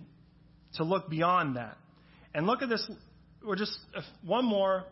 to 0.74 0.84
look 0.84 1.10
beyond 1.10 1.56
that. 1.56 1.76
And 2.34 2.46
look 2.46 2.62
at 2.62 2.68
this. 2.68 2.88
We're 3.44 3.56
just 3.56 3.76
uh, 3.96 4.02
one 4.24 4.44
more 4.44 4.84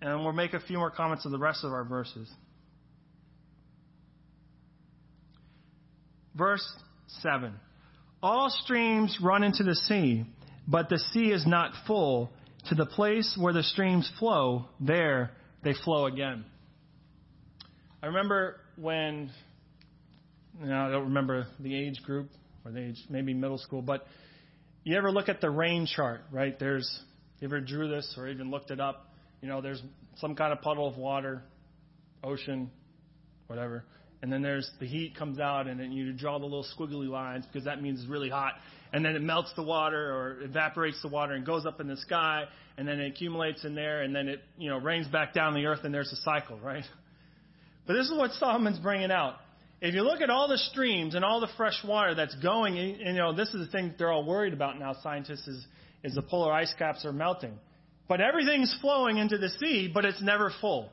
and 0.00 0.22
we'll 0.22 0.32
make 0.32 0.54
a 0.54 0.60
few 0.60 0.78
more 0.78 0.90
comments 0.90 1.26
on 1.26 1.32
the 1.32 1.38
rest 1.38 1.64
of 1.64 1.72
our 1.72 1.84
verses. 1.84 2.30
Verse 6.34 6.64
7 7.22 7.52
All 8.22 8.48
streams 8.62 9.18
run 9.20 9.42
into 9.42 9.64
the 9.64 9.74
sea, 9.74 10.24
but 10.66 10.88
the 10.88 10.98
sea 10.98 11.32
is 11.32 11.46
not 11.46 11.72
full. 11.86 12.30
To 12.68 12.74
the 12.74 12.86
place 12.86 13.36
where 13.38 13.52
the 13.52 13.62
streams 13.62 14.10
flow, 14.18 14.66
there 14.80 15.30
they 15.64 15.74
flow 15.84 16.06
again. 16.06 16.44
I 18.02 18.06
remember 18.06 18.60
when, 18.76 19.30
you 20.60 20.66
know, 20.66 20.86
I 20.86 20.90
don't 20.90 21.04
remember 21.04 21.46
the 21.58 21.74
age 21.74 22.02
group 22.04 22.28
or 22.64 22.70
the 22.70 22.80
age, 22.80 23.04
maybe 23.08 23.34
middle 23.34 23.58
school, 23.58 23.82
but 23.82 24.06
you 24.84 24.96
ever 24.96 25.10
look 25.10 25.28
at 25.28 25.40
the 25.40 25.50
rain 25.50 25.86
chart, 25.86 26.20
right? 26.30 26.58
There's, 26.58 26.88
you 27.40 27.48
ever 27.48 27.60
drew 27.60 27.88
this 27.88 28.14
or 28.18 28.28
even 28.28 28.50
looked 28.50 28.70
it 28.70 28.80
up? 28.80 29.08
you 29.40 29.48
know, 29.48 29.60
there's 29.60 29.82
some 30.16 30.34
kind 30.34 30.52
of 30.52 30.60
puddle 30.60 30.86
of 30.86 30.96
water, 30.96 31.42
ocean, 32.24 32.70
whatever. 33.46 33.84
And 34.20 34.32
then 34.32 34.42
there's 34.42 34.68
the 34.80 34.86
heat 34.86 35.16
comes 35.16 35.38
out, 35.38 35.68
and 35.68 35.78
then 35.78 35.92
you 35.92 36.12
draw 36.12 36.38
the 36.38 36.44
little 36.44 36.66
squiggly 36.76 37.08
lines 37.08 37.46
because 37.46 37.64
that 37.66 37.80
means 37.80 38.00
it's 38.00 38.08
really 38.08 38.30
hot. 38.30 38.54
And 38.92 39.04
then 39.04 39.14
it 39.16 39.22
melts 39.22 39.52
the 39.54 39.62
water 39.62 40.12
or 40.12 40.42
evaporates 40.42 41.00
the 41.02 41.08
water 41.08 41.34
and 41.34 41.44
goes 41.44 41.66
up 41.66 41.80
in 41.80 41.88
the 41.88 41.96
sky, 41.96 42.44
and 42.76 42.88
then 42.88 43.00
it 43.00 43.12
accumulates 43.12 43.64
in 43.64 43.74
there, 43.74 44.02
and 44.02 44.14
then 44.14 44.28
it 44.28 44.40
you 44.56 44.70
know 44.70 44.78
rains 44.78 45.06
back 45.08 45.34
down 45.34 45.54
the 45.54 45.66
earth, 45.66 45.80
and 45.84 45.92
there's 45.92 46.12
a 46.12 46.16
cycle, 46.22 46.58
right? 46.58 46.84
But 47.86 47.94
this 47.94 48.06
is 48.06 48.16
what 48.16 48.32
Solomon's 48.32 48.78
bringing 48.78 49.10
out. 49.10 49.36
If 49.80 49.94
you 49.94 50.02
look 50.02 50.20
at 50.20 50.30
all 50.30 50.48
the 50.48 50.58
streams 50.58 51.14
and 51.14 51.24
all 51.24 51.40
the 51.40 51.48
fresh 51.56 51.84
water 51.86 52.14
that's 52.14 52.34
going, 52.36 52.78
and, 52.78 52.98
you 52.98 53.12
know 53.14 53.34
this 53.34 53.48
is 53.48 53.66
the 53.66 53.70
thing 53.70 53.94
they're 53.98 54.12
all 54.12 54.24
worried 54.24 54.52
about 54.52 54.78
now. 54.78 54.96
Scientists 55.02 55.46
is 55.46 55.66
is 56.02 56.14
the 56.14 56.22
polar 56.22 56.52
ice 56.52 56.72
caps 56.78 57.04
are 57.04 57.12
melting. 57.12 57.58
But 58.08 58.20
everything's 58.20 58.74
flowing 58.80 59.18
into 59.18 59.38
the 59.38 59.50
sea, 59.60 59.90
but 59.92 60.04
it's 60.04 60.22
never 60.22 60.50
full. 60.60 60.90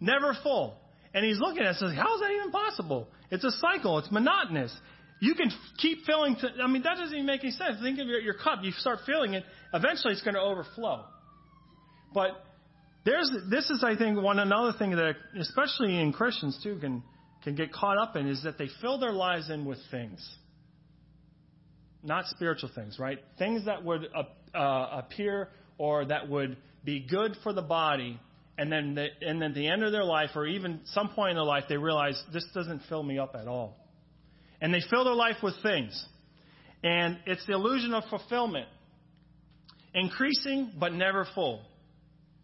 Never 0.00 0.36
full. 0.42 0.78
And 1.12 1.24
he's 1.24 1.38
looking 1.38 1.62
at 1.62 1.64
it 1.64 1.68
and 1.68 1.76
says, 1.78 1.94
How 1.94 2.14
is 2.14 2.20
that 2.20 2.30
even 2.30 2.50
possible? 2.52 3.08
It's 3.30 3.44
a 3.44 3.50
cycle, 3.50 3.98
it's 3.98 4.10
monotonous. 4.10 4.74
You 5.18 5.34
can 5.34 5.50
keep 5.78 6.04
filling, 6.04 6.36
to, 6.36 6.48
I 6.62 6.66
mean, 6.66 6.82
that 6.82 6.96
doesn't 6.96 7.14
even 7.14 7.26
make 7.26 7.42
any 7.42 7.52
sense. 7.52 7.78
Think 7.82 7.98
of 7.98 8.06
your, 8.06 8.20
your 8.20 8.34
cup, 8.34 8.58
you 8.62 8.72
start 8.72 9.00
filling 9.06 9.34
it, 9.34 9.44
eventually 9.72 10.12
it's 10.12 10.22
going 10.22 10.34
to 10.34 10.40
overflow. 10.40 11.04
But 12.12 12.44
there's, 13.04 13.30
this 13.50 13.70
is, 13.70 13.82
I 13.82 13.96
think, 13.96 14.20
one 14.20 14.38
another 14.38 14.76
thing 14.78 14.90
that, 14.90 15.14
especially 15.38 15.98
in 15.98 16.12
Christians 16.12 16.58
too, 16.62 16.78
can, 16.80 17.02
can 17.44 17.54
get 17.54 17.72
caught 17.72 17.98
up 17.98 18.16
in 18.16 18.28
is 18.28 18.42
that 18.42 18.58
they 18.58 18.68
fill 18.80 18.98
their 18.98 19.12
lives 19.12 19.48
in 19.48 19.64
with 19.64 19.78
things. 19.90 20.26
Not 22.02 22.26
spiritual 22.26 22.70
things, 22.74 22.98
right? 22.98 23.18
Things 23.38 23.64
that 23.64 23.84
would 23.84 24.08
uh, 24.14 24.56
uh, 24.56 25.02
appear 25.02 25.48
or 25.78 26.04
that 26.04 26.28
would 26.28 26.56
be 26.84 27.00
good 27.00 27.36
for 27.42 27.52
the 27.52 27.62
body, 27.62 28.20
and 28.58 28.70
then, 28.70 28.94
the, 28.94 29.08
and 29.22 29.40
then 29.40 29.50
at 29.50 29.54
the 29.54 29.66
end 29.66 29.82
of 29.82 29.92
their 29.92 30.04
life, 30.04 30.30
or 30.34 30.46
even 30.46 30.80
some 30.86 31.08
point 31.10 31.30
in 31.30 31.36
their 31.36 31.44
life, 31.44 31.64
they 31.68 31.76
realize 31.76 32.20
this 32.32 32.46
doesn't 32.54 32.82
fill 32.88 33.02
me 33.02 33.18
up 33.18 33.34
at 33.34 33.48
all. 33.48 33.76
And 34.60 34.72
they 34.72 34.82
fill 34.90 35.04
their 35.04 35.14
life 35.14 35.36
with 35.42 35.54
things. 35.62 36.06
And 36.82 37.18
it's 37.26 37.44
the 37.46 37.52
illusion 37.52 37.94
of 37.94 38.04
fulfillment. 38.10 38.68
Increasing, 39.94 40.72
but 40.78 40.92
never 40.92 41.26
full. 41.34 41.62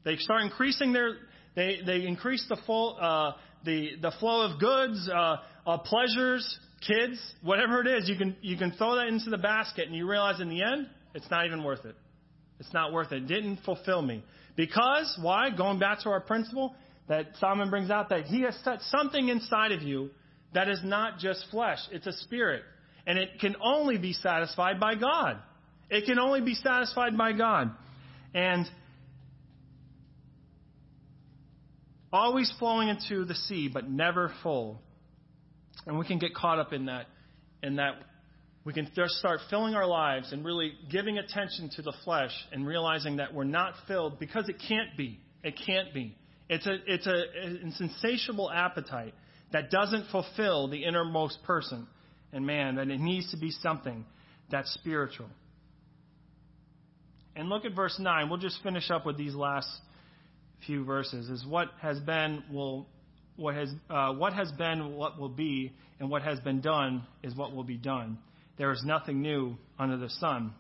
They 0.05 0.17
start 0.17 0.43
increasing 0.43 0.93
their, 0.93 1.17
they, 1.55 1.81
they 1.85 2.07
increase 2.07 2.45
the 2.49 2.57
full, 2.67 2.99
uh, 3.01 3.33
the, 3.65 3.91
the 4.01 4.13
flow 4.19 4.51
of 4.51 4.59
goods, 4.59 5.09
uh, 5.09 5.37
uh, 5.67 5.79
pleasures, 5.79 6.59
kids, 6.87 7.19
whatever 7.43 7.81
it 7.81 7.87
is, 7.87 8.09
you 8.09 8.17
can, 8.17 8.37
you 8.41 8.57
can 8.57 8.73
throw 8.73 8.97
that 8.97 9.07
into 9.07 9.31
the 9.31 9.39
basket 9.39 9.87
and 9.87 9.95
you 9.95 10.09
realize 10.09 10.41
in 10.41 10.49
the 10.49 10.63
end, 10.63 10.89
it's 11.15 11.31
not 11.31 11.47
even 11.47 11.63
worth 11.63 11.85
it. 11.85 11.95
It's 12.59 12.73
not 12.73 12.93
worth 12.93 13.13
it. 13.13 13.23
It 13.23 13.27
didn't 13.27 13.59
fulfill 13.65 14.03
me. 14.03 14.25
Because, 14.57 15.19
why? 15.21 15.51
Going 15.51 15.79
back 15.79 16.01
to 16.03 16.11
our 16.11 16.21
principle 16.21 16.75
that 17.09 17.27
Solomon 17.39 17.71
brings 17.71 17.91
out, 17.91 18.09
that 18.11 18.25
he 18.25 18.43
has 18.43 18.57
set 18.65 18.81
something 18.83 19.29
inside 19.29 19.73
of 19.73 19.83
you 19.83 20.11
that 20.55 20.69
is 20.69 20.81
not 20.85 21.19
just 21.19 21.45
flesh, 21.51 21.79
it's 21.91 22.07
a 22.07 22.13
spirit. 22.13 22.63
And 23.07 23.19
it 23.19 23.41
can 23.41 23.57
only 23.63 23.99
be 23.99 24.13
satisfied 24.13 24.79
by 24.79 24.95
God. 24.95 25.39
It 25.91 26.07
can 26.07 26.19
only 26.19 26.41
be 26.41 26.55
satisfied 26.55 27.19
by 27.19 27.33
God. 27.33 27.73
And 28.33 28.67
always 32.13 32.53
flowing 32.59 32.89
into 32.89 33.25
the 33.25 33.35
sea, 33.35 33.69
but 33.73 33.89
never 33.89 34.33
full. 34.43 34.81
And 35.87 35.99
we 35.99 36.07
can 36.07 36.19
get 36.19 36.35
caught 36.35 36.59
up 36.59 36.73
in 36.73 36.87
that, 36.87 37.07
in 37.63 37.77
that 37.77 37.95
we 38.65 38.73
can 38.73 38.89
just 38.95 39.15
start 39.15 39.41
filling 39.51 39.75
our 39.75 39.87
lives 39.87 40.33
and 40.33 40.45
really 40.45 40.73
giving 40.91 41.19
attention 41.19 41.71
to 41.77 41.83
the 41.83 41.93
flesh 42.05 42.33
and 42.53 42.67
realizing 42.67 43.17
that 43.17 43.35
we're 43.35 43.45
not 43.45 43.75
filled 43.89 44.21
because 44.21 44.49
it 44.49 44.57
can't 44.69 44.97
be. 44.97 45.19
It 45.43 45.55
can't 45.67 45.93
be. 45.93 46.17
It's 46.49 46.67
a 46.67 46.77
it's 46.87 47.07
a 47.07 47.25
an 47.45 47.75
insatiable 47.81 48.51
appetite 48.51 49.15
that 49.53 49.71
doesn't 49.71 50.11
fulfill 50.11 50.69
the 50.69 50.85
innermost 50.85 51.43
person 51.45 51.87
and 52.33 52.47
man. 52.47 52.77
That 52.77 52.89
it 52.89 53.01
needs 53.01 53.31
to 53.31 53.37
be 53.37 53.51
something 53.51 54.05
that's 54.51 54.73
spiritual. 54.75 55.29
And 57.35 57.49
look 57.49 57.65
at 57.65 57.75
verse 57.75 57.97
nine. 57.99 58.29
We'll 58.29 58.39
just 58.39 58.63
finish 58.63 58.91
up 58.91 59.07
with 59.07 59.17
these 59.17 59.35
last 59.35 59.69
few 60.67 60.85
verses. 60.85 61.29
Is 61.29 61.47
what 61.47 61.69
has 61.81 61.99
been 62.01 62.45
will 62.51 62.87
what 63.37 63.55
has 63.55 63.73
uh, 63.89 64.13
what 64.13 64.33
has 64.35 64.53
been 64.53 64.95
what 64.95 65.19
will 65.19 65.29
be, 65.29 65.73
and 65.99 66.11
what 66.11 66.23
has 66.23 66.39
been 66.41 66.61
done 66.61 67.07
is 67.23 67.35
what 67.35 67.55
will 67.55 67.65
be 67.65 67.79
done. 67.79 68.19
There 68.59 68.71
is 68.71 68.83
nothing 68.85 69.23
new 69.23 69.57
under 69.79 69.97
the 69.97 70.11
sun. 70.11 70.53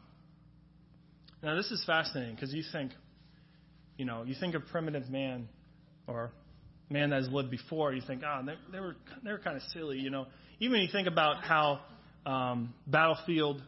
Now, 1.43 1.57
this 1.57 1.70
is 1.70 1.82
fascinating 1.84 2.36
because 2.36 2.55
you 2.55 2.62
think, 2.72 2.93
you 3.97 4.05
know, 4.05 4.22
you 4.22 4.34
think 4.38 4.55
of 4.55 4.66
primitive 4.66 5.11
man 5.11 5.49
or 6.07 6.30
man 6.93 7.11
that 7.11 7.22
has 7.22 7.32
lived 7.32 7.51
before, 7.51 7.93
you 7.93 8.03
think, 8.07 8.22
ah, 8.24 8.40
oh, 8.40 8.47
they, 8.47 8.55
they, 8.72 8.80
were 8.80 8.97
they 9.24 9.30
were 9.30 9.38
kind 9.38 9.57
of 9.57 9.62
silly, 9.72 9.99
you 9.99 10.11
know. 10.11 10.26
Even 10.61 10.80
you 10.80 10.88
think 10.93 11.09
about 11.09 11.43
how 11.43 11.80
um, 12.24 12.74
battlefield 12.86 13.62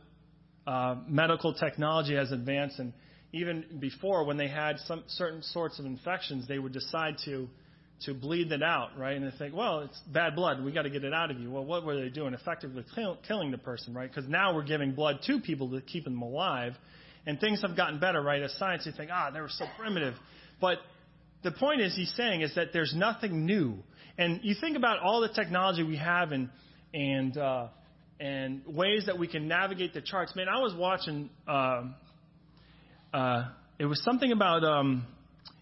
uh, 0.67 0.97
medical 1.09 1.55
technology 1.55 2.15
has 2.15 2.31
advanced, 2.33 2.79
and 2.79 2.93
even 3.33 3.65
before 3.81 4.25
when 4.25 4.37
they 4.37 4.49
had 4.49 4.79
some 4.87 5.03
certain 5.09 5.43
sorts 5.43 5.79
of 5.79 5.87
infections, 5.87 6.47
they 6.47 6.59
would 6.59 6.73
decide 6.73 7.17
to 7.25 7.49
to 8.03 8.13
bleed 8.13 8.51
it 8.53 8.63
out, 8.63 8.91
right? 8.99 9.17
And 9.17 9.25
they 9.25 9.37
think, 9.37 9.55
well, 9.55 9.81
it's 9.81 9.99
bad 10.13 10.35
blood. 10.35 10.63
We 10.63 10.73
got 10.73 10.83
to 10.83 10.91
get 10.91 11.05
it 11.05 11.15
out 11.15 11.31
of 11.31 11.39
you. 11.39 11.51
Well, 11.51 11.65
what 11.65 11.85
were 11.85 11.97
they 11.97 12.09
doing? 12.09 12.35
Effectively 12.35 12.85
kill, 12.95 13.19
killing 13.27 13.51
the 13.51 13.59
person, 13.59 13.95
right? 13.95 14.11
Because 14.11 14.29
now 14.29 14.55
we're 14.55 14.65
giving 14.65 14.93
blood 14.93 15.21
to 15.27 15.41
people 15.41 15.71
to 15.71 15.81
keep 15.81 16.05
them 16.05 16.21
alive. 16.21 16.75
And 17.27 17.41
things 17.41 17.63
have 17.63 17.77
gotten 17.77 18.01
better, 18.01 18.21
right? 18.21 18.43
As 18.43 18.53
science, 18.59 18.85
you 18.85 18.93
think, 18.93 19.11
ah, 19.13 19.31
they 19.33 19.41
were 19.41 19.49
so 19.49 19.65
primitive. 19.79 20.15
But 20.61 20.79
the 21.45 21.53
point 21.53 21.81
is, 21.81 21.95
he's 21.95 22.13
saying 22.17 22.41
is 22.41 22.55
that 22.57 22.73
there's 22.73 22.93
nothing 22.97 23.47
new. 23.47 23.77
And 24.19 24.41
you 24.43 24.55
think 24.61 24.77
about 24.77 24.99
all 25.01 25.21
the 25.21 25.29
technology 25.29 25.83
we 25.83 25.97
have 25.97 26.33
and, 26.33 26.49
and, 26.93 27.37
uh, 27.37 27.69
and 28.19 28.63
ways 28.67 29.07
that 29.07 29.19
we 29.19 29.29
can 29.29 29.47
navigate 29.47 29.95
the 29.95 30.01
charts. 30.01 30.35
Man, 30.35 30.47
I 30.49 30.61
was 30.61 30.75
watching, 30.75 31.31
uh, 31.47 31.83
uh, 33.13 33.45
it 33.79 33.87
was 33.87 34.03
something 34.03 34.33
about, 34.33 34.65
um, 34.65 35.07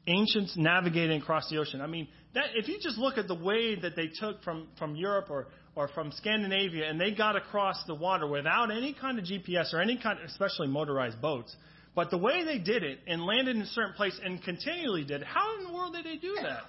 ancients 0.07 0.55
navigating 0.57 1.21
across 1.21 1.49
the 1.51 1.59
ocean. 1.59 1.81
I 1.81 1.87
mean, 1.87 2.09
that, 2.35 2.47
if 2.55 2.69
you 2.69 2.79
just 2.81 2.99
look 2.99 3.19
at 3.19 3.29
the 3.29 3.35
way 3.35 3.75
that 3.75 3.95
they 3.97 4.09
took 4.09 4.43
from, 4.43 4.69
from 4.79 4.97
Europe 4.97 5.27
or, 5.31 5.49
or 5.75 5.89
from 5.89 6.13
Scandinavia 6.13 6.89
and 6.89 7.01
they 7.01 7.13
got 7.13 7.37
across 7.37 7.83
the 7.87 7.95
water 7.95 8.27
without 8.27 8.71
any 8.71 8.95
kind 8.95 9.19
of 9.19 9.25
GPS 9.25 9.73
or 9.73 9.81
any 9.81 9.99
kind, 9.99 10.19
of, 10.19 10.25
especially 10.27 10.69
motorized 10.69 11.21
boats, 11.21 11.55
but 11.95 12.11
the 12.11 12.19
way 12.19 12.45
they 12.45 12.59
did 12.59 12.83
it 12.83 13.01
and 13.07 13.25
landed 13.25 13.57
in 13.57 13.63
a 13.63 13.67
certain 13.67 13.95
place 13.95 14.19
and 14.25 14.43
continually 14.43 15.05
did, 15.05 15.23
it, 15.23 15.27
how 15.27 15.59
in 15.59 15.65
the 15.65 15.73
world 15.73 15.95
did 15.95 16.05
they 16.05 16.17
do 16.17 16.37
that? 16.43 16.63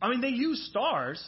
I 0.00 0.10
mean, 0.10 0.20
they 0.20 0.28
used 0.28 0.62
stars, 0.64 1.22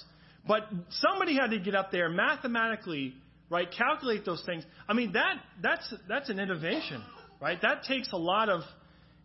but 0.47 0.69
somebody 0.91 1.35
had 1.35 1.51
to 1.51 1.59
get 1.59 1.75
up 1.75 1.91
there 1.91 2.09
mathematically, 2.09 3.15
right, 3.49 3.69
calculate 3.71 4.25
those 4.25 4.43
things. 4.45 4.65
I 4.89 4.93
mean, 4.93 5.13
that 5.13 5.37
that's 5.63 5.95
that's 6.09 6.29
an 6.29 6.39
innovation, 6.39 7.03
right? 7.41 7.61
That 7.63 7.85
takes 7.85 8.13
a 8.13 8.19
lot 8.19 8.49
of 8.49 8.63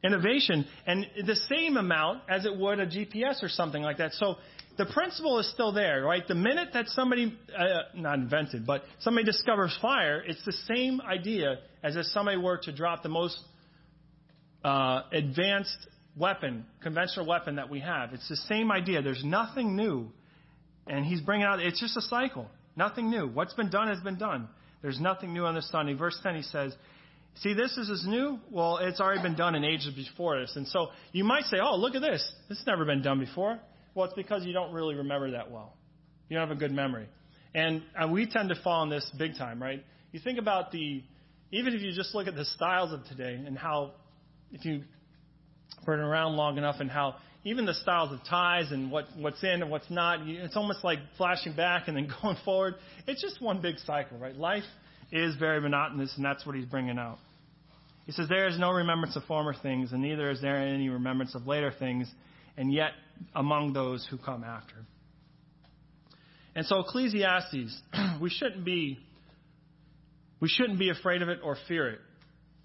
innovation 0.03 0.65
and 0.87 1.05
the 1.25 1.35
same 1.35 1.75
amount 1.75 2.21
as 2.29 2.45
it 2.45 2.55
would 2.55 2.79
a 2.79 2.87
GPS 2.87 3.43
or 3.43 3.49
something 3.49 3.81
like 3.81 3.97
that. 3.97 4.13
So 4.13 4.35
the 4.77 4.85
principle 4.85 5.39
is 5.39 5.51
still 5.51 5.73
there, 5.73 6.03
right? 6.03 6.25
The 6.25 6.35
minute 6.35 6.69
that 6.73 6.87
somebody, 6.87 7.37
uh, 7.57 7.63
not 7.95 8.19
invented, 8.19 8.65
but 8.65 8.83
somebody 8.99 9.25
discovers 9.25 9.77
fire, 9.81 10.23
it's 10.25 10.43
the 10.45 10.53
same 10.73 11.01
idea 11.01 11.57
as 11.83 11.97
if 11.97 12.05
somebody 12.07 12.37
were 12.37 12.57
to 12.63 12.71
drop 12.71 13.03
the 13.03 13.09
most 13.09 13.37
uh, 14.63 15.01
advanced 15.11 15.87
weapon, 16.15 16.65
conventional 16.81 17.25
weapon 17.25 17.55
that 17.55 17.69
we 17.69 17.79
have. 17.79 18.13
It's 18.13 18.27
the 18.27 18.35
same 18.35 18.71
idea. 18.71 19.01
There's 19.01 19.23
nothing 19.23 19.75
new. 19.75 20.11
And 20.87 21.05
he's 21.05 21.21
bringing 21.21 21.45
out, 21.45 21.59
it's 21.59 21.79
just 21.79 21.95
a 21.97 22.01
cycle. 22.01 22.47
Nothing 22.75 23.09
new. 23.09 23.27
What's 23.27 23.53
been 23.53 23.69
done 23.69 23.87
has 23.87 23.99
been 23.99 24.17
done. 24.17 24.47
There's 24.81 24.99
nothing 24.99 25.33
new 25.33 25.45
on 25.45 25.55
the 25.55 25.61
sun. 25.61 25.87
In 25.87 25.97
verse 25.97 26.17
10, 26.23 26.35
he 26.35 26.41
says, 26.41 26.73
See, 27.35 27.53
this 27.53 27.77
is 27.77 27.89
as 27.89 28.05
new. 28.05 28.39
Well, 28.51 28.77
it's 28.77 28.99
already 28.99 29.21
been 29.21 29.35
done 29.35 29.55
in 29.55 29.63
ages 29.63 29.93
before 29.93 30.41
us. 30.41 30.53
And 30.55 30.67
so 30.67 30.87
you 31.13 31.23
might 31.23 31.43
say, 31.43 31.57
oh, 31.61 31.77
look 31.77 31.95
at 31.95 32.01
this. 32.01 32.21
This 32.49 32.57
has 32.57 32.67
never 32.67 32.83
been 32.83 33.01
done 33.01 33.19
before. 33.19 33.59
Well, 33.95 34.05
it's 34.05 34.15
because 34.15 34.43
you 34.45 34.51
don't 34.51 34.73
really 34.73 34.95
remember 34.95 35.31
that 35.31 35.49
well. 35.49 35.73
You 36.27 36.37
don't 36.37 36.47
have 36.47 36.55
a 36.55 36.59
good 36.59 36.71
memory. 36.73 37.07
And, 37.55 37.81
and 37.95 38.11
we 38.11 38.25
tend 38.25 38.49
to 38.49 38.55
fall 38.61 38.83
in 38.83 38.89
this 38.89 39.09
big 39.17 39.37
time, 39.37 39.61
right? 39.61 39.83
You 40.11 40.19
think 40.19 40.37
about 40.37 40.71
the, 40.71 41.01
even 41.51 41.73
if 41.73 41.81
you 41.81 41.93
just 41.93 42.13
look 42.13 42.27
at 42.27 42.35
the 42.35 42.45
styles 42.45 42.91
of 42.91 43.05
today 43.05 43.33
and 43.33 43.57
how, 43.57 43.93
if 44.51 44.65
you've 44.65 44.83
been 45.85 45.99
around 45.99 46.35
long 46.35 46.57
enough 46.57 46.77
and 46.79 46.89
how 46.89 47.15
even 47.43 47.65
the 47.65 47.73
styles 47.73 48.11
of 48.11 48.19
ties 48.29 48.71
and 48.71 48.91
what, 48.91 49.05
what's 49.17 49.41
in 49.43 49.61
and 49.61 49.71
what's 49.71 49.89
not, 49.89 50.27
it's 50.27 50.57
almost 50.57 50.83
like 50.83 50.99
flashing 51.17 51.55
back 51.55 51.87
and 51.87 51.95
then 51.95 52.09
going 52.21 52.37
forward. 52.43 52.75
It's 53.07 53.21
just 53.21 53.41
one 53.41 53.61
big 53.61 53.77
cycle, 53.79 54.17
right? 54.17 54.35
Life 54.35 54.63
is 55.11 55.35
very 55.35 55.61
monotonous, 55.61 56.13
and 56.15 56.25
that's 56.25 56.45
what 56.45 56.55
he's 56.55 56.65
bringing 56.65 56.97
out. 56.97 57.17
He 58.05 58.11
says, 58.11 58.27
There 58.27 58.47
is 58.47 58.59
no 58.59 58.71
remembrance 58.71 59.15
of 59.15 59.23
former 59.23 59.53
things, 59.53 59.91
and 59.91 60.01
neither 60.01 60.29
is 60.29 60.41
there 60.41 60.57
any 60.57 60.89
remembrance 60.89 61.35
of 61.35 61.47
later 61.47 61.71
things, 61.77 62.11
and 62.57 62.73
yet 62.73 62.91
among 63.35 63.73
those 63.73 64.05
who 64.09 64.17
come 64.17 64.43
after. 64.43 64.75
And 66.55 66.65
so 66.65 66.79
Ecclesiastes, 66.79 67.81
we 68.21 68.29
shouldn't 68.29 68.65
be 68.65 68.99
we 70.41 70.47
shouldn't 70.47 70.79
be 70.79 70.89
afraid 70.89 71.21
of 71.21 71.29
it 71.29 71.39
or 71.43 71.57
fear 71.67 71.89
it. 71.89 71.99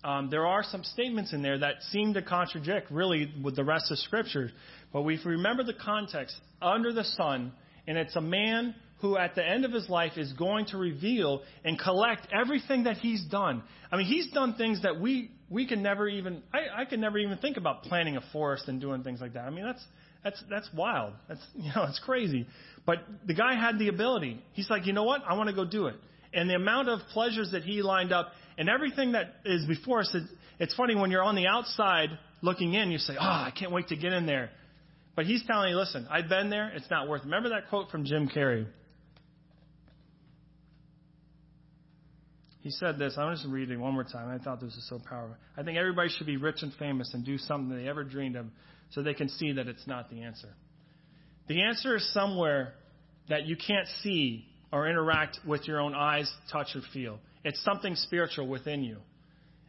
Um, 0.05 0.29
there 0.29 0.47
are 0.47 0.63
some 0.63 0.85
statements 0.85 1.33
in 1.33 1.41
there 1.41 1.59
that 1.59 1.77
seem 1.91 2.13
to 2.15 2.23
contradict 2.23 2.91
really 2.91 3.33
with 3.43 3.57
the 3.57 3.65
rest 3.65 3.91
of 3.91 3.99
Scripture. 3.99 4.51
But 4.93 5.03
we 5.03 5.19
remember 5.25 5.65
the 5.65 5.75
context 5.75 6.37
under 6.61 6.93
the 6.93 7.05
sun, 7.05 7.53
and 7.87 7.97
it's 7.97 8.15
a 8.15 8.21
man 8.21 8.75
who 9.01 9.17
at 9.17 9.35
the 9.35 9.47
end 9.47 9.65
of 9.65 9.73
his 9.73 9.89
life 9.89 10.13
is 10.17 10.33
going 10.35 10.67
to 10.67 10.77
reveal 10.77 11.43
and 11.65 11.79
collect 11.79 12.29
everything 12.33 12.85
that 12.85 12.99
he's 12.99 13.25
done. 13.25 13.63
I 13.91 13.97
mean, 13.97 14.07
he's 14.07 14.31
done 14.31 14.55
things 14.55 14.83
that 14.83 15.01
we, 15.01 15.31
we 15.49 15.67
can 15.67 15.83
never 15.83 16.07
even, 16.07 16.43
I, 16.53 16.83
I 16.83 16.85
can 16.85 17.01
never 17.01 17.19
even 17.19 17.39
think 17.39 17.57
about 17.57 17.83
planting 17.83 18.17
a 18.19 18.23
forest 18.33 18.69
and 18.69 18.81
doing 18.81 19.03
things 19.03 19.21
like 19.23 19.33
that. 19.35 19.47
I 19.47 19.51
mean, 19.51 19.65
that's, 19.65 19.85
that's, 20.23 20.43
that's 20.51 20.69
wild. 20.75 21.15
That's, 21.29 21.41
you 21.55 21.71
know, 21.75 21.85
it's 21.85 21.99
crazy. 21.99 22.47
But 22.85 22.99
the 23.27 23.35
guy 23.35 23.55
had 23.55 23.79
the 23.79 23.89
ability. 23.89 24.43
He's 24.53 24.69
like, 24.69 24.87
you 24.87 24.93
know 24.93 25.05
what? 25.05 25.23
I 25.27 25.35
want 25.35 25.49
to 25.49 25.55
go 25.55 25.65
do 25.65 25.87
it. 25.87 25.97
And 26.35 26.51
the 26.51 26.55
amount 26.55 26.89
of 26.89 27.01
pleasures 27.13 27.51
that 27.53 27.63
he 27.63 27.83
lined 27.83 28.13
up 28.13 28.33
and 28.59 28.69
everything 28.69 29.13
that 29.13 29.35
is 29.45 29.67
before 29.67 30.01
us, 30.01 30.17
it's 30.59 30.75
funny 30.75 30.95
when 30.95 31.11
you're 31.11 31.23
on 31.23 31.35
the 31.35 31.47
outside 31.47 32.11
looking 32.43 32.75
in, 32.75 32.91
you 32.91 32.99
say, 32.99 33.15
oh, 33.19 33.23
I 33.23 33.53
can't 33.57 33.73
wait 33.73 33.89
to 33.89 33.97
get 33.97 34.13
in 34.13 34.27
there. 34.27 34.51
But 35.17 35.27
he's 35.27 35.43
telling 35.47 35.71
you, 35.71 35.77
listen, 35.77 36.07
I've 36.11 36.29
been 36.29 36.51
there. 36.51 36.71
It's 36.75 36.91
not 36.91 37.09
worth 37.09 37.23
it. 37.23 37.27
Remember 37.27 37.51
that 37.51 37.69
quote 37.69 37.91
from 37.91 38.05
Jim 38.05 38.29
Carrey? 38.29 38.67
He 42.61 42.71
said 42.71 42.99
this. 42.99 43.15
I'm 43.19 43.35
just 43.35 43.47
reading 43.47 43.79
one 43.81 43.93
more 43.93 44.05
time. 44.05 44.29
I 44.29 44.43
thought 44.43 44.61
this 44.61 44.75
was 44.75 44.87
so 44.89 44.99
powerful. 44.99 45.37
I 45.57 45.63
think 45.63 45.77
everybody 45.77 46.09
should 46.09 46.27
be 46.27 46.39
rich 46.39 46.63
and 46.63 46.73
famous 46.79 47.13
and 47.13 47.25
do 47.25 47.37
something 47.37 47.77
they 47.77 47.89
ever 47.89 48.05
dreamed 48.05 48.37
of 48.37 48.47
so 48.91 49.03
they 49.03 49.15
can 49.15 49.29
see 49.29 49.53
that 49.53 49.69
it's 49.69 49.87
not 49.87 50.09
the 50.11 50.23
answer. 50.23 50.49
The 51.47 51.63
answer 51.63 51.97
is 51.97 52.13
somewhere 52.15 52.73
that 53.29 53.45
you 53.47 53.57
can't 53.57 53.87
see 54.03 54.47
or 54.73 54.89
interact 54.89 55.39
with 55.47 55.67
your 55.69 55.81
own 55.81 55.95
eyes, 55.95 56.31
touch, 56.51 56.69
or 56.75 56.81
feel. 56.93 57.19
It's 57.45 57.63
something 57.63 57.95
spiritual 57.95 58.49
within 58.49 58.83
you. 58.83 58.99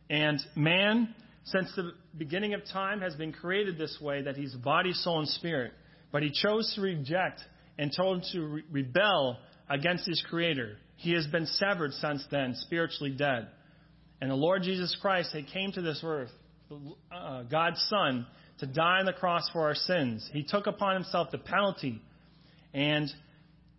And 0.10 0.40
man, 0.56 1.14
since 1.46 1.72
the 1.76 1.92
beginning 2.18 2.54
of 2.54 2.62
time, 2.72 3.02
has 3.02 3.16
been 3.16 3.34
created 3.34 3.78
this 3.78 3.98
way 4.02 4.24
that 4.24 4.36
he's 4.36 4.54
body, 4.56 4.94
soul, 4.94 5.20
and 5.20 5.28
spirit. 5.28 5.74
But 6.12 6.24
he 6.24 6.32
chose 6.32 6.74
to 6.76 6.82
reject 6.82 7.42
and 7.78 7.92
told 7.96 8.26
to 8.32 8.42
re- 8.42 8.64
rebel 8.72 9.38
against 9.70 10.08
his 10.08 10.24
creator. 10.30 10.78
He 10.98 11.14
has 11.14 11.28
been 11.28 11.46
severed 11.46 11.94
since 11.94 12.26
then, 12.32 12.56
spiritually 12.56 13.14
dead. 13.18 13.48
And 14.22 14.32
the 14.32 14.36
Lord 14.36 14.64
Jesus 14.64 14.96
Christ 15.02 15.34
had 15.34 15.48
came 15.48 15.72
to 15.74 15.82
this 15.82 16.02
earth, 16.04 16.32
uh, 17.14 17.44
God's 17.44 17.86
Son, 17.90 18.26
to 18.60 18.66
die 18.66 19.00
on 19.00 19.06
the 19.06 19.14
cross 19.14 19.50
for 19.52 19.64
our 19.64 19.76
sins. 19.76 20.28
He 20.32 20.44
took 20.44 20.68
upon 20.68 20.94
himself 20.94 21.30
the 21.32 21.38
penalty 21.38 22.02
and 22.74 23.10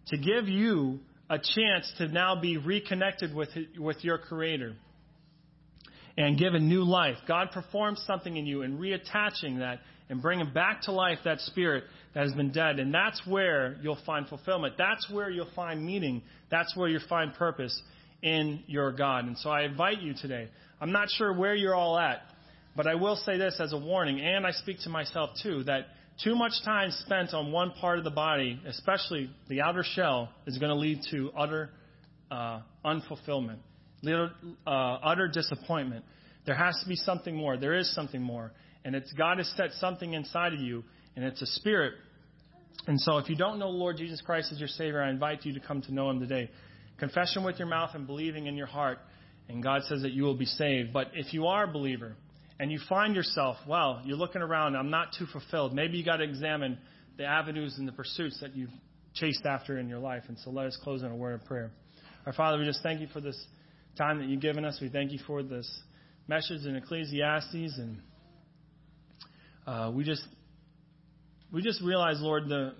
to 0.08 0.16
give 0.16 0.48
you 0.48 1.00
a 1.28 1.38
chance 1.38 1.92
to 1.98 2.08
now 2.08 2.40
be 2.40 2.56
reconnected 2.56 3.34
with, 3.34 3.48
with 3.78 4.04
your 4.04 4.18
Creator 4.18 4.74
and 6.16 6.38
given 6.38 6.68
new 6.68 6.84
life. 6.84 7.16
God 7.26 7.50
performs 7.52 8.02
something 8.06 8.36
in 8.36 8.46
you 8.46 8.62
and 8.62 8.78
reattaching 8.78 9.58
that 9.58 9.80
and 10.08 10.22
bringing 10.22 10.52
back 10.52 10.82
to 10.82 10.92
life 10.92 11.18
that 11.24 11.40
spirit 11.40 11.84
that 12.14 12.22
has 12.22 12.32
been 12.32 12.52
dead. 12.52 12.78
And 12.78 12.94
that's 12.94 13.20
where 13.26 13.76
you'll 13.82 13.98
find 14.06 14.26
fulfillment. 14.28 14.74
That's 14.78 15.10
where 15.10 15.28
you'll 15.28 15.50
find 15.56 15.84
meaning. 15.84 16.22
That's 16.50 16.76
where 16.76 16.88
you'll 16.88 17.08
find 17.08 17.34
purpose 17.34 17.82
in 18.22 18.62
your 18.66 18.92
God. 18.92 19.24
And 19.24 19.36
so 19.36 19.50
I 19.50 19.62
invite 19.62 20.00
you 20.00 20.14
today. 20.14 20.48
I'm 20.80 20.92
not 20.92 21.08
sure 21.10 21.32
where 21.32 21.54
you're 21.54 21.74
all 21.74 21.98
at, 21.98 22.22
But 22.76 22.86
I 22.86 22.94
will 22.94 23.16
say 23.16 23.38
this 23.38 23.58
as 23.58 23.72
a 23.72 23.78
warning, 23.78 24.20
and 24.20 24.46
I 24.46 24.50
speak 24.50 24.80
to 24.80 24.90
myself 24.90 25.30
too, 25.42 25.64
that 25.64 25.86
too 26.22 26.34
much 26.34 26.52
time 26.64 26.90
spent 26.90 27.34
on 27.34 27.52
one 27.52 27.72
part 27.72 27.98
of 27.98 28.04
the 28.04 28.10
body, 28.10 28.58
especially 28.66 29.30
the 29.48 29.60
outer 29.60 29.84
shell, 29.84 30.30
is 30.46 30.56
going 30.58 30.70
to 30.70 30.76
lead 30.76 31.00
to 31.10 31.30
utter 31.36 31.70
uh, 32.30 32.60
unfulfillment, 32.84 33.58
uh, 34.66 34.70
utter 34.70 35.28
disappointment. 35.28 36.04
There 36.46 36.54
has 36.54 36.78
to 36.82 36.88
be 36.88 36.96
something 36.96 37.36
more. 37.36 37.56
There 37.56 37.74
is 37.74 37.94
something 37.94 38.22
more. 38.22 38.52
And 38.84 38.94
it's 38.94 39.12
God 39.12 39.38
has 39.38 39.52
set 39.56 39.72
something 39.72 40.14
inside 40.14 40.54
of 40.54 40.60
you, 40.60 40.84
and 41.16 41.24
it's 41.24 41.42
a 41.42 41.46
spirit. 41.46 41.94
And 42.86 43.00
so 43.00 43.18
if 43.18 43.28
you 43.28 43.36
don't 43.36 43.58
know 43.58 43.68
Lord 43.68 43.96
Jesus 43.96 44.20
Christ 44.20 44.52
as 44.52 44.58
your 44.58 44.68
Savior, 44.68 45.02
I 45.02 45.10
invite 45.10 45.44
you 45.44 45.52
to 45.54 45.60
come 45.60 45.82
to 45.82 45.92
know 45.92 46.08
Him 46.08 46.20
today. 46.20 46.50
Confession 46.98 47.44
with 47.44 47.58
your 47.58 47.68
mouth 47.68 47.90
and 47.94 48.06
believing 48.06 48.46
in 48.46 48.56
your 48.56 48.66
heart, 48.66 48.98
and 49.48 49.62
God 49.62 49.82
says 49.84 50.02
that 50.02 50.12
you 50.12 50.22
will 50.22 50.36
be 50.36 50.46
saved. 50.46 50.92
But 50.92 51.08
if 51.14 51.34
you 51.34 51.46
are 51.46 51.64
a 51.64 51.68
believer, 51.68 52.16
and 52.58 52.72
you 52.72 52.80
find 52.88 53.14
yourself, 53.14 53.56
well, 53.66 54.00
you're 54.04 54.16
looking 54.16 54.42
around, 54.42 54.76
I'm 54.76 54.90
not 54.90 55.08
too 55.18 55.26
fulfilled. 55.26 55.74
Maybe 55.74 55.98
you 55.98 56.04
got 56.04 56.16
to 56.16 56.24
examine 56.24 56.78
the 57.18 57.24
avenues 57.24 57.76
and 57.78 57.86
the 57.86 57.92
pursuits 57.92 58.40
that 58.40 58.56
you've 58.56 58.70
chased 59.14 59.44
after 59.44 59.78
in 59.78 59.88
your 59.88 59.98
life. 59.98 60.24
And 60.28 60.38
so 60.38 60.50
let 60.50 60.66
us 60.66 60.78
close 60.82 61.02
in 61.02 61.10
a 61.10 61.16
word 61.16 61.40
of 61.40 61.46
prayer. 61.46 61.70
Our 62.26 62.32
Father, 62.32 62.58
we 62.58 62.64
just 62.64 62.82
thank 62.82 63.00
you 63.00 63.08
for 63.12 63.20
this 63.20 63.40
time 63.96 64.18
that 64.18 64.28
you've 64.28 64.40
given 64.40 64.64
us. 64.64 64.78
We 64.80 64.88
thank 64.88 65.12
you 65.12 65.18
for 65.26 65.42
this 65.42 65.70
message 66.28 66.66
in 66.66 66.76
Ecclesiastes, 66.76 67.78
and 67.78 67.98
uh, 69.66 69.90
we 69.94 70.04
just 70.04 70.26
we 71.52 71.62
just 71.62 71.80
realize, 71.82 72.16
Lord, 72.20 72.48
the 72.48 72.74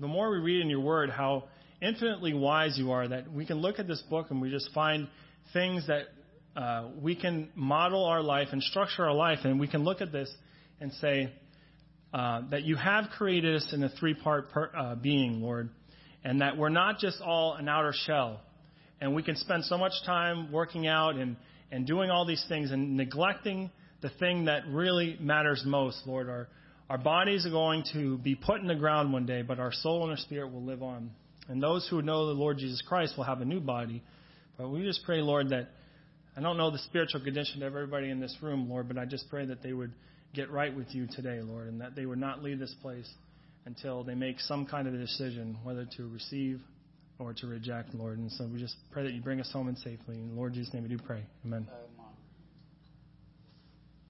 the 0.00 0.08
more 0.08 0.30
we 0.30 0.38
read 0.38 0.60
in 0.60 0.68
your 0.68 0.80
Word, 0.80 1.10
how 1.10 1.44
infinitely 1.80 2.34
wise 2.34 2.76
you 2.76 2.90
are. 2.90 3.06
That 3.06 3.30
we 3.30 3.46
can 3.46 3.58
look 3.58 3.78
at 3.78 3.86
this 3.86 4.02
book 4.10 4.26
and 4.30 4.40
we 4.40 4.50
just 4.50 4.70
find 4.74 5.08
things 5.52 5.86
that 5.86 6.06
uh, 6.60 6.88
we 7.00 7.16
can 7.16 7.48
model 7.54 8.04
our 8.04 8.22
life 8.22 8.48
and 8.52 8.62
structure 8.62 9.06
our 9.06 9.14
life, 9.14 9.38
and 9.44 9.58
we 9.58 9.66
can 9.66 9.82
look 9.82 10.02
at 10.02 10.12
this 10.12 10.30
and 10.78 10.92
say 10.94 11.32
uh, 12.12 12.42
that 12.50 12.64
you 12.64 12.76
have 12.76 13.06
created 13.16 13.56
us 13.56 13.66
in 13.72 13.82
a 13.82 13.88
three 13.88 14.12
part 14.12 14.50
per, 14.50 14.70
uh, 14.76 14.94
being, 14.94 15.40
Lord, 15.40 15.70
and 16.22 16.42
that 16.42 16.58
we're 16.58 16.68
not 16.68 16.98
just 16.98 17.22
all 17.22 17.54
an 17.54 17.66
outer 17.66 17.94
shell. 18.04 18.40
And 19.00 19.14
we 19.14 19.22
can 19.22 19.36
spend 19.36 19.64
so 19.64 19.78
much 19.78 19.92
time 20.04 20.52
working 20.52 20.86
out 20.86 21.14
and, 21.14 21.36
and 21.72 21.86
doing 21.86 22.10
all 22.10 22.26
these 22.26 22.44
things 22.50 22.70
and 22.70 22.94
neglecting 22.94 23.70
the 24.02 24.10
thing 24.20 24.44
that 24.44 24.64
really 24.68 25.16
matters 25.18 25.62
most, 25.64 26.02
Lord. 26.04 26.28
Our, 26.28 26.48
our 26.90 26.98
bodies 26.98 27.46
are 27.46 27.50
going 27.50 27.84
to 27.94 28.18
be 28.18 28.34
put 28.34 28.60
in 28.60 28.66
the 28.66 28.74
ground 28.74 29.14
one 29.14 29.24
day, 29.24 29.40
but 29.40 29.58
our 29.58 29.72
soul 29.72 30.02
and 30.02 30.10
our 30.10 30.18
spirit 30.18 30.52
will 30.52 30.64
live 30.64 30.82
on. 30.82 31.10
And 31.48 31.62
those 31.62 31.88
who 31.88 32.02
know 32.02 32.26
the 32.26 32.32
Lord 32.32 32.58
Jesus 32.58 32.82
Christ 32.86 33.14
will 33.16 33.24
have 33.24 33.40
a 33.40 33.46
new 33.46 33.60
body. 33.60 34.02
But 34.58 34.68
we 34.68 34.82
just 34.82 35.04
pray, 35.06 35.22
Lord, 35.22 35.48
that 35.48 35.70
I 36.36 36.40
don't 36.40 36.56
know 36.56 36.70
the 36.70 36.78
spiritual 36.78 37.22
condition 37.22 37.62
of 37.62 37.74
everybody 37.74 38.10
in 38.10 38.20
this 38.20 38.36
room, 38.40 38.68
Lord, 38.70 38.88
but 38.88 38.98
I 38.98 39.04
just 39.04 39.28
pray 39.28 39.46
that 39.46 39.62
they 39.62 39.72
would 39.72 39.92
get 40.34 40.50
right 40.50 40.74
with 40.74 40.94
you 40.94 41.06
today, 41.10 41.40
Lord, 41.42 41.68
and 41.68 41.80
that 41.80 41.96
they 41.96 42.06
would 42.06 42.18
not 42.18 42.42
leave 42.42 42.58
this 42.58 42.74
place 42.82 43.08
until 43.66 44.04
they 44.04 44.14
make 44.14 44.40
some 44.40 44.64
kind 44.64 44.86
of 44.86 44.94
a 44.94 44.98
decision 44.98 45.58
whether 45.64 45.86
to 45.96 46.08
receive 46.08 46.60
or 47.18 47.34
to 47.34 47.46
reject, 47.46 47.94
Lord. 47.94 48.18
And 48.18 48.30
so 48.32 48.48
we 48.52 48.60
just 48.60 48.76
pray 48.90 49.02
that 49.02 49.12
you 49.12 49.20
bring 49.20 49.40
us 49.40 49.50
home 49.52 49.68
in 49.68 49.76
safely. 49.76 50.14
In 50.14 50.28
the 50.28 50.34
Lord 50.34 50.54
Jesus' 50.54 50.72
name 50.72 50.84
we 50.84 50.88
do 50.88 50.98
pray. 50.98 51.22
Amen. 51.44 51.66
Um, 51.70 51.99